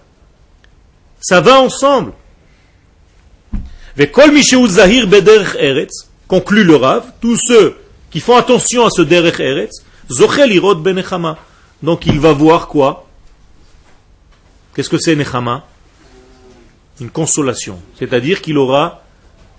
Ça 1.19 1.41
va 1.41 1.59
ensemble. 1.59 2.11
zahir 4.67 5.07
eretz, 5.59 6.07
conclut 6.27 6.63
le 6.63 6.75
Rav, 6.75 7.03
tous 7.21 7.37
ceux 7.37 7.77
qui 8.11 8.19
font 8.19 8.35
attention 8.35 8.85
à 8.85 8.89
ce 8.89 9.01
derech 9.01 9.39
eretz, 9.39 9.83
zochel 10.11 10.51
irod 10.51 10.81
benechama. 10.83 11.37
Donc 11.83 12.05
il 12.05 12.19
va 12.19 12.33
voir 12.33 12.67
quoi? 12.67 13.07
Qu'est-ce 14.75 14.89
que 14.89 14.97
c'est 14.97 15.15
nechama? 15.15 15.65
Une 16.99 17.09
consolation. 17.09 17.79
C'est-à-dire 17.97 18.41
qu'il 18.41 18.57
aura 18.57 19.03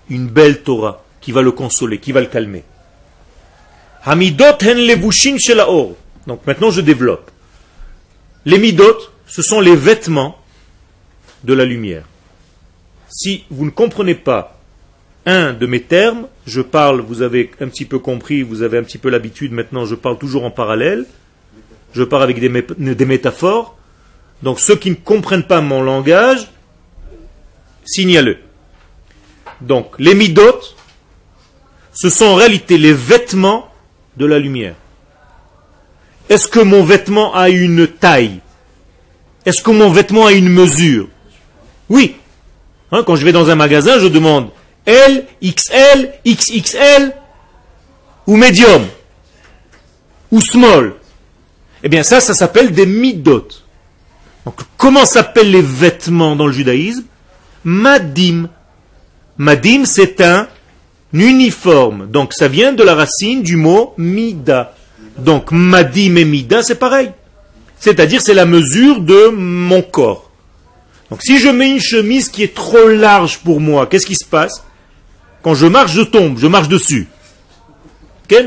une 0.09 0.27
belle 0.27 0.63
Torah 0.63 1.03
qui 1.21 1.31
va 1.31 1.41
le 1.41 1.51
consoler, 1.51 1.99
qui 1.99 2.11
va 2.11 2.21
le 2.21 2.27
calmer. 2.27 2.63
Hamidot 4.03 4.57
hen 4.61 4.77
levushin 4.77 5.37
shelaor. 5.37 5.95
Donc 6.27 6.45
maintenant 6.45 6.71
je 6.71 6.81
développe. 6.81 7.31
Les 8.45 8.57
midot, 8.57 8.97
ce 9.27 9.41
sont 9.41 9.59
les 9.59 9.75
vêtements 9.75 10.37
de 11.43 11.53
la 11.53 11.65
lumière. 11.65 12.05
Si 13.09 13.43
vous 13.49 13.65
ne 13.65 13.69
comprenez 13.69 14.15
pas 14.15 14.59
un 15.25 15.53
de 15.53 15.65
mes 15.65 15.81
termes, 15.81 16.27
je 16.45 16.61
parle, 16.61 17.01
vous 17.01 17.21
avez 17.21 17.51
un 17.59 17.67
petit 17.67 17.85
peu 17.85 17.99
compris, 17.99 18.41
vous 18.41 18.61
avez 18.61 18.77
un 18.77 18.83
petit 18.83 18.97
peu 18.97 19.09
l'habitude, 19.09 19.51
maintenant 19.51 19.85
je 19.85 19.95
parle 19.95 20.17
toujours 20.17 20.45
en 20.45 20.51
parallèle, 20.51 21.05
je 21.93 22.03
parle 22.03 22.23
avec 22.23 22.39
des, 22.39 23.05
métaphores, 23.05 23.77
donc 24.43 24.59
ceux 24.59 24.75
qui 24.75 24.89
ne 24.89 24.95
comprennent 24.95 25.43
pas 25.43 25.61
mon 25.61 25.81
langage, 25.81 26.47
signalez. 27.85 28.37
Donc 29.61 29.95
les 29.99 30.13
midot, 30.13 30.59
ce 31.93 32.09
sont 32.09 32.25
en 32.25 32.35
réalité 32.35 32.77
les 32.77 32.93
vêtements 32.93 33.71
de 34.17 34.25
la 34.25 34.39
lumière. 34.39 34.75
Est-ce 36.29 36.47
que 36.47 36.59
mon 36.59 36.83
vêtement 36.83 37.35
a 37.35 37.49
une 37.49 37.87
taille? 37.87 38.39
Est-ce 39.45 39.63
que 39.63 39.71
mon 39.71 39.89
vêtement 39.89 40.27
a 40.27 40.31
une 40.31 40.49
mesure? 40.49 41.07
Oui. 41.89 42.17
Hein, 42.91 43.03
quand 43.05 43.15
je 43.15 43.25
vais 43.25 43.31
dans 43.31 43.49
un 43.49 43.55
magasin, 43.55 43.99
je 43.99 44.07
demande 44.07 44.49
L, 44.85 45.25
XL, 45.43 46.13
XXL 46.25 47.13
ou 48.27 48.35
médium 48.35 48.85
ou 50.31 50.41
small. 50.41 50.93
Eh 51.83 51.89
bien 51.89 52.03
ça, 52.03 52.19
ça 52.19 52.33
s'appelle 52.33 52.71
des 52.71 52.85
midot. 52.85 53.47
Donc 54.45 54.55
comment 54.77 55.05
s'appellent 55.05 55.51
les 55.51 55.61
vêtements 55.61 56.35
dans 56.35 56.47
le 56.47 56.53
judaïsme? 56.53 57.03
Madim. 57.63 58.49
Madim, 59.37 59.85
c'est 59.85 60.21
un 60.21 60.47
uniforme. 61.13 62.07
Donc 62.09 62.33
ça 62.33 62.47
vient 62.47 62.73
de 62.73 62.83
la 62.83 62.95
racine 62.95 63.41
du 63.41 63.55
mot 63.55 63.93
mida. 63.97 64.75
Donc 65.17 65.51
madim 65.51 66.15
et 66.15 66.25
mida, 66.25 66.61
c'est 66.63 66.75
pareil. 66.75 67.11
C'est-à-dire 67.79 68.21
c'est 68.21 68.33
la 68.33 68.45
mesure 68.45 69.01
de 69.01 69.29
mon 69.29 69.81
corps. 69.81 70.29
Donc 71.09 71.21
si 71.23 71.39
je 71.39 71.49
mets 71.49 71.71
une 71.71 71.81
chemise 71.81 72.29
qui 72.29 72.43
est 72.43 72.53
trop 72.53 72.87
large 72.87 73.39
pour 73.39 73.59
moi, 73.59 73.87
qu'est-ce 73.87 74.05
qui 74.05 74.15
se 74.15 74.25
passe? 74.25 74.63
Quand 75.41 75.55
je 75.55 75.65
marche, 75.65 75.93
je 75.93 76.01
tombe, 76.01 76.37
je 76.37 76.47
marche 76.47 76.67
dessus. 76.67 77.07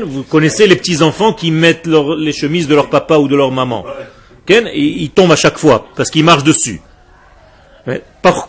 Vous 0.05 0.23
connaissez 0.23 0.65
les 0.67 0.75
petits-enfants 0.75 1.33
qui 1.33 1.51
mettent 1.51 1.87
les 1.87 2.31
chemises 2.31 2.67
de 2.67 2.75
leur 2.75 2.89
papa 2.89 3.17
ou 3.17 3.27
de 3.27 3.35
leur 3.35 3.51
maman. 3.51 3.85
Et 4.47 4.79
ils 4.79 5.09
tombent 5.09 5.31
à 5.31 5.35
chaque 5.35 5.57
fois 5.57 5.87
parce 5.95 6.09
qu'ils 6.09 6.23
marchent 6.23 6.43
dessus. 6.43 6.81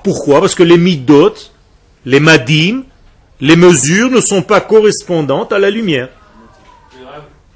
pourquoi? 0.03 0.41
Parce 0.41 0.55
que 0.55 0.63
les 0.63 0.79
midot, 0.79 1.35
les 2.05 2.21
madim, 2.21 2.85
les 3.41 3.57
mesures 3.57 4.11
ne 4.11 4.21
sont 4.21 4.43
pas 4.43 4.61
correspondantes 4.61 5.53
à 5.53 5.59
la 5.59 5.71
lumière. 5.71 6.09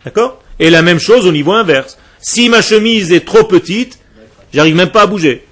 D'accord? 0.05 0.43
Et 0.59 0.70
la 0.70 0.83
même 0.83 0.99
chose 0.99 1.26
au 1.26 1.33
niveau 1.33 1.53
inverse. 1.53 1.99
Si 2.20 2.49
ma 2.49 2.62
chemise 2.62 3.12
est 3.12 3.24
trop 3.24 3.45
petite, 3.45 3.99
j'arrive 4.53 4.74
même 4.74 4.91
pas 4.91 5.03
à 5.03 5.07
bouger. 5.07 5.47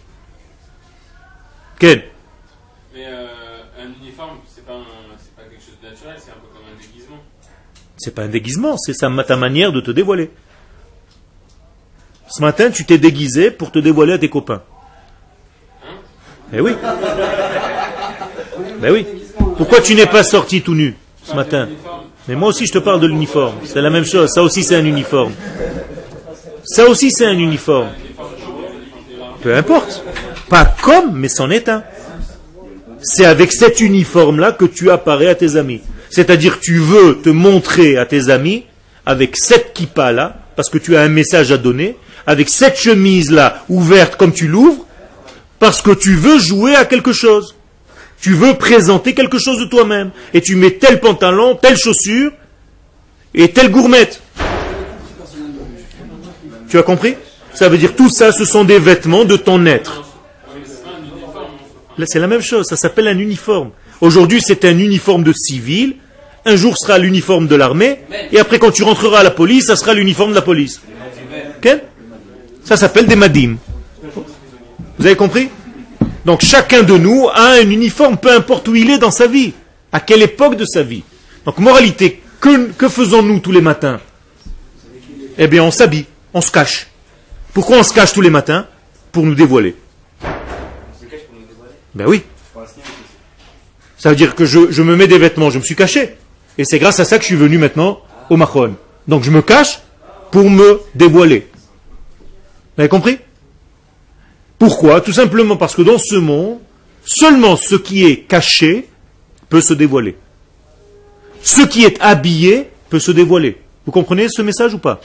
Quel 1.79 2.05
Mais 2.95 3.07
euh, 3.07 3.27
un 3.79 4.03
uniforme, 4.03 4.39
c'est 4.53 4.65
pas, 4.65 4.81
pas 5.37 5.43
quelque 5.43 5.63
chose 5.63 5.77
de 5.83 5.89
naturel, 5.89 6.17
c'est 6.19 6.31
un 6.31 6.35
peu 6.35 6.49
comme 6.53 6.65
un 6.73 6.81
déguisement. 6.81 7.23
C'est 8.07 8.15
pas 8.15 8.23
un 8.23 8.29
déguisement, 8.29 8.77
c'est 8.79 8.95
ta 8.95 9.37
manière 9.37 9.73
de 9.73 9.81
te 9.81 9.91
dévoiler. 9.91 10.31
Ce 12.29 12.41
matin, 12.41 12.71
tu 12.71 12.85
t'es 12.85 12.99
déguisé 12.99 13.51
pour 13.51 13.73
te 13.73 13.81
dévoiler 13.81 14.13
à 14.13 14.19
tes 14.19 14.29
copains. 14.29 14.63
Hein 15.83 15.95
Eh 16.53 16.61
oui. 16.61 16.77
ben 18.81 18.93
oui. 18.93 19.09
Pourquoi 19.57 19.81
tu 19.81 19.97
n'es 19.97 20.07
pas 20.07 20.23
sorti 20.23 20.63
tout 20.63 20.77
nu 20.77 20.95
ce 21.25 21.35
matin 21.35 21.69
Mais 22.29 22.37
moi 22.37 22.51
aussi 22.51 22.65
je 22.67 22.75
te 22.75 22.79
parle 22.79 23.01
de 23.01 23.09
l'uniforme. 23.09 23.57
C'est 23.65 23.83
la 23.83 23.91
même 23.91 24.05
chose. 24.05 24.31
Ça 24.31 24.41
aussi 24.41 24.63
c'est 24.63 24.77
un 24.77 24.85
uniforme. 24.85 25.33
Ça 26.63 26.89
aussi 26.89 27.11
c'est 27.11 27.27
un 27.27 27.37
uniforme. 27.37 27.89
Peu 29.43 29.53
importe. 29.53 30.05
Pas 30.49 30.65
comme, 30.81 31.19
mais 31.19 31.29
c'en 31.29 31.51
est 31.51 31.69
un. 31.69 31.83
C'est 33.03 33.27
avec 33.27 33.53
cet 33.53 33.81
uniforme-là 33.81 34.53
que 34.53 34.65
tu 34.65 34.93
apparais 34.93 35.27
à 35.27 35.35
tes 35.35 35.57
amis. 35.57 35.81
C'est-à-dire 36.17 36.61
tu 36.61 36.79
veux 36.79 37.19
te 37.23 37.29
montrer 37.29 37.99
à 37.99 38.07
tes 38.07 38.31
amis 38.31 38.65
avec 39.05 39.37
cette 39.37 39.75
kippa-là, 39.75 40.39
parce 40.57 40.71
que 40.71 40.79
tu 40.79 40.97
as 40.97 41.03
un 41.03 41.11
message 41.11 41.53
à 41.53 41.59
donner, 41.59 41.95
avec 42.27 42.49
cette 42.49 42.79
chemise-là 42.79 43.63
ouverte 43.69 44.17
comme 44.17 44.33
tu 44.33 44.49
l'ouvres, 44.49 44.87
parce 45.59 45.83
que 45.83 45.91
tu 45.91 46.15
veux 46.15 46.39
jouer 46.39 46.75
à 46.75 46.87
quelque 46.87 47.13
chose. 47.13 47.55
Tu 48.19 48.33
veux 48.33 48.55
présenter 48.55 49.13
quelque 49.13 49.39
chose 49.39 49.61
de 49.61 49.67
toi-même. 49.67 50.11
Et 50.33 50.41
tu 50.41 50.57
mets 50.57 50.71
tel 50.71 51.01
pantalon, 51.01 51.55
telle 51.55 51.77
chaussure 51.77 52.33
et 53.35 53.51
telle 53.51 53.71
gourmette. 53.71 54.23
Tu 56.71 56.79
as 56.79 56.83
compris? 56.83 57.15
Ça 57.53 57.69
veut 57.69 57.77
dire 57.77 57.95
tout 57.95 58.09
ça, 58.09 58.33
ce 58.33 58.47
sont 58.47 58.65
des 58.65 58.79
vêtements 58.79 59.27
de 59.27 59.37
ton 59.37 59.67
être. 59.67 60.03
Là, 61.99 62.07
c'est 62.09 62.21
la 62.21 62.27
même 62.27 62.41
chose, 62.41 62.65
ça 62.67 62.77
s'appelle 62.77 63.07
un 63.07 63.19
uniforme. 63.19 63.73
Aujourd'hui, 64.01 64.41
c'est 64.41 64.65
un 64.65 64.79
uniforme 64.79 65.23
de 65.23 65.35
civil. 65.35 65.97
Un 66.47 66.57
jour 66.57 66.79
sera 66.79 66.97
l'uniforme 66.99 67.49
de 67.49 67.57
l'armée. 67.57 67.99
Et 68.33 68.39
après, 68.39 68.59
quand 68.59 68.71
tu 68.71 68.85
rentreras 68.85 69.19
à 69.19 69.23
la 69.23 69.33
police, 69.33 69.67
ça 69.67 69.77
sera 69.77 69.93
l'uniforme 69.93 70.31
de 70.31 70.37
la 70.37 70.43
police. 70.43 70.81
Ça 72.65 72.77
s'appelle 72.77 73.07
des 73.07 73.17
madim. 73.17 73.57
Vous 74.99 75.07
avez 75.07 75.17
compris? 75.17 75.49
Donc 76.25 76.41
chacun 76.41 76.83
de 76.83 76.97
nous 76.97 77.29
a 77.33 77.53
un 77.53 77.71
uniforme, 77.71 78.17
peu 78.17 78.33
importe 78.33 78.67
où 78.67 78.75
il 78.75 78.91
est 78.91 78.99
dans 78.99 79.13
sa 79.13 79.29
vie, 79.29 79.53
à 79.93 80.01
quelle 80.01 80.23
époque 80.23 80.57
de 80.57 80.65
sa 80.65 80.83
vie. 80.83 81.05
Donc 81.45 81.59
moralité, 81.59 82.21
que, 82.41 82.89
faisons-nous 82.89 83.39
tous 83.39 83.53
les 83.53 83.61
matins? 83.61 84.01
Eh 85.39 85.47
bien 85.47 85.63
on 85.63 85.71
s'habille, 85.71 86.07
on 86.35 86.41
se 86.41 86.51
cache. 86.51 86.89
Pourquoi 87.53 87.79
on 87.79 87.83
se 87.85 87.95
cache 87.95 88.13
tous 88.13 88.23
les 88.23 88.31
matins? 88.31 88.67
Pour 89.13 89.25
nous 89.25 89.35
dévoiler. 89.35 89.77
Ben 91.95 92.07
oui. 92.07 92.23
Ça 93.99 94.11
veut 94.11 94.17
dire 94.17 94.35
que 94.35 94.45
je, 94.45 94.83
me 94.83 94.97
mets 94.97 95.07
des 95.07 95.19
vêtements, 95.19 95.51
je 95.51 95.59
me 95.59 95.65
suis 95.65 95.77
caché. 95.77 96.17
Et 96.59 96.65
c'est 96.65 96.79
grâce 96.79 97.01
à 97.01 97.05
ça 97.05 97.19
que 97.19 97.23
je 97.23 97.29
suis 97.29 97.37
venu 97.37 97.59
maintenant 97.59 98.01
au 98.31 98.37
Mahon. 98.37 98.77
Donc 99.09 99.23
je 99.23 99.31
me 99.31 99.43
cache 99.43 99.81
pour 100.31 100.49
me 100.51 100.81
dévoiler. 100.95 101.49
Vous 102.77 102.81
avez 102.81 102.89
compris? 102.89 103.19
Pourquoi? 104.59 105.01
Tout 105.01 105.13
simplement 105.13 105.57
parce 105.57 105.75
que 105.75 105.83
dans 105.83 105.99
ce 105.99 106.17
monde, 106.17 106.59
seulement 107.05 107.57
ce 107.57 107.75
qui 107.75 108.05
est 108.07 108.21
caché 108.21 108.89
peut 109.49 109.61
se 109.61 109.75
dévoiler. 109.75 110.17
Ce 111.43 111.63
qui 111.63 111.85
est 111.85 112.01
habillé 112.01 112.71
peut 112.91 112.99
se 112.99 113.13
dévoiler. 113.13 113.59
Vous 113.85 113.93
comprenez 113.93 114.29
ce 114.29 114.43
message 114.43 114.75
ou 114.75 114.79
pas? 114.79 115.01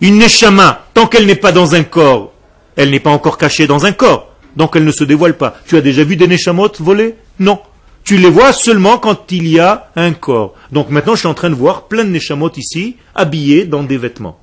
Une 0.00 0.18
neshama, 0.18 0.86
tant 0.92 1.06
qu'elle 1.06 1.26
n'est 1.26 1.36
pas 1.36 1.52
dans 1.52 1.74
un 1.74 1.84
corps, 1.84 2.32
elle 2.76 2.90
n'est 2.90 3.00
pas 3.00 3.10
encore 3.10 3.38
cachée 3.38 3.66
dans 3.66 3.86
un 3.86 3.92
corps, 3.92 4.34
donc 4.56 4.74
elle 4.74 4.84
ne 4.84 4.90
se 4.90 5.04
dévoile 5.04 5.36
pas. 5.36 5.56
Tu 5.66 5.76
as 5.76 5.80
déjà 5.80 6.02
vu 6.02 6.16
des 6.16 6.26
neshamot 6.26 6.72
voler? 6.80 7.14
Non. 7.38 7.60
Tu 8.04 8.18
les 8.18 8.28
vois 8.28 8.52
seulement 8.52 8.98
quand 8.98 9.32
il 9.32 9.48
y 9.48 9.58
a 9.58 9.90
un 9.96 10.12
corps. 10.12 10.54
Donc 10.70 10.90
maintenant, 10.90 11.14
je 11.14 11.20
suis 11.20 11.28
en 11.28 11.34
train 11.34 11.48
de 11.48 11.54
voir 11.54 11.88
plein 11.88 12.04
de 12.04 12.10
neshamot 12.10 12.50
ici, 12.56 12.96
habillés 13.14 13.64
dans 13.64 13.82
des 13.82 13.96
vêtements 13.96 14.38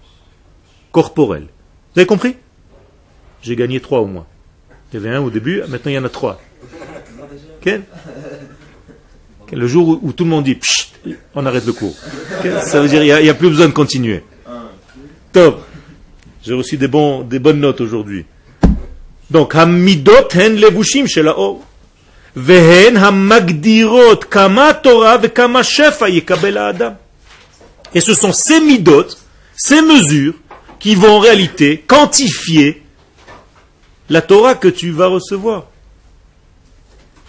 corporels. 0.91 1.47
Vous 1.93 1.99
avez 1.99 2.07
compris? 2.07 2.35
J'ai 3.41 3.55
gagné 3.55 3.79
trois 3.79 3.99
au 3.99 4.07
moins. 4.07 4.25
Il 4.91 4.99
y 4.99 5.05
avait 5.05 5.15
un 5.15 5.21
au 5.21 5.29
début, 5.29 5.61
maintenant 5.67 5.91
il 5.91 5.93
y 5.93 5.97
en 5.99 6.03
a 6.03 6.09
trois. 6.09 6.41
Le 9.51 9.67
jour 9.67 9.99
où, 10.01 10.11
tout 10.11 10.23
le 10.23 10.29
monde 10.29 10.45
dit 10.45 10.57
on 11.35 11.45
arrête 11.45 11.65
le 11.65 11.73
cours. 11.73 11.95
Ça 12.61 12.81
veut 12.81 12.87
dire 12.87 13.01
qu'il 13.01 13.23
n'y 13.23 13.29
a, 13.29 13.33
plus 13.33 13.49
besoin 13.49 13.67
de 13.67 13.73
continuer. 13.73 14.23
Top. 15.31 15.65
J'ai 16.43 16.53
reçu 16.53 16.77
des, 16.77 16.87
bons, 16.87 17.21
des 17.21 17.39
bonnes 17.39 17.59
notes 17.59 17.81
aujourd'hui. 17.81 18.25
Donc, 19.29 19.53
hamidot 19.55 20.29
hen 20.33 20.55
levushim 20.55 21.05
shel 21.05 21.29
Et 27.93 28.01
ce 28.01 28.13
sont 28.13 28.31
ces 28.31 28.61
midot, 28.61 29.07
ces 29.55 29.81
mesures, 29.81 30.35
qui 30.79 30.95
vont 30.95 31.17
en 31.17 31.19
réalité 31.19 31.83
quantifier 31.85 32.83
la 34.09 34.21
Torah 34.21 34.55
que 34.55 34.69
tu 34.69 34.91
vas 34.91 35.07
recevoir. 35.07 35.67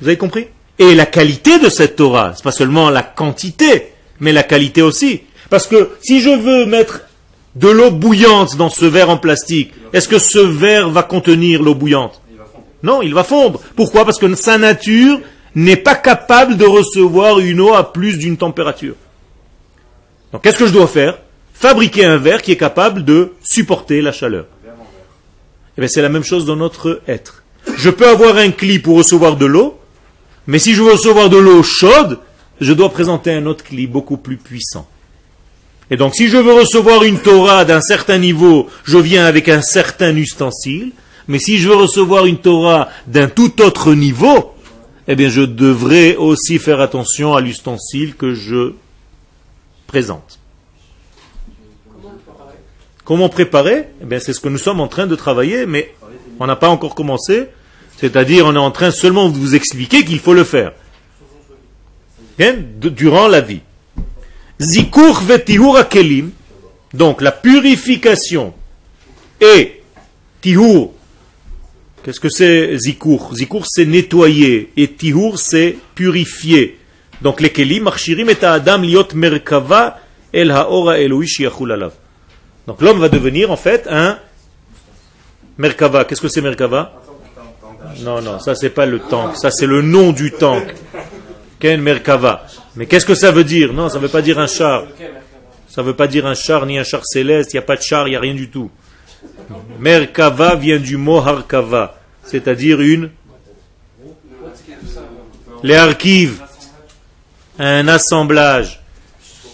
Vous 0.00 0.08
avez 0.08 0.16
compris? 0.16 0.46
Et 0.78 0.94
la 0.94 1.06
qualité 1.06 1.58
de 1.58 1.68
cette 1.68 1.96
Torah, 1.96 2.32
c'est 2.34 2.44
pas 2.44 2.52
seulement 2.52 2.88
la 2.88 3.02
quantité, 3.02 3.92
mais 4.20 4.32
la 4.32 4.42
qualité 4.42 4.82
aussi. 4.82 5.22
Parce 5.50 5.66
que 5.66 5.90
si 6.00 6.20
je 6.20 6.30
veux 6.30 6.64
mettre 6.64 7.02
de 7.54 7.68
l'eau 7.68 7.90
bouillante 7.90 8.56
dans 8.56 8.70
ce 8.70 8.86
verre 8.86 9.10
en 9.10 9.18
plastique, 9.18 9.72
est-ce 9.92 10.08
que 10.08 10.18
ce 10.18 10.38
verre 10.38 10.88
va 10.88 11.02
contenir 11.02 11.62
l'eau 11.62 11.74
bouillante? 11.74 12.21
Non, 12.82 13.02
il 13.02 13.14
va 13.14 13.24
fondre. 13.24 13.60
Pourquoi? 13.76 14.04
Parce 14.04 14.18
que 14.18 14.34
sa 14.34 14.58
nature 14.58 15.20
n'est 15.54 15.76
pas 15.76 15.94
capable 15.94 16.56
de 16.56 16.64
recevoir 16.64 17.38
une 17.38 17.60
eau 17.60 17.74
à 17.74 17.92
plus 17.92 18.18
d'une 18.18 18.36
température. 18.36 18.94
Donc 20.32 20.42
qu'est-ce 20.42 20.58
que 20.58 20.66
je 20.66 20.72
dois 20.72 20.86
faire? 20.86 21.18
Fabriquer 21.52 22.04
un 22.04 22.16
verre 22.16 22.42
qui 22.42 22.52
est 22.52 22.56
capable 22.56 23.04
de 23.04 23.32
supporter 23.42 24.00
la 24.00 24.12
chaleur. 24.12 24.46
Eh 25.76 25.80
bien, 25.80 25.88
c'est 25.88 26.02
la 26.02 26.08
même 26.08 26.24
chose 26.24 26.44
dans 26.44 26.56
notre 26.56 27.02
être. 27.06 27.44
Je 27.76 27.90
peux 27.90 28.08
avoir 28.08 28.36
un 28.36 28.50
cli 28.50 28.78
pour 28.78 28.96
recevoir 28.96 29.36
de 29.36 29.46
l'eau, 29.46 29.78
mais 30.46 30.58
si 30.58 30.74
je 30.74 30.82
veux 30.82 30.92
recevoir 30.92 31.28
de 31.30 31.36
l'eau 31.36 31.62
chaude, 31.62 32.18
je 32.60 32.72
dois 32.72 32.90
présenter 32.90 33.32
un 33.32 33.46
autre 33.46 33.64
cli 33.64 33.86
beaucoup 33.86 34.16
plus 34.16 34.36
puissant. 34.36 34.88
Et 35.90 35.96
donc, 35.96 36.14
si 36.14 36.28
je 36.28 36.38
veux 36.38 36.52
recevoir 36.54 37.04
une 37.04 37.18
Torah 37.18 37.64
d'un 37.64 37.80
certain 37.80 38.18
niveau, 38.18 38.68
je 38.84 38.98
viens 38.98 39.26
avec 39.26 39.48
un 39.48 39.60
certain 39.60 40.16
ustensile. 40.16 40.92
Mais 41.28 41.38
si 41.38 41.58
je 41.58 41.68
veux 41.68 41.76
recevoir 41.76 42.26
une 42.26 42.38
Torah 42.38 42.88
d'un 43.06 43.28
tout 43.28 43.62
autre 43.62 43.94
niveau, 43.94 44.54
eh 45.08 45.16
bien, 45.16 45.28
je 45.28 45.42
devrais 45.42 46.16
aussi 46.16 46.58
faire 46.58 46.80
attention 46.80 47.34
à 47.34 47.40
l'ustensile 47.40 48.14
que 48.14 48.34
je 48.34 48.72
présente. 49.86 50.38
Comment 53.04 53.28
préparer? 53.28 53.88
Eh 54.00 54.04
bien, 54.04 54.20
c'est 54.20 54.32
ce 54.32 54.40
que 54.40 54.48
nous 54.48 54.58
sommes 54.58 54.80
en 54.80 54.88
train 54.88 55.06
de 55.06 55.16
travailler, 55.16 55.66
mais 55.66 55.94
on 56.38 56.46
n'a 56.46 56.56
pas 56.56 56.68
encore 56.68 56.94
commencé. 56.94 57.48
C'est-à-dire, 57.98 58.46
on 58.46 58.54
est 58.54 58.58
en 58.58 58.70
train 58.70 58.90
seulement 58.90 59.28
de 59.28 59.36
vous 59.36 59.54
expliquer 59.54 60.04
qu'il 60.04 60.18
faut 60.18 60.34
le 60.34 60.44
faire. 60.44 60.72
Hein, 62.40 62.54
durant 62.78 63.28
la 63.28 63.40
vie. 63.40 63.60
Zikur 64.58 65.22
akelim, 65.76 66.30
donc 66.94 67.20
la 67.20 67.32
purification 67.32 68.54
et 69.40 69.82
tihur. 70.40 70.90
Qu'est-ce 72.02 72.18
que 72.18 72.28
c'est 72.28 72.76
zikur 72.78 73.34
Zikur 73.34 73.64
c'est 73.66 73.84
nettoyer 73.84 74.72
et 74.76 74.88
tihur 74.88 75.38
c'est 75.38 75.76
purifier. 75.94 76.78
Donc 77.20 77.40
les 77.40 77.50
kelim 77.50 77.84
marchirim 77.84 78.28
et 78.28 78.44
adam 78.44 78.78
liot 78.78 79.14
merkava 79.14 79.98
el 80.32 80.50
haora 80.50 80.94
alav. 80.94 81.92
Donc 82.66 82.80
l'homme 82.80 82.98
va 82.98 83.08
devenir 83.08 83.50
en 83.50 83.56
fait 83.56 83.86
un 83.88 84.18
merkava. 85.58 86.04
Qu'est-ce 86.04 86.20
que 86.20 86.28
c'est 86.28 86.40
merkava? 86.40 87.00
Non, 88.00 88.20
non, 88.20 88.40
ça 88.40 88.54
c'est 88.54 88.70
pas 88.70 88.86
le 88.86 88.98
tank, 88.98 89.36
ça 89.36 89.50
c'est 89.50 89.66
le 89.66 89.82
nom 89.82 90.12
du 90.12 90.32
tank. 90.32 90.74
Ken 91.60 91.80
merkava. 91.80 92.46
Mais 92.74 92.86
qu'est-ce 92.86 93.06
que 93.06 93.14
ça 93.14 93.30
veut 93.30 93.44
dire? 93.44 93.72
Non, 93.72 93.88
ça 93.88 93.98
ne 93.98 94.02
veut 94.02 94.08
pas 94.08 94.22
dire 94.22 94.38
un 94.40 94.46
char. 94.46 94.86
Ça 95.68 95.82
ne 95.82 95.86
veut 95.86 95.94
pas 95.94 96.08
dire 96.08 96.26
un 96.26 96.34
char 96.34 96.66
ni 96.66 96.78
un 96.78 96.84
char 96.84 97.02
céleste, 97.04 97.52
il 97.52 97.56
n'y 97.56 97.60
a 97.60 97.62
pas 97.62 97.76
de 97.76 97.82
char, 97.82 98.08
il 98.08 98.10
n'y 98.10 98.16
a 98.16 98.20
rien 98.20 98.34
du 98.34 98.50
tout. 98.50 98.70
Merkava 99.78 100.54
vient 100.54 100.78
du 100.78 100.96
mot 100.96 101.18
harkava, 101.18 101.98
c'est-à-dire 102.24 102.80
une. 102.80 103.10
Les 105.62 105.74
archives, 105.74 106.40
un 107.58 107.88
assemblage. 107.88 108.80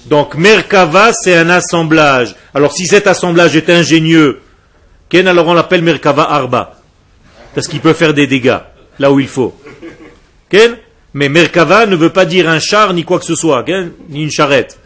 Donc 0.06 0.34
Merkava, 0.34 1.12
c'est 1.12 1.36
un 1.36 1.50
assemblage. 1.50 2.34
Alors 2.54 2.72
si 2.72 2.86
cet 2.86 3.06
assemblage 3.06 3.56
est 3.56 3.68
ingénieux, 3.70 4.40
Ken 5.08 5.26
alors 5.26 5.46
on 5.48 5.54
l'appelle 5.54 5.82
Merkava 5.82 6.30
Arba. 6.30 6.80
Parce 7.54 7.66
qu'il 7.66 7.80
peut 7.80 7.92
faire 7.92 8.14
des 8.14 8.26
dégâts 8.26 8.58
là 8.98 9.12
où 9.12 9.20
il 9.20 9.28
faut. 9.28 9.54
Mais 11.14 11.28
Merkava 11.28 11.86
ne 11.86 11.96
veut 11.96 12.10
pas 12.10 12.26
dire 12.26 12.48
un 12.48 12.58
char 12.58 12.92
ni 12.94 13.04
quoi 13.04 13.18
que 13.18 13.24
ce 13.24 13.34
soit, 13.34 13.64
ni 14.08 14.22
une 14.22 14.30
charrette. 14.30 14.78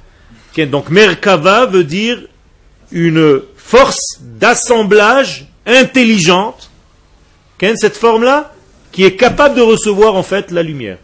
Donc 0.57 0.91
Merkava 0.91 1.67
veut 1.67 1.85
dire 1.85 2.19
une 2.91 3.43
force 3.65 4.21
d'assemblage 4.21 5.47
intelligente, 5.67 6.71
cette 7.77 7.97
forme-là, 7.97 8.53
qui 8.91 9.05
est 9.05 9.17
capable 9.17 9.55
de 9.55 9.63
recevoir 9.63 10.17
en 10.17 10.23
fait 10.23 10.51
la 10.51 10.63
lumière. 10.63 10.99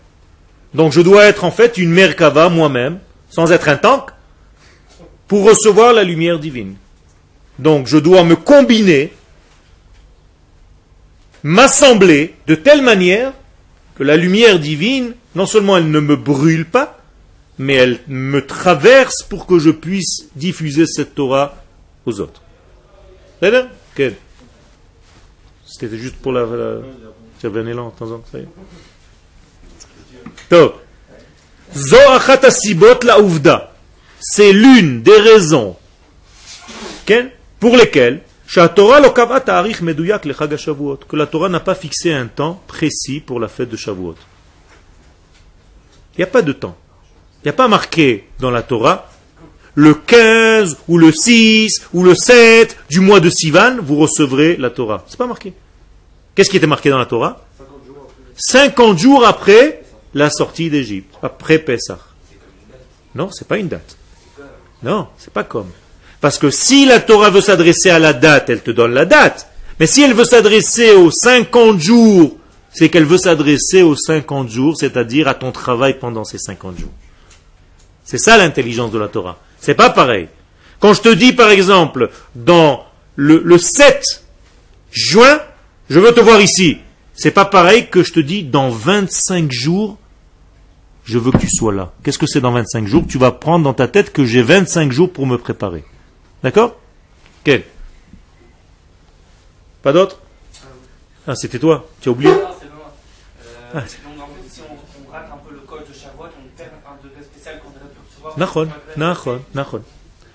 Donc 0.75 0.93
je 0.93 1.01
dois 1.01 1.25
être 1.25 1.45
en 1.45 1.51
fait 1.51 1.79
une 1.79 1.91
Merkava 1.91 2.49
moi-même, 2.49 2.99
sans 3.31 3.53
être 3.53 3.69
un 3.69 3.77
tank, 3.77 4.11
pour 5.27 5.45
recevoir 5.45 5.93
la 5.93 6.03
lumière 6.03 6.39
divine. 6.39 6.75
Donc 7.59 7.87
je 7.87 7.97
dois 7.97 8.25
me 8.25 8.37
combiner, 8.37 9.13
m'assembler 11.43 12.35
de 12.47 12.55
telle 12.55 12.83
manière 12.83 13.33
que 13.97 14.03
la 14.03 14.17
lumière 14.17 14.59
divine, 14.59 15.15
non 15.35 15.47
seulement 15.47 15.77
elle 15.77 15.91
ne 15.91 16.01
me 16.01 16.17
brûle 16.17 16.67
pas, 16.67 16.99
mais 17.59 17.75
elle 17.75 18.01
me 18.09 18.45
traverse 18.45 19.23
pour 19.23 19.47
que 19.47 19.59
je 19.59 19.71
puisse 19.71 20.27
diffuser 20.37 20.87
cette 20.87 21.15
Torah 21.15 21.57
aux 22.05 22.21
autres. 22.21 22.43
C'était 25.67 25.97
juste 25.97 26.17
pour 26.17 26.33
la... 26.33 26.47
J'avais 27.41 27.61
un 27.61 27.67
élan 27.67 27.91
de 27.91 27.95
temps 27.95 28.11
en 28.11 28.19
temps. 28.19 28.39
C'est 34.21 34.53
l'une 34.53 35.03
des 35.03 35.19
raisons 35.19 35.77
pour 37.61 37.77
lesquelles 37.77 38.23
que 38.55 38.61
la 41.17 41.27
Torah 41.27 41.49
n'a 41.49 41.61
pas 41.61 41.75
fixé 41.75 42.13
un 42.13 42.27
temps 42.27 42.63
précis 42.67 43.21
pour 43.21 43.39
la 43.41 43.49
fête 43.49 43.69
de 43.69 43.77
Shavuot. 43.77 44.17
Il 46.15 46.19
n'y 46.19 46.25
a 46.25 46.29
pas 46.29 46.43
de 46.43 46.53
temps. 46.53 46.77
Il 47.43 47.47
n'y 47.47 47.51
a 47.51 47.55
pas 47.55 47.69
marqué 47.69 48.27
dans 48.41 48.51
la 48.51 48.63
Torah 48.63 49.08
le 49.79 49.95
15 49.95 50.77
ou 50.89 50.99
le 50.99 51.13
6 51.13 51.83
ou 51.95 52.03
le 52.03 52.17
7 52.17 52.77
du 52.91 52.99
mois 52.99 53.21
de 53.21 53.31
Sivan, 53.31 53.77
vous 53.81 53.95
recevrez 53.95 54.57
la 54.57 54.71
Torah. 54.71 55.05
C'est 55.07 55.17
pas 55.17 55.29
marqué. 55.29 55.53
Qu'est-ce 56.35 56.51
qui 56.51 56.57
était 56.57 56.67
marqué 56.67 56.91
dans 56.91 56.99
la 56.99 57.07
Torah? 57.07 57.45
50 58.37 58.99
jours 58.99 59.25
après 59.25 59.85
la 60.15 60.31
sortie 60.31 60.69
d'Égypte, 60.69 61.15
après 61.23 61.61
Pessah. 61.61 62.01
Non, 63.15 63.31
c'est 63.31 63.47
pas 63.47 63.59
une 63.59 63.69
date. 63.69 63.97
Non, 64.83 65.07
c'est 65.17 65.33
pas 65.33 65.45
comme. 65.45 65.71
Parce 66.21 66.39
que 66.39 66.51
si 66.51 66.85
la 66.85 66.99
Torah 66.99 67.31
veut 67.31 67.41
s'adresser 67.41 67.91
à 67.91 68.01
la 68.01 68.13
date, 68.13 68.51
elle 68.51 68.63
te 68.63 68.73
donne 68.73 68.95
la 68.95 69.05
date. 69.05 69.47
Mais 69.79 69.87
si 69.87 70.03
elle 70.03 70.13
veut 70.13 70.25
s'adresser 70.25 70.91
aux 70.91 71.13
50 71.13 71.79
jours, 71.79 72.37
c'est 72.73 72.89
qu'elle 72.89 73.05
veut 73.05 73.17
s'adresser 73.17 73.83
aux 73.83 73.95
50 73.95 74.49
jours, 74.49 74.77
c'est-à-dire 74.77 75.29
à 75.29 75.35
ton 75.35 75.53
travail 75.53 76.01
pendant 76.01 76.25
ces 76.25 76.39
50 76.39 76.81
jours. 76.81 76.93
C'est 78.03 78.19
ça 78.19 78.37
l'intelligence 78.37 78.91
de 78.91 78.99
la 78.99 79.07
Torah. 79.07 79.39
C'est 79.61 79.75
pas 79.75 79.91
pareil. 79.91 80.29
Quand 80.81 80.95
je 80.95 81.03
te 81.03 81.09
dis, 81.09 81.33
par 81.33 81.51
exemple, 81.51 82.11
dans 82.35 82.87
le, 83.17 83.43
le 83.45 83.59
7 83.59 84.25
juin, 84.93 85.41
je 85.91 85.99
veux 85.99 86.13
te 86.13 86.21
voir 86.21 86.41
ici. 86.41 86.79
C'est 87.15 87.33
pas 87.33 87.45
pareil 87.45 87.89
que 87.89 88.05
je 88.05 88.13
te 88.13 88.21
dis 88.21 88.45
dans 88.45 88.71
25 88.71 89.51
jours, 89.51 89.99
je 91.05 91.19
veux 91.19 91.33
que 91.33 91.39
tu 91.39 91.51
sois 91.51 91.73
là. 91.73 91.93
Qu'est-ce 92.05 92.19
que 92.19 92.27
c'est 92.27 92.41
dans 92.41 92.53
25 92.53 92.87
jours? 92.87 93.05
Tu 93.09 93.19
vas 93.19 93.33
prendre 93.33 93.65
dans 93.65 93.75
ta 93.75 93.89
tête 93.89 94.13
que 94.13 94.25
j'ai 94.25 94.43
25 94.43 94.93
jours 94.93 95.13
pour 95.13 95.27
me 95.27 95.37
préparer. 95.37 95.85
D'accord? 96.43 96.77
Quel 97.43 97.65
Pas 99.83 99.93
d'autre 99.93 100.21
Ah, 101.27 101.35
c'était 101.35 101.59
toi 101.59 101.89
Tu 102.01 102.09
as 102.09 102.13
oublié? 102.13 102.31
Ah. 103.75 103.81
Donc 103.81 103.83
en 103.83 103.83
fait, 103.83 104.49
si 104.49 104.61
on, 104.61 104.75
on, 104.75 105.13
rate 105.13 105.29
un 105.33 105.37
peu 105.39 105.55
le 105.55 105.61
code 105.61 105.89
de 105.89 105.93
Shavuot, 105.93 106.25
on 106.25 106.57
perd 106.57 106.71
un 106.87 107.03
degré 107.03 107.23
spécial 107.23 107.61
qu'on 107.61 107.71
aurait 107.71 107.93
pu 107.93 107.99
recevoir. 108.07 108.28
Nachon, 108.28 108.28
nachon, 108.28 108.28
nachon. 108.28 108.28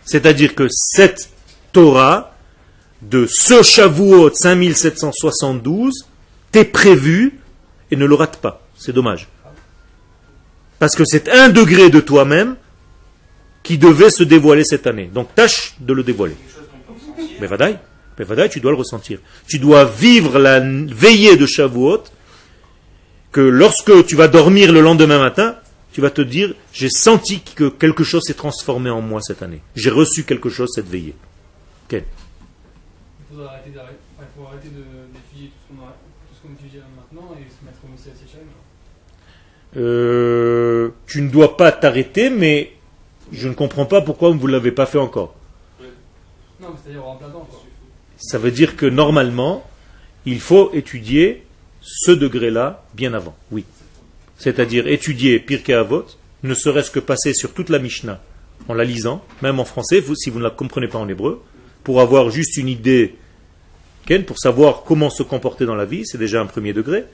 C'est-à-dire 0.05 0.55
que 0.55 0.67
cette 0.69 1.29
Torah 1.71 2.35
de 3.01 3.25
ce 3.29 3.63
Shavuot 3.63 4.31
5772 4.33 6.05
t'est 6.51 6.65
prévu 6.65 7.39
et 7.91 7.95
ne 7.95 8.05
le 8.05 8.15
rate 8.15 8.37
pas. 8.37 8.61
C'est 8.77 8.93
dommage. 8.93 9.27
Parce 10.79 10.95
que 10.95 11.03
c'est 11.05 11.29
un 11.29 11.49
degré 11.49 11.89
de 11.89 11.99
toi-même 11.99 12.55
qui 13.63 13.77
devait 13.77 14.09
se 14.09 14.23
dévoiler 14.23 14.63
cette 14.63 14.87
année. 14.87 15.09
Donc 15.13 15.33
tâche 15.35 15.75
de 15.79 15.93
le 15.93 16.03
dévoiler. 16.03 16.35
Mais 17.39 17.47
Vadaï, 17.47 17.79
tu 18.49 18.59
dois 18.59 18.71
le 18.71 18.77
ressentir. 18.77 19.19
Tu 19.47 19.59
dois 19.59 19.85
vivre 19.85 20.37
la 20.39 20.59
veillée 20.59 21.37
de 21.37 21.45
Shavuot, 21.45 22.03
que 23.31 23.41
lorsque 23.41 24.05
tu 24.05 24.15
vas 24.15 24.27
dormir 24.27 24.71
le 24.71 24.81
lendemain 24.81 25.19
matin, 25.19 25.55
tu 25.93 26.01
vas 26.01 26.09
te 26.09 26.21
dire, 26.21 26.55
j'ai 26.73 26.89
senti 26.89 27.41
que 27.41 27.69
quelque 27.69 28.03
chose 28.03 28.23
s'est 28.25 28.33
transformé 28.33 28.89
en 28.89 29.01
moi 29.01 29.21
cette 29.21 29.43
année. 29.43 29.61
J'ai 29.75 29.91
reçu 29.91 30.23
quelque 30.23 30.49
chose 30.49 30.69
cette 30.73 30.87
veillée. 30.87 31.13
Quel 31.87 32.03
Il 33.31 33.37
faut 33.37 33.43
arrêter 33.43 33.69
d'étudier 34.69 35.51
tout 35.67 35.75
ce 36.35 36.41
qu'on 36.41 36.53
étudie 36.53 36.79
maintenant 36.97 37.35
et 37.35 37.43
se 37.43 37.63
mettre 37.63 37.79
au 37.83 37.87
euh, 39.75 40.89
tu 41.07 41.21
ne 41.21 41.29
dois 41.29 41.57
pas 41.57 41.71
t'arrêter, 41.71 42.29
mais 42.29 42.73
je 43.31 43.47
ne 43.47 43.53
comprends 43.53 43.85
pas 43.85 44.01
pourquoi 44.01 44.29
vous 44.29 44.47
ne 44.47 44.51
l'avez 44.51 44.71
pas 44.71 44.85
fait 44.85 44.99
encore. 44.99 45.35
Ça 48.17 48.37
veut 48.37 48.51
dire 48.51 48.75
que 48.77 48.85
normalement, 48.85 49.63
il 50.25 50.39
faut 50.39 50.71
étudier 50.73 51.45
ce 51.81 52.11
degré-là 52.11 52.83
bien 52.93 53.13
avant. 53.13 53.35
Oui. 53.51 53.65
C'est-à-dire 54.43 54.87
étudier 54.87 55.39
Pirkei 55.39 55.73
Avot, 55.73 56.05
ne 56.43 56.53
serait-ce 56.53 56.91
que 56.91 56.99
passer 56.99 57.33
sur 57.33 57.53
toute 57.53 57.69
la 57.69 57.79
Mishnah 57.79 58.21
en 58.67 58.73
la 58.73 58.83
lisant, 58.83 59.23
même 59.41 59.61
en 59.61 59.63
français, 59.63 60.03
si 60.17 60.29
vous 60.29 60.39
ne 60.39 60.43
la 60.43 60.49
comprenez 60.49 60.89
pas 60.89 60.97
en 60.97 61.07
hébreu, 61.07 61.41
pour 61.85 62.01
avoir 62.01 62.29
juste 62.29 62.57
une 62.57 62.67
idée, 62.67 63.15
pour 64.27 64.37
savoir 64.37 64.83
comment 64.83 65.09
se 65.09 65.23
comporter 65.23 65.65
dans 65.65 65.75
la 65.75 65.85
vie, 65.85 66.05
c'est 66.05 66.17
déjà 66.17 66.41
un 66.41 66.45
premier 66.45 66.73
degré. 66.73 67.05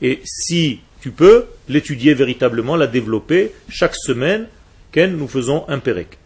Et 0.00 0.22
si 0.24 0.80
tu 1.02 1.10
peux, 1.10 1.44
l'étudier 1.68 2.14
véritablement, 2.14 2.76
la 2.76 2.86
développer, 2.86 3.52
chaque 3.68 3.94
semaine, 3.94 4.48
nous 4.96 5.28
faisons 5.28 5.66
un 5.68 5.80
pérec. 5.80 6.16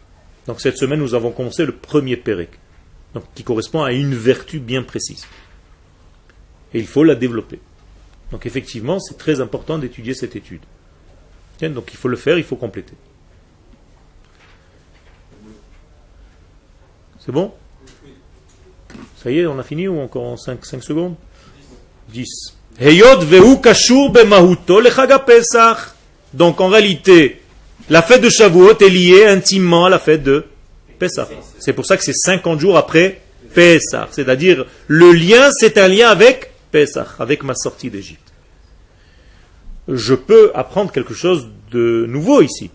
Donc 0.47 0.61
cette 0.61 0.79
semaine, 0.79 1.01
nous 1.01 1.17
avons 1.17 1.33
commencé 1.33 1.67
le 1.67 1.73
premier 1.73 2.17
pérec, 2.17 2.51
donc, 3.13 3.25
qui 3.35 3.43
correspond 3.43 3.83
à 3.83 3.93
une 3.93 4.15
vertu 4.15 4.61
bien 4.61 4.85
précise. 4.85 5.27
Et 6.73 6.79
il 6.79 6.87
faut 6.87 7.03
la 7.03 7.17
développer. 7.17 7.59
Donc 8.35 8.47
effectivement, 8.47 8.99
c'est 8.99 9.17
très 9.17 9.41
important 9.41 9.79
d'étudier 9.79 10.13
cette 10.13 10.35
étude. 10.35 10.63
Donc 11.61 11.93
il 11.93 11.97
faut 11.97 12.09
le 12.09 12.17
faire, 12.17 12.37
il 12.37 12.43
faut 12.43 12.57
compléter. 12.57 12.95
C'est 17.25 17.31
bon? 17.31 17.53
Ça 19.23 19.31
y 19.31 19.39
est, 19.39 19.47
on 19.47 19.57
a 19.57 19.63
fini 19.63 19.87
ou 19.87 20.01
encore 20.01 20.25
en 20.25 20.37
5, 20.37 20.65
secondes? 20.83 21.15
10. 22.09 22.27
Heyot 22.81 23.21
vehu 23.21 23.61
kashur 23.61 24.11
bemahuto 24.11 24.81
le 24.81 24.91
Chag 24.91 25.13
HaPesach. 25.13 25.95
Donc 26.33 26.61
en 26.61 26.67
réalité, 26.67 27.41
la 27.89 28.03
fête 28.03 28.21
de 28.21 28.31
Shavuot 28.31 28.79
est 28.79 28.89
liée 28.89 29.27
intimement 29.27 29.87
à 29.87 29.91
la 29.91 30.01
fête 30.01 30.25
de 30.25 30.45
Pesach. 30.99 31.29
C'est 31.61 31.73
pour 31.73 31.87
ça 31.87 31.97
que 31.97 32.03
c'est 32.03 32.13
50 32.13 32.59
jours 32.59 32.77
après 32.77 33.21
Pesach. 33.55 34.09
C'est-à-dire, 34.11 34.67
le 34.89 35.13
lien, 35.13 35.51
c'est 35.53 35.79
un 35.79 35.87
lien 35.87 36.09
avec 36.09 36.51
Pesach, 36.73 37.21
avec 37.21 37.45
ma 37.45 37.55
sortie 37.55 37.91
d'Égypte. 37.91 38.24
Je 39.89 40.15
peux 40.15 40.51
apprendre 40.55 40.93
quelque 40.93 41.15
chose 41.15 41.49
de 41.71 42.07
nouveau 42.09 42.43
ici. 42.43 42.71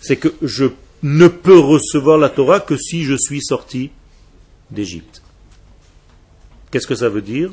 C'est 0.00 0.16
que 0.16 0.34
je 0.42 0.66
ne 1.02 1.28
peux 1.28 1.58
recevoir 1.58 2.18
la 2.18 2.28
Torah 2.28 2.60
que 2.60 2.76
si 2.76 3.04
je 3.04 3.14
suis 3.14 3.42
sorti 3.42 3.90
d'Égypte. 4.70 5.22
Qu'est-ce 6.70 6.86
que 6.86 6.94
ça 6.94 7.08
veut 7.08 7.22
dire? 7.22 7.50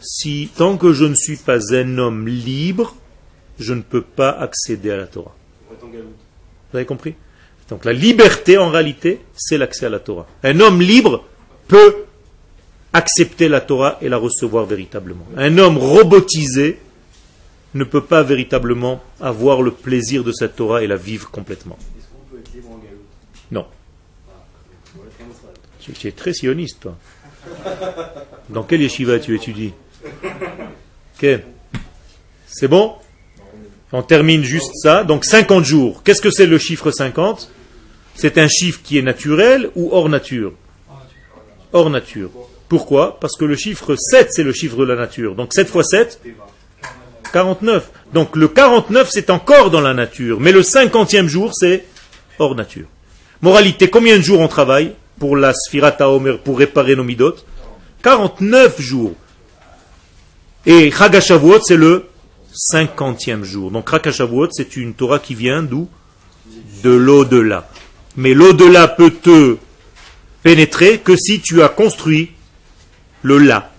Si 0.00 0.50
tant 0.54 0.76
que 0.76 0.92
je 0.92 1.04
ne 1.04 1.14
suis 1.14 1.36
pas 1.36 1.74
un 1.74 1.98
homme 1.98 2.28
libre, 2.28 2.94
je 3.58 3.74
ne 3.74 3.82
peux 3.82 4.02
pas 4.02 4.30
accéder 4.30 4.90
à 4.90 4.96
la 4.96 5.06
Torah. 5.06 5.34
Vous 5.80 6.76
avez 6.76 6.86
compris? 6.86 7.14
Donc 7.68 7.84
la 7.84 7.92
liberté, 7.92 8.58
en 8.58 8.70
réalité, 8.70 9.20
c'est 9.34 9.58
l'accès 9.58 9.86
à 9.86 9.88
la 9.88 10.00
Torah. 10.00 10.26
Un 10.42 10.60
homme 10.60 10.80
libre 10.80 11.24
peut 11.68 12.03
accepter 12.94 13.48
la 13.48 13.60
Torah 13.60 13.98
et 14.00 14.08
la 14.08 14.16
recevoir 14.16 14.64
véritablement. 14.64 15.26
Un 15.36 15.58
homme 15.58 15.76
robotisé 15.76 16.78
ne 17.74 17.84
peut 17.84 18.04
pas 18.04 18.22
véritablement 18.22 19.02
avoir 19.20 19.60
le 19.60 19.72
plaisir 19.72 20.22
de 20.22 20.32
cette 20.32 20.56
Torah 20.56 20.82
et 20.82 20.86
la 20.86 20.96
vivre 20.96 21.30
complètement. 21.30 21.76
Non. 23.50 23.66
Tu, 25.80 26.12
très 26.12 26.32
sioniste, 26.32 26.80
toi. 26.80 26.96
Dans 28.48 28.62
quel 28.62 28.80
yeshiva 28.80 29.18
tu 29.18 29.34
étudies 29.34 29.72
Ok. 31.16 31.26
C'est 32.46 32.68
bon 32.68 32.94
On 33.92 34.02
termine 34.02 34.44
juste 34.44 34.70
ça. 34.76 35.02
Donc 35.02 35.24
50 35.24 35.64
jours. 35.64 36.02
Qu'est-ce 36.04 36.22
que 36.22 36.30
c'est 36.30 36.46
le 36.46 36.58
chiffre 36.58 36.92
50 36.92 37.50
C'est 38.14 38.38
un 38.38 38.46
chiffre 38.46 38.80
qui 38.84 38.98
est 38.98 39.02
naturel 39.02 39.68
ou 39.74 39.90
hors 39.92 40.08
nature? 40.08 40.52
Hors 41.72 41.90
nature. 41.90 42.30
Pourquoi 42.74 43.20
Parce 43.20 43.36
que 43.36 43.44
le 43.44 43.54
chiffre 43.54 43.94
7, 43.94 44.30
c'est 44.32 44.42
le 44.42 44.52
chiffre 44.52 44.76
de 44.78 44.82
la 44.82 44.96
nature. 44.96 45.36
Donc 45.36 45.54
7 45.54 45.68
fois 45.68 45.84
7 45.84 46.20
49. 47.32 47.88
Donc 48.12 48.34
le 48.34 48.48
49, 48.48 49.08
c'est 49.12 49.30
encore 49.30 49.70
dans 49.70 49.80
la 49.80 49.94
nature. 49.94 50.40
Mais 50.40 50.50
le 50.50 50.62
50e 50.62 51.28
jour, 51.28 51.52
c'est 51.54 51.84
hors 52.40 52.56
nature. 52.56 52.86
Moralité, 53.42 53.88
combien 53.88 54.16
de 54.16 54.22
jours 54.22 54.40
on 54.40 54.48
travaille 54.48 54.90
pour 55.20 55.36
la 55.36 55.52
Sfirata 55.54 56.10
Omer, 56.10 56.40
pour 56.40 56.58
réparer 56.58 56.96
nos 56.96 57.04
midotes 57.04 57.46
49 58.02 58.80
jours. 58.80 59.12
Et 60.66 60.90
Chagashavuot, 60.90 61.60
c'est 61.62 61.76
le 61.76 62.06
50e 62.72 63.44
jour. 63.44 63.70
Donc 63.70 63.88
Chagashavuot, 63.88 64.48
c'est 64.50 64.76
une 64.76 64.94
Torah 64.94 65.20
qui 65.20 65.36
vient 65.36 65.62
d'où 65.62 65.88
De 66.82 66.90
l'au-delà. 66.90 67.68
Mais 68.16 68.34
l'au-delà 68.34 68.88
peut 68.88 69.12
te 69.12 69.58
pénétrer 70.42 70.98
que 70.98 71.14
si 71.14 71.40
tu 71.40 71.62
as 71.62 71.68
construit 71.68 72.32
le 73.24 73.38
là, 73.38 73.72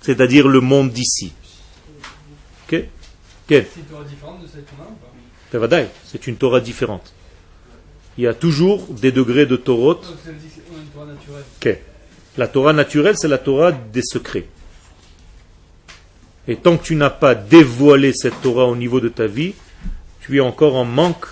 c'est-à-dire 0.00 0.46
le 0.46 0.60
monde 0.60 0.92
d'ici. 0.92 1.32
C'est 2.68 2.86
une 3.76 3.84
Torah 3.90 4.04
différente 4.04 4.42
de 4.42 4.46
celle 4.46 4.62
qu'on 4.62 5.76
a 5.76 5.82
C'est 6.04 6.26
une 6.28 6.36
Torah 6.36 6.60
différente. 6.60 7.12
Il 8.16 8.22
y 8.22 8.28
a 8.28 8.34
toujours 8.34 8.86
des 8.86 9.10
degrés 9.10 9.44
de 9.44 9.56
Torah. 9.56 9.98
La 12.38 12.46
Torah 12.46 12.72
naturelle, 12.72 13.16
c'est 13.18 13.26
la 13.26 13.38
Torah 13.38 13.72
des 13.72 14.02
secrets. 14.02 14.46
Et 16.46 16.54
tant 16.56 16.76
que 16.76 16.84
tu 16.84 16.94
n'as 16.94 17.10
pas 17.10 17.34
dévoilé 17.34 18.12
cette 18.12 18.40
Torah 18.40 18.66
au 18.66 18.76
niveau 18.76 19.00
de 19.00 19.08
ta 19.08 19.26
vie, 19.26 19.54
tu 20.20 20.36
es 20.36 20.40
encore 20.40 20.76
en 20.76 20.84
manque 20.84 21.26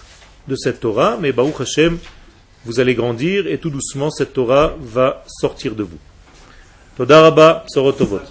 de 0.49 0.57
cette 0.57 0.81
Torah, 0.81 1.19
mais 1.21 1.31
Baruch 1.31 1.61
Hashem, 1.61 1.99
vous 2.65 2.81
allez 2.81 2.97
grandir 2.97 3.47
et 3.47 3.59
tout 3.59 3.71
doucement 3.71 4.11
cette 4.11 4.33
Torah 4.33 4.75
va 4.81 5.23
sortir 5.29 5.77
de 5.77 5.85
vous. 5.85 5.99
תודה 6.99 7.27
רבה, 7.27 7.53
בשורות 7.67 7.99
טובות. 7.99 8.23